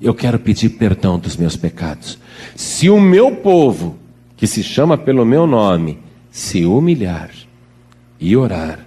Eu 0.00 0.14
quero 0.14 0.38
pedir 0.38 0.70
perdão 0.70 1.18
dos 1.18 1.36
meus 1.36 1.56
pecados. 1.56 2.18
Se 2.54 2.88
o 2.88 3.00
meu 3.00 3.36
povo, 3.36 3.98
que 4.36 4.46
se 4.46 4.62
chama 4.62 4.96
pelo 4.96 5.24
meu 5.24 5.46
nome, 5.46 5.98
se 6.30 6.64
humilhar 6.64 7.30
e 8.20 8.36
orar 8.36 8.80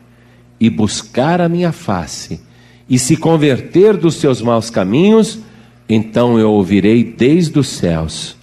e 0.59 0.69
buscar 0.69 1.41
a 1.41 1.49
minha 1.49 1.71
face 1.71 2.41
e 2.89 2.99
se 2.99 3.15
converter 3.15 3.95
dos 3.95 4.15
seus 4.15 4.41
maus 4.41 4.69
caminhos, 4.69 5.39
então 5.87 6.37
eu 6.39 6.51
ouvirei 6.51 7.03
desde 7.03 7.57
os 7.59 7.67
céus, 7.67 8.35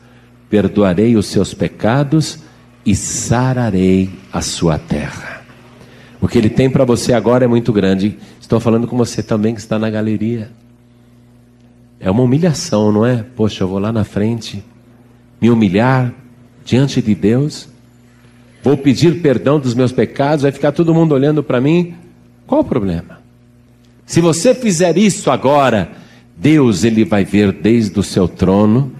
perdoarei 0.49 1.16
os 1.16 1.26
seus 1.26 1.55
pecados 1.55 2.41
e 2.84 2.95
sararei 2.95 4.11
a 4.32 4.41
sua 4.41 4.78
terra. 4.78 5.43
O 6.20 6.26
que 6.26 6.39
ele 6.39 6.51
tem 6.51 6.68
para 6.68 6.84
você 6.84 7.12
agora 7.12 7.45
é 7.45 7.49
muito 7.49 7.72
grande. 7.72 8.18
Estou 8.41 8.59
falando 8.59 8.86
com 8.86 8.97
você 8.97 9.22
também 9.22 9.55
que 9.55 9.61
está 9.61 9.78
na 9.78 9.89
galeria. 9.89 10.51
É 12.01 12.11
uma 12.11 12.22
humilhação, 12.22 12.91
não 12.91 13.07
é? 13.07 13.24
Poxa, 13.36 13.64
eu 13.64 13.68
vou 13.68 13.78
lá 13.78 13.93
na 13.93 14.05
frente 14.05 14.64
me 15.41 15.51
humilhar 15.51 16.12
diante 16.64 17.01
de 17.01 17.14
Deus. 17.14 17.68
Vou 18.62 18.76
pedir 18.76 19.22
perdão 19.22 19.61
dos 19.61 19.74
meus 19.74 19.93
pecados, 19.93 20.43
vai 20.43 20.53
ficar 20.53 20.72
todo 20.72 20.95
mundo 20.95 21.12
olhando 21.12 21.43
para 21.43 21.61
mim. 21.61 21.95
Qual 22.47 22.62
o 22.62 22.64
problema? 22.64 23.17
Se 24.09 24.22
você 24.22 24.54
fizer 24.54 24.96
isso 24.96 25.30
agora, 25.30 25.92
Deus 26.34 26.82
ele 26.82 27.04
vai 27.04 27.26
ver 27.26 27.52
desde 27.52 28.00
o 28.00 28.02
seu 28.02 28.26
trono, 28.26 28.90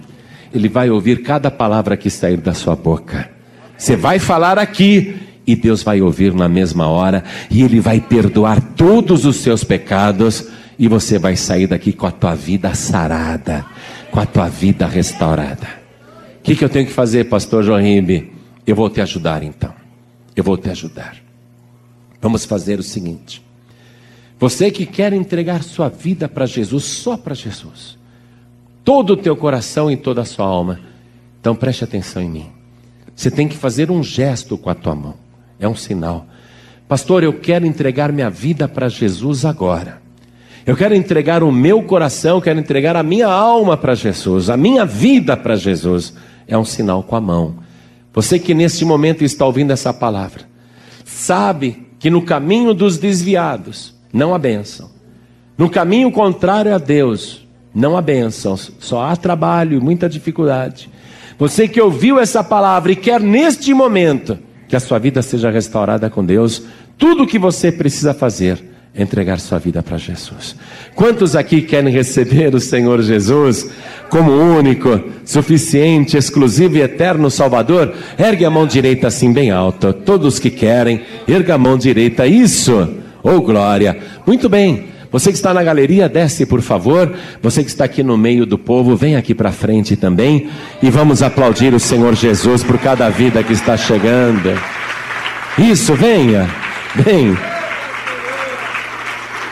ele 0.53 0.69
vai 0.69 0.91
ouvir 0.91 1.23
cada 1.23 1.49
palavra 1.49 1.97
que 1.97 2.11
sair 2.11 2.37
da 2.37 2.53
sua 2.53 2.75
boca. 2.75 3.27
Você 3.75 3.95
vai 3.95 4.19
falar 4.19 4.59
aqui 4.59 5.15
e 5.47 5.55
Deus 5.55 5.81
vai 5.81 5.99
ouvir 5.99 6.31
na 6.35 6.47
mesma 6.47 6.87
hora 6.87 7.23
e 7.49 7.63
Ele 7.63 7.79
vai 7.79 7.99
perdoar 7.99 8.61
todos 8.75 9.25
os 9.25 9.37
seus 9.37 9.63
pecados 9.63 10.47
e 10.77 10.87
você 10.87 11.17
vai 11.17 11.35
sair 11.35 11.65
daqui 11.65 11.91
com 11.91 12.05
a 12.05 12.11
tua 12.11 12.35
vida 12.35 12.75
sarada, 12.75 13.65
com 14.11 14.19
a 14.19 14.27
tua 14.27 14.47
vida 14.47 14.85
restaurada. 14.85 15.67
O 16.39 16.43
que, 16.43 16.55
que 16.55 16.63
eu 16.63 16.69
tenho 16.69 16.85
que 16.85 16.93
fazer, 16.93 17.25
pastor 17.29 17.63
João 17.63 17.81
Ribe? 17.81 18.31
Eu 18.65 18.75
vou 18.75 18.91
te 18.91 19.01
ajudar 19.01 19.41
então. 19.41 19.73
Eu 20.35 20.43
vou 20.43 20.55
te 20.55 20.69
ajudar. 20.69 21.15
Vamos 22.21 22.45
fazer 22.45 22.77
o 22.77 22.83
seguinte. 22.83 23.48
Você 24.39 24.71
que 24.71 24.85
quer 24.85 25.11
entregar 25.11 25.63
sua 25.63 25.89
vida 25.89 26.29
para 26.29 26.45
Jesus, 26.45 26.85
só 26.85 27.17
para 27.17 27.35
Jesus, 27.35 27.97
todo 28.85 29.11
o 29.11 29.17
teu 29.17 29.35
coração 29.35 29.91
e 29.91 29.97
toda 29.97 30.21
a 30.21 30.25
sua 30.25 30.45
alma, 30.45 30.79
então 31.41 31.53
preste 31.53 31.83
atenção 31.83 32.21
em 32.21 32.29
mim. 32.29 32.45
Você 33.13 33.29
tem 33.29 33.49
que 33.49 33.57
fazer 33.57 33.91
um 33.91 34.01
gesto 34.01 34.57
com 34.57 34.69
a 34.69 34.75
tua 34.75 34.95
mão, 34.95 35.15
é 35.59 35.67
um 35.67 35.75
sinal. 35.75 36.25
Pastor, 36.87 37.21
eu 37.21 37.33
quero 37.33 37.65
entregar 37.65 38.13
minha 38.13 38.29
vida 38.29 38.65
para 38.65 38.87
Jesus 38.87 39.43
agora. 39.43 40.01
Eu 40.65 40.75
quero 40.75 40.95
entregar 40.95 41.43
o 41.43 41.51
meu 41.51 41.83
coração, 41.83 42.39
quero 42.39 42.59
entregar 42.59 42.95
a 42.95 43.03
minha 43.03 43.27
alma 43.27 43.75
para 43.75 43.93
Jesus, 43.93 44.49
a 44.49 44.55
minha 44.55 44.85
vida 44.85 45.35
para 45.35 45.57
Jesus. 45.57 46.13
É 46.47 46.57
um 46.57 46.65
sinal 46.65 47.03
com 47.03 47.15
a 47.15 47.21
mão. 47.21 47.57
Você 48.13 48.39
que 48.39 48.53
neste 48.53 48.85
momento 48.85 49.23
está 49.23 49.45
ouvindo 49.45 49.71
essa 49.71 49.93
palavra, 49.93 50.43
sabe 51.03 51.87
que 51.99 52.09
no 52.09 52.21
caminho 52.21 52.73
dos 52.73 52.97
desviados 52.97 53.98
não 54.11 54.33
há 54.33 54.37
bênção. 54.37 54.89
No 55.57 55.69
caminho 55.69 56.11
contrário 56.11 56.73
a 56.73 56.77
Deus, 56.77 57.45
não 57.73 57.97
há 57.97 58.01
bênção, 58.01 58.57
só 58.57 59.03
há 59.03 59.15
trabalho 59.15 59.77
e 59.77 59.81
muita 59.81 60.09
dificuldade. 60.09 60.89
Você 61.37 61.67
que 61.67 61.81
ouviu 61.81 62.19
essa 62.19 62.43
palavra 62.43 62.91
e 62.91 62.95
quer 62.95 63.21
neste 63.21 63.73
momento 63.73 64.37
que 64.67 64.75
a 64.75 64.79
sua 64.79 64.99
vida 64.99 65.21
seja 65.21 65.49
restaurada 65.49 66.09
com 66.09 66.23
Deus, 66.23 66.63
tudo 66.97 67.23
o 67.23 67.27
que 67.27 67.39
você 67.39 67.71
precisa 67.71 68.13
fazer 68.13 68.63
é 68.93 69.03
entregar 69.03 69.39
sua 69.39 69.59
vida 69.59 69.81
para 69.83 69.97
Jesus. 69.97 70.55
Quantos 70.95 71.35
aqui 71.35 71.61
querem 71.61 71.93
receber 71.93 72.53
o 72.55 72.59
Senhor 72.59 73.01
Jesus 73.01 73.69
como 74.09 74.31
único, 74.31 75.01
suficiente, 75.23 76.17
exclusivo 76.17 76.77
e 76.77 76.81
eterno 76.81 77.29
Salvador? 77.29 77.93
Ergue 78.17 78.45
a 78.45 78.49
mão 78.49 78.65
direita 78.65 79.07
assim 79.07 79.31
bem 79.31 79.51
alta. 79.51 79.93
Todos 79.93 80.39
que 80.39 80.49
querem, 80.49 81.01
erga 81.27 81.55
a 81.55 81.57
mão 81.57 81.77
direita. 81.77 82.25
Isso! 82.27 82.99
Oh 83.23 83.41
glória! 83.41 83.97
Muito 84.25 84.47
bem. 84.47 84.89
Você 85.11 85.31
que 85.31 85.37
está 85.37 85.53
na 85.53 85.63
galeria, 85.63 86.07
desce 86.07 86.45
por 86.45 86.61
favor. 86.61 87.11
Você 87.41 87.63
que 87.63 87.69
está 87.69 87.85
aqui 87.85 88.03
no 88.03 88.15
meio 88.15 88.45
do 88.45 88.57
povo, 88.57 88.95
vem 88.95 89.15
aqui 89.15 89.33
para 89.33 89.51
frente 89.51 89.95
também. 89.95 90.49
E 90.83 90.89
vamos 90.89 91.23
aplaudir 91.23 91.73
o 91.73 91.79
Senhor 91.79 92.13
Jesus 92.15 92.63
por 92.63 92.77
cada 92.77 93.09
vida 93.09 93.43
que 93.43 93.53
está 93.53 93.75
chegando. 93.75 94.53
Isso, 95.57 95.95
venha, 95.95 96.47
vem. 96.95 97.35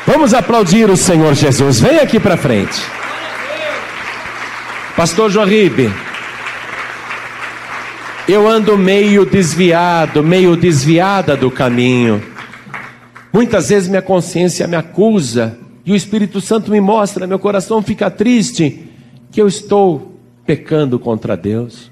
Vamos 0.05 0.33
aplaudir 0.33 0.89
o 0.89 0.95
Senhor 0.95 1.33
Jesus. 1.33 1.79
Vem 1.79 1.99
aqui 1.99 2.19
para 2.19 2.37
frente. 2.37 2.81
Pastor 4.95 5.29
Jorribe, 5.29 5.91
eu 8.27 8.47
ando 8.47 8.77
meio 8.77 9.25
desviado, 9.25 10.23
meio 10.23 10.55
desviada 10.55 11.35
do 11.35 11.51
caminho. 11.51 12.21
Muitas 13.31 13.69
vezes 13.69 13.89
minha 13.89 14.01
consciência 14.01 14.67
me 14.67 14.75
acusa 14.75 15.57
e 15.85 15.91
o 15.91 15.95
Espírito 15.95 16.41
Santo 16.41 16.71
me 16.71 16.81
mostra, 16.81 17.27
meu 17.27 17.39
coração 17.39 17.81
fica 17.81 18.09
triste 18.09 18.89
que 19.31 19.41
eu 19.41 19.47
estou 19.47 20.17
pecando 20.45 20.97
contra 20.97 21.37
Deus. 21.37 21.91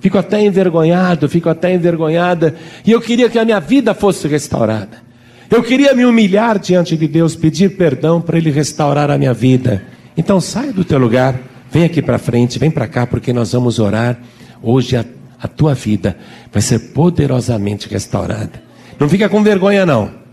Fico 0.00 0.18
até 0.18 0.44
envergonhado, 0.44 1.28
fico 1.28 1.48
até 1.48 1.72
envergonhada, 1.72 2.54
e 2.84 2.92
eu 2.92 3.00
queria 3.00 3.28
que 3.28 3.38
a 3.38 3.44
minha 3.44 3.60
vida 3.60 3.94
fosse 3.94 4.28
restaurada. 4.28 5.04
Eu 5.50 5.62
queria 5.62 5.94
me 5.94 6.04
humilhar 6.04 6.58
diante 6.58 6.96
de 6.96 7.06
Deus, 7.06 7.36
pedir 7.36 7.76
perdão 7.76 8.20
para 8.20 8.36
Ele 8.36 8.50
restaurar 8.50 9.10
a 9.10 9.16
minha 9.18 9.32
vida. 9.32 9.82
Então 10.16 10.40
sai 10.40 10.72
do 10.72 10.84
teu 10.84 10.98
lugar, 10.98 11.38
vem 11.70 11.84
aqui 11.84 12.02
para 12.02 12.18
frente, 12.18 12.58
vem 12.58 12.70
para 12.70 12.86
cá, 12.86 13.06
porque 13.06 13.32
nós 13.32 13.52
vamos 13.52 13.78
orar. 13.78 14.18
Hoje 14.62 14.96
a, 14.96 15.04
a 15.40 15.46
tua 15.46 15.74
vida 15.74 16.16
vai 16.52 16.60
ser 16.60 16.92
poderosamente 16.92 17.88
restaurada. 17.88 18.62
Não 18.98 19.08
fica 19.08 19.28
com 19.28 19.42
vergonha, 19.42 19.86
não. 19.86 20.25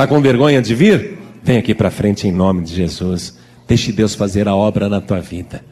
Está 0.00 0.08
com 0.08 0.22
vergonha 0.22 0.62
de 0.62 0.74
vir? 0.74 1.18
Vem 1.42 1.58
aqui 1.58 1.74
para 1.74 1.90
frente 1.90 2.26
em 2.26 2.32
nome 2.32 2.62
de 2.62 2.74
Jesus. 2.74 3.36
Deixe 3.68 3.92
Deus 3.92 4.14
fazer 4.14 4.48
a 4.48 4.56
obra 4.56 4.88
na 4.88 4.98
tua 4.98 5.20
vida. 5.20 5.62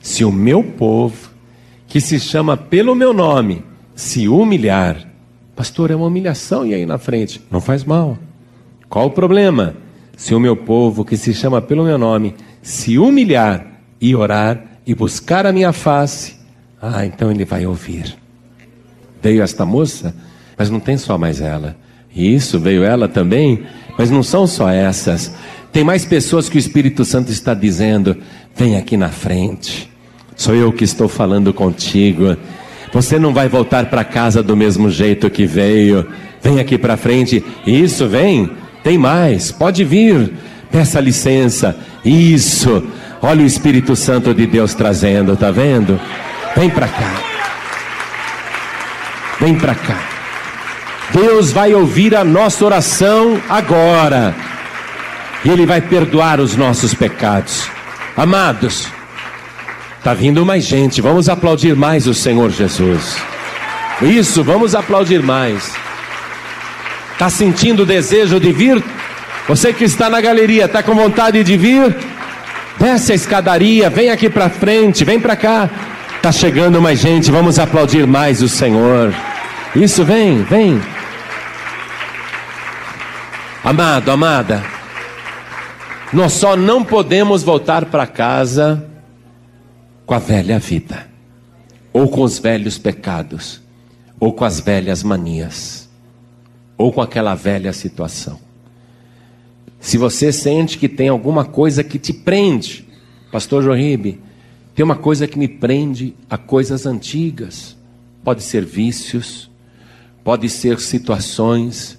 Se 0.00 0.24
o 0.24 0.30
meu 0.30 0.62
povo, 0.62 1.30
que 1.88 2.00
se 2.00 2.20
chama 2.20 2.56
pelo 2.56 2.94
meu 2.94 3.12
nome, 3.12 3.64
se 3.92 4.28
humilhar, 4.28 5.04
pastor, 5.56 5.90
é 5.90 5.96
uma 5.96 6.06
humilhação 6.06 6.64
e 6.64 6.72
aí 6.72 6.86
na 6.86 6.98
frente, 6.98 7.42
não 7.50 7.60
faz 7.60 7.82
mal. 7.82 8.16
Qual 8.88 9.06
o 9.06 9.10
problema? 9.10 9.74
Se 10.16 10.36
o 10.36 10.38
meu 10.38 10.56
povo, 10.56 11.04
que 11.04 11.16
se 11.16 11.34
chama 11.34 11.60
pelo 11.60 11.82
meu 11.82 11.98
nome, 11.98 12.36
se 12.62 12.96
humilhar 12.96 13.80
e 14.00 14.14
orar 14.14 14.64
e 14.86 14.94
buscar 14.94 15.46
a 15.46 15.52
minha 15.52 15.72
face, 15.72 16.36
ah, 16.80 17.04
então 17.04 17.28
ele 17.28 17.44
vai 17.44 17.66
ouvir. 17.66 18.16
Veio 19.20 19.42
esta 19.42 19.66
moça, 19.66 20.14
mas 20.56 20.70
não 20.70 20.78
tem 20.78 20.96
só 20.96 21.18
mais 21.18 21.40
ela. 21.40 21.76
Isso, 22.14 22.58
veio 22.58 22.84
ela 22.84 23.08
também, 23.08 23.62
mas 23.98 24.10
não 24.10 24.22
são 24.22 24.46
só 24.46 24.70
essas. 24.70 25.34
Tem 25.72 25.82
mais 25.82 26.04
pessoas 26.04 26.48
que 26.48 26.56
o 26.56 26.58
Espírito 26.58 27.04
Santo 27.04 27.32
está 27.32 27.54
dizendo: 27.54 28.16
vem 28.54 28.76
aqui 28.76 28.96
na 28.96 29.08
frente. 29.08 29.90
Sou 30.36 30.54
eu 30.54 30.72
que 30.72 30.84
estou 30.84 31.08
falando 31.08 31.52
contigo. 31.52 32.36
Você 32.92 33.18
não 33.18 33.32
vai 33.32 33.48
voltar 33.48 33.86
para 33.86 34.04
casa 34.04 34.42
do 34.42 34.56
mesmo 34.56 34.88
jeito 34.88 35.28
que 35.28 35.46
veio. 35.46 36.06
Vem 36.40 36.60
aqui 36.60 36.78
para 36.78 36.96
frente. 36.96 37.44
Isso, 37.66 38.06
vem. 38.06 38.50
Tem 38.84 38.98
mais, 38.98 39.50
pode 39.50 39.82
vir, 39.82 40.30
peça 40.70 41.00
licença. 41.00 41.74
Isso, 42.04 42.86
olha 43.22 43.42
o 43.42 43.46
Espírito 43.46 43.96
Santo 43.96 44.34
de 44.34 44.46
Deus 44.46 44.74
trazendo, 44.74 45.34
tá 45.36 45.50
vendo? 45.50 45.98
Vem 46.54 46.68
para 46.68 46.86
cá. 46.86 47.14
Vem 49.40 49.54
para 49.54 49.74
cá. 49.74 50.13
Deus 51.14 51.52
vai 51.52 51.72
ouvir 51.72 52.16
a 52.16 52.24
nossa 52.24 52.64
oração 52.64 53.40
agora. 53.48 54.34
E 55.44 55.48
Ele 55.48 55.64
vai 55.64 55.80
perdoar 55.80 56.40
os 56.40 56.56
nossos 56.56 56.92
pecados. 56.92 57.68
Amados, 58.16 58.88
está 59.96 60.12
vindo 60.12 60.44
mais 60.44 60.64
gente. 60.64 61.00
Vamos 61.00 61.28
aplaudir 61.28 61.76
mais 61.76 62.08
o 62.08 62.14
Senhor 62.14 62.50
Jesus. 62.50 63.16
Isso, 64.02 64.42
vamos 64.42 64.74
aplaudir 64.74 65.22
mais. 65.22 65.72
Está 67.12 67.30
sentindo 67.30 67.84
o 67.84 67.86
desejo 67.86 68.40
de 68.40 68.50
vir? 68.52 68.82
Você 69.46 69.72
que 69.72 69.84
está 69.84 70.10
na 70.10 70.20
galeria, 70.20 70.64
está 70.64 70.82
com 70.82 70.96
vontade 70.96 71.44
de 71.44 71.56
vir? 71.56 71.94
Desce 72.76 73.12
a 73.12 73.14
escadaria, 73.14 73.88
vem 73.88 74.10
aqui 74.10 74.28
para 74.28 74.48
frente, 74.48 75.04
vem 75.04 75.20
para 75.20 75.36
cá. 75.36 75.70
Está 76.16 76.32
chegando 76.32 76.82
mais 76.82 76.98
gente, 76.98 77.30
vamos 77.30 77.60
aplaudir 77.60 78.04
mais 78.04 78.42
o 78.42 78.48
Senhor. 78.48 79.14
Isso, 79.76 80.04
vem, 80.04 80.42
vem. 80.42 80.80
Amado, 83.64 84.10
amada, 84.10 84.62
nós 86.12 86.34
só 86.34 86.54
não 86.54 86.84
podemos 86.84 87.42
voltar 87.42 87.86
para 87.86 88.06
casa 88.06 88.86
com 90.04 90.14
a 90.14 90.18
velha 90.18 90.58
vida, 90.58 91.08
ou 91.92 92.08
com 92.08 92.20
os 92.20 92.38
velhos 92.38 92.76
pecados, 92.76 93.62
ou 94.20 94.32
com 94.32 94.44
as 94.44 94.60
velhas 94.60 95.02
manias 95.02 95.84
ou 96.76 96.92
com 96.92 97.00
aquela 97.00 97.34
velha 97.34 97.72
situação. 97.72 98.38
Se 99.80 99.98
você 99.98 100.32
sente 100.32 100.78
que 100.78 100.88
tem 100.88 101.08
alguma 101.08 101.44
coisa 101.44 101.84
que 101.84 101.98
te 101.98 102.12
prende, 102.12 102.86
Pastor 103.30 103.62
Joaíbe, 103.62 104.20
tem 104.74 104.84
uma 104.84 104.96
coisa 104.96 105.26
que 105.26 105.38
me 105.38 105.46
prende 105.46 106.14
a 106.28 106.36
coisas 106.36 106.86
antigas. 106.86 107.76
Pode 108.24 108.42
ser 108.42 108.64
vícios, 108.64 109.50
pode 110.24 110.48
ser 110.48 110.80
situações. 110.80 111.98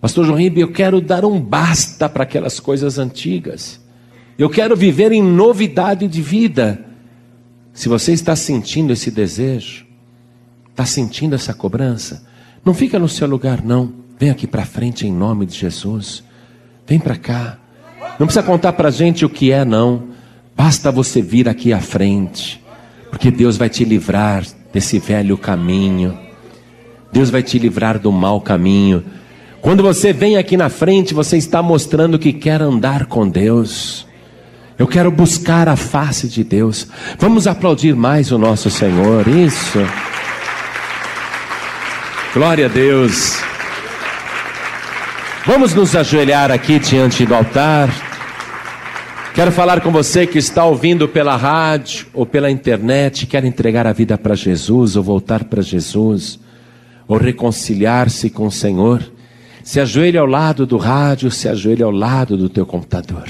Pastor 0.00 0.24
Joaíbe, 0.24 0.60
eu 0.60 0.70
quero 0.70 1.00
dar 1.00 1.24
um 1.24 1.40
basta 1.40 2.08
para 2.08 2.22
aquelas 2.22 2.60
coisas 2.60 2.98
antigas. 2.98 3.80
Eu 4.38 4.48
quero 4.48 4.76
viver 4.76 5.10
em 5.10 5.22
novidade 5.22 6.06
de 6.06 6.22
vida. 6.22 6.84
Se 7.72 7.88
você 7.88 8.12
está 8.12 8.36
sentindo 8.36 8.92
esse 8.92 9.10
desejo, 9.10 9.84
está 10.70 10.84
sentindo 10.84 11.34
essa 11.34 11.52
cobrança, 11.52 12.24
não 12.64 12.72
fica 12.72 12.98
no 12.98 13.08
seu 13.08 13.26
lugar, 13.26 13.64
não. 13.64 13.92
Vem 14.18 14.30
aqui 14.30 14.46
para 14.46 14.64
frente 14.64 15.06
em 15.06 15.12
nome 15.12 15.46
de 15.46 15.56
Jesus. 15.56 16.22
Vem 16.86 16.98
para 16.98 17.16
cá. 17.16 17.58
Não 18.18 18.26
precisa 18.26 18.42
contar 18.42 18.72
para 18.72 18.88
a 18.88 18.92
gente 18.92 19.24
o 19.24 19.30
que 19.30 19.52
é, 19.52 19.64
não. 19.64 20.08
Basta 20.56 20.90
você 20.90 21.22
vir 21.22 21.48
aqui 21.48 21.72
à 21.72 21.80
frente. 21.80 22.62
Porque 23.10 23.30
Deus 23.30 23.56
vai 23.56 23.68
te 23.68 23.84
livrar 23.84 24.44
desse 24.72 24.98
velho 24.98 25.38
caminho. 25.38 26.18
Deus 27.12 27.30
vai 27.30 27.42
te 27.42 27.58
livrar 27.58 27.98
do 27.98 28.10
mau 28.10 28.40
caminho. 28.40 29.04
Quando 29.60 29.82
você 29.82 30.12
vem 30.12 30.36
aqui 30.36 30.56
na 30.56 30.68
frente, 30.68 31.12
você 31.12 31.36
está 31.36 31.62
mostrando 31.62 32.18
que 32.18 32.32
quer 32.32 32.62
andar 32.62 33.06
com 33.06 33.28
Deus. 33.28 34.06
Eu 34.78 34.86
quero 34.86 35.10
buscar 35.10 35.68
a 35.68 35.74
face 35.74 36.28
de 36.28 36.44
Deus. 36.44 36.86
Vamos 37.18 37.46
aplaudir 37.46 37.96
mais 37.96 38.30
o 38.30 38.38
nosso 38.38 38.70
Senhor. 38.70 39.26
Isso. 39.26 39.78
Glória 42.32 42.66
a 42.66 42.68
Deus. 42.68 43.40
Vamos 45.44 45.74
nos 45.74 45.96
ajoelhar 45.96 46.52
aqui 46.52 46.78
diante 46.78 47.26
do 47.26 47.34
altar. 47.34 47.88
Quero 49.34 49.50
falar 49.50 49.80
com 49.80 49.90
você 49.90 50.26
que 50.26 50.38
está 50.38 50.64
ouvindo 50.64 51.08
pela 51.08 51.36
rádio 51.36 52.06
ou 52.12 52.26
pela 52.26 52.50
internet, 52.50 53.26
quer 53.26 53.44
entregar 53.44 53.86
a 53.86 53.92
vida 53.92 54.18
para 54.18 54.34
Jesus 54.34 54.94
ou 54.94 55.02
voltar 55.02 55.44
para 55.44 55.62
Jesus, 55.62 56.38
ou 57.06 57.16
reconciliar-se 57.16 58.30
com 58.30 58.46
o 58.46 58.52
Senhor. 58.52 59.00
Se 59.68 59.80
ajoelhe 59.80 60.16
ao 60.16 60.24
lado 60.24 60.64
do 60.64 60.78
rádio, 60.78 61.30
se 61.30 61.46
ajoelhe 61.46 61.82
ao 61.82 61.90
lado 61.90 62.38
do 62.38 62.48
teu 62.48 62.64
computador. 62.64 63.28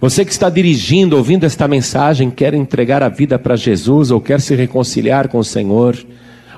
Você 0.00 0.24
que 0.24 0.32
está 0.32 0.48
dirigindo, 0.48 1.14
ouvindo 1.14 1.44
esta 1.44 1.68
mensagem, 1.68 2.30
quer 2.30 2.54
entregar 2.54 3.02
a 3.02 3.10
vida 3.10 3.38
para 3.38 3.54
Jesus 3.54 4.10
ou 4.10 4.18
quer 4.18 4.40
se 4.40 4.54
reconciliar 4.54 5.28
com 5.28 5.36
o 5.36 5.44
Senhor, 5.44 5.94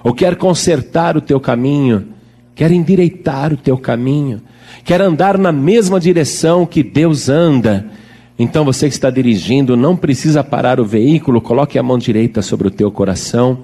ou 0.05 0.15
quer 0.15 0.37
consertar 0.37 1.17
o 1.17 1.21
teu 1.21 1.41
caminho, 1.41 2.07
quer 2.55 2.71
endireitar 2.71 3.53
o 3.53 3.57
teu 3.57 3.77
caminho, 3.77 4.41
quer 4.85 5.01
andar 5.01 5.39
na 5.39 5.51
mesma 5.51 5.99
direção 5.99 6.65
que 6.65 6.81
Deus 6.81 7.29
anda 7.29 7.87
então 8.39 8.65
você 8.65 8.89
que 8.89 8.95
está 8.95 9.11
dirigindo, 9.11 9.77
não 9.77 9.97
precisa 9.97 10.43
parar 10.43 10.81
o 10.81 10.85
veículo, 10.85 11.41
coloque 11.41 11.79
a 11.79 11.83
mão 11.83 11.99
direita 11.99 12.43
sobre 12.43 12.67
o 12.67 12.71
teu 12.71 12.91
coração. 12.91 13.59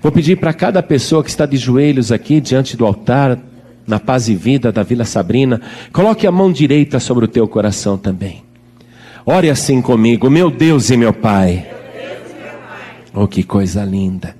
Vou 0.00 0.12
pedir 0.12 0.36
para 0.36 0.52
cada 0.52 0.80
pessoa 0.80 1.24
que 1.24 1.30
está 1.30 1.44
de 1.44 1.56
joelhos 1.56 2.12
aqui 2.12 2.40
diante 2.40 2.76
do 2.76 2.86
altar, 2.86 3.36
na 3.92 4.00
paz 4.00 4.26
e 4.26 4.34
vida 4.34 4.72
da 4.72 4.82
Vila 4.82 5.04
Sabrina, 5.04 5.60
coloque 5.92 6.26
a 6.26 6.32
mão 6.32 6.50
direita 6.50 6.98
sobre 6.98 7.26
o 7.26 7.28
teu 7.28 7.46
coração 7.46 7.98
também. 7.98 8.42
Ore 9.26 9.50
assim 9.50 9.82
comigo, 9.82 10.30
meu 10.30 10.50
Deus 10.50 10.88
e 10.88 10.96
meu 10.96 11.12
Pai. 11.12 11.66
Oh, 13.14 13.28
que 13.28 13.42
coisa 13.42 13.84
linda. 13.84 14.34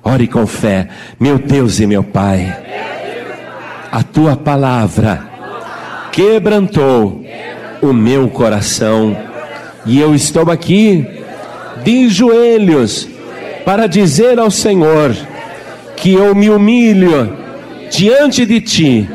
Ore 0.00 0.28
com 0.28 0.46
fé, 0.46 0.88
meu 1.18 1.40
Deus 1.40 1.80
e 1.80 1.88
meu 1.88 2.04
Pai. 2.04 2.56
A 3.90 4.04
tua 4.04 4.36
palavra 4.36 5.28
quebrantou 6.12 7.24
o 7.82 7.92
meu 7.92 8.28
coração. 8.28 9.16
E 9.84 9.98
eu 9.98 10.14
estou 10.14 10.52
aqui 10.52 11.04
de 11.82 12.08
joelhos 12.08 13.08
para 13.64 13.88
dizer 13.88 14.38
ao 14.38 14.52
Senhor 14.52 15.16
que 15.96 16.12
eu 16.12 16.32
me 16.32 16.48
humilho 16.48 17.43
diante 17.90 18.46
de 18.46 18.60
ti 18.60 19.08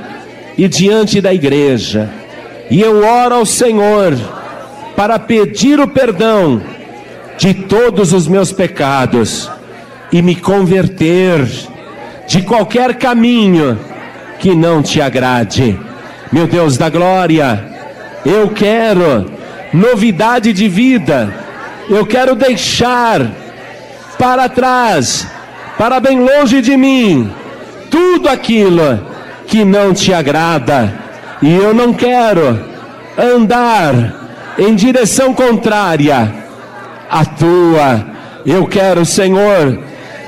e 0.57 0.67
diante 0.67 1.21
da 1.21 1.33
igreja. 1.33 2.09
E 2.69 2.81
eu 2.81 3.03
oro 3.03 3.35
ao 3.35 3.45
Senhor 3.45 4.17
para 4.95 5.17
pedir 5.17 5.79
o 5.79 5.87
perdão 5.87 6.61
de 7.37 7.53
todos 7.53 8.11
os 8.13 8.27
meus 8.27 8.51
pecados 8.51 9.49
e 10.11 10.21
me 10.21 10.35
converter 10.35 11.47
de 12.27 12.41
qualquer 12.41 12.95
caminho 12.95 13.79
que 14.39 14.53
não 14.53 14.83
te 14.83 15.01
agrade. 15.01 15.79
Meu 16.31 16.45
Deus 16.47 16.77
da 16.77 16.89
glória, 16.89 17.65
eu 18.25 18.49
quero 18.49 19.31
novidade 19.73 20.53
de 20.53 20.67
vida. 20.67 21.33
Eu 21.89 22.05
quero 22.05 22.35
deixar 22.35 23.31
para 24.17 24.47
trás, 24.49 25.25
para 25.77 25.99
bem 25.99 26.19
longe 26.19 26.61
de 26.61 26.75
mim, 26.77 27.31
tudo 27.89 28.29
aquilo 28.29 28.99
que 29.47 29.65
não 29.65 29.93
te 29.93 30.13
agrada. 30.13 30.93
E 31.41 31.53
eu 31.53 31.73
não 31.73 31.93
quero 31.93 32.59
andar 33.17 34.53
em 34.57 34.75
direção 34.75 35.33
contrária 35.33 36.33
à 37.09 37.25
tua. 37.25 38.05
Eu 38.45 38.67
quero, 38.67 39.05
Senhor, 39.05 39.79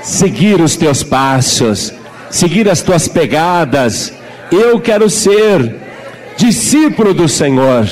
seguir 0.02 0.60
os 0.60 0.76
teus 0.76 1.02
passos, 1.02 1.92
seguir 2.30 2.68
as 2.68 2.82
tuas 2.82 3.08
pegadas. 3.08 4.12
Eu 4.50 4.80
quero 4.80 5.08
ser 5.08 5.76
discípulo 6.36 7.14
do 7.14 7.28
Senhor, 7.28 7.88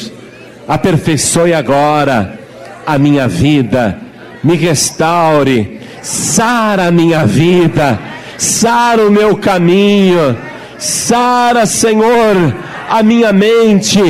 aperfeiçoe 0.66 1.54
agora 1.54 2.38
a 2.86 2.98
minha 2.98 3.28
vida, 3.28 3.98
me 4.42 4.56
restaure, 4.56 5.80
sara 6.02 6.86
a 6.86 6.90
minha 6.90 7.24
vida, 7.24 7.98
sara 8.40 9.06
o 9.06 9.10
meu 9.10 9.36
caminho, 9.36 10.34
sara, 10.78 11.66
Senhor, 11.66 12.54
a 12.88 13.02
minha 13.02 13.34
mente 13.34 14.00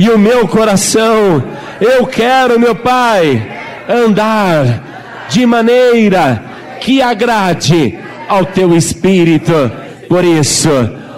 e 0.00 0.08
o 0.08 0.18
meu 0.18 0.48
coração. 0.48 1.44
Eu 1.78 2.06
quero, 2.06 2.58
meu 2.58 2.74
Pai, 2.74 3.46
andar 3.86 5.26
de 5.28 5.44
maneira 5.44 6.42
que 6.80 7.02
agrade 7.02 7.98
ao 8.26 8.46
teu 8.46 8.74
espírito. 8.74 9.70
Por 10.08 10.24
isso, 10.24 10.70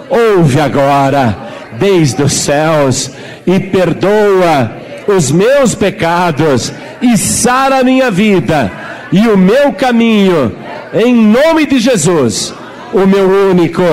ouve 0.09 0.59
agora 0.59 1.37
desde 1.79 2.21
os 2.21 2.33
céus 2.33 3.11
e 3.45 3.61
perdoa 3.61 4.73
os 5.07 5.31
meus 5.31 5.73
pecados 5.73 6.73
e 7.01 7.17
sara 7.17 7.79
a 7.79 7.83
minha 7.83 8.11
vida 8.11 8.69
e 9.09 9.25
o 9.29 9.37
meu 9.37 9.71
caminho, 9.71 10.53
em 10.93 11.13
nome 11.13 11.65
de 11.65 11.79
Jesus, 11.79 12.53
o 12.93 13.05
meu 13.05 13.27
único, 13.49 13.83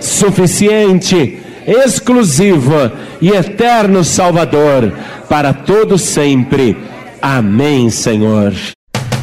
suficiente, 0.00 1.38
exclusivo 1.66 2.90
e 3.20 3.30
eterno 3.30 4.02
Salvador, 4.02 4.92
para 5.28 5.52
todo 5.52 5.98
sempre. 5.98 6.76
Amém, 7.20 7.90
Senhor. 7.90 8.52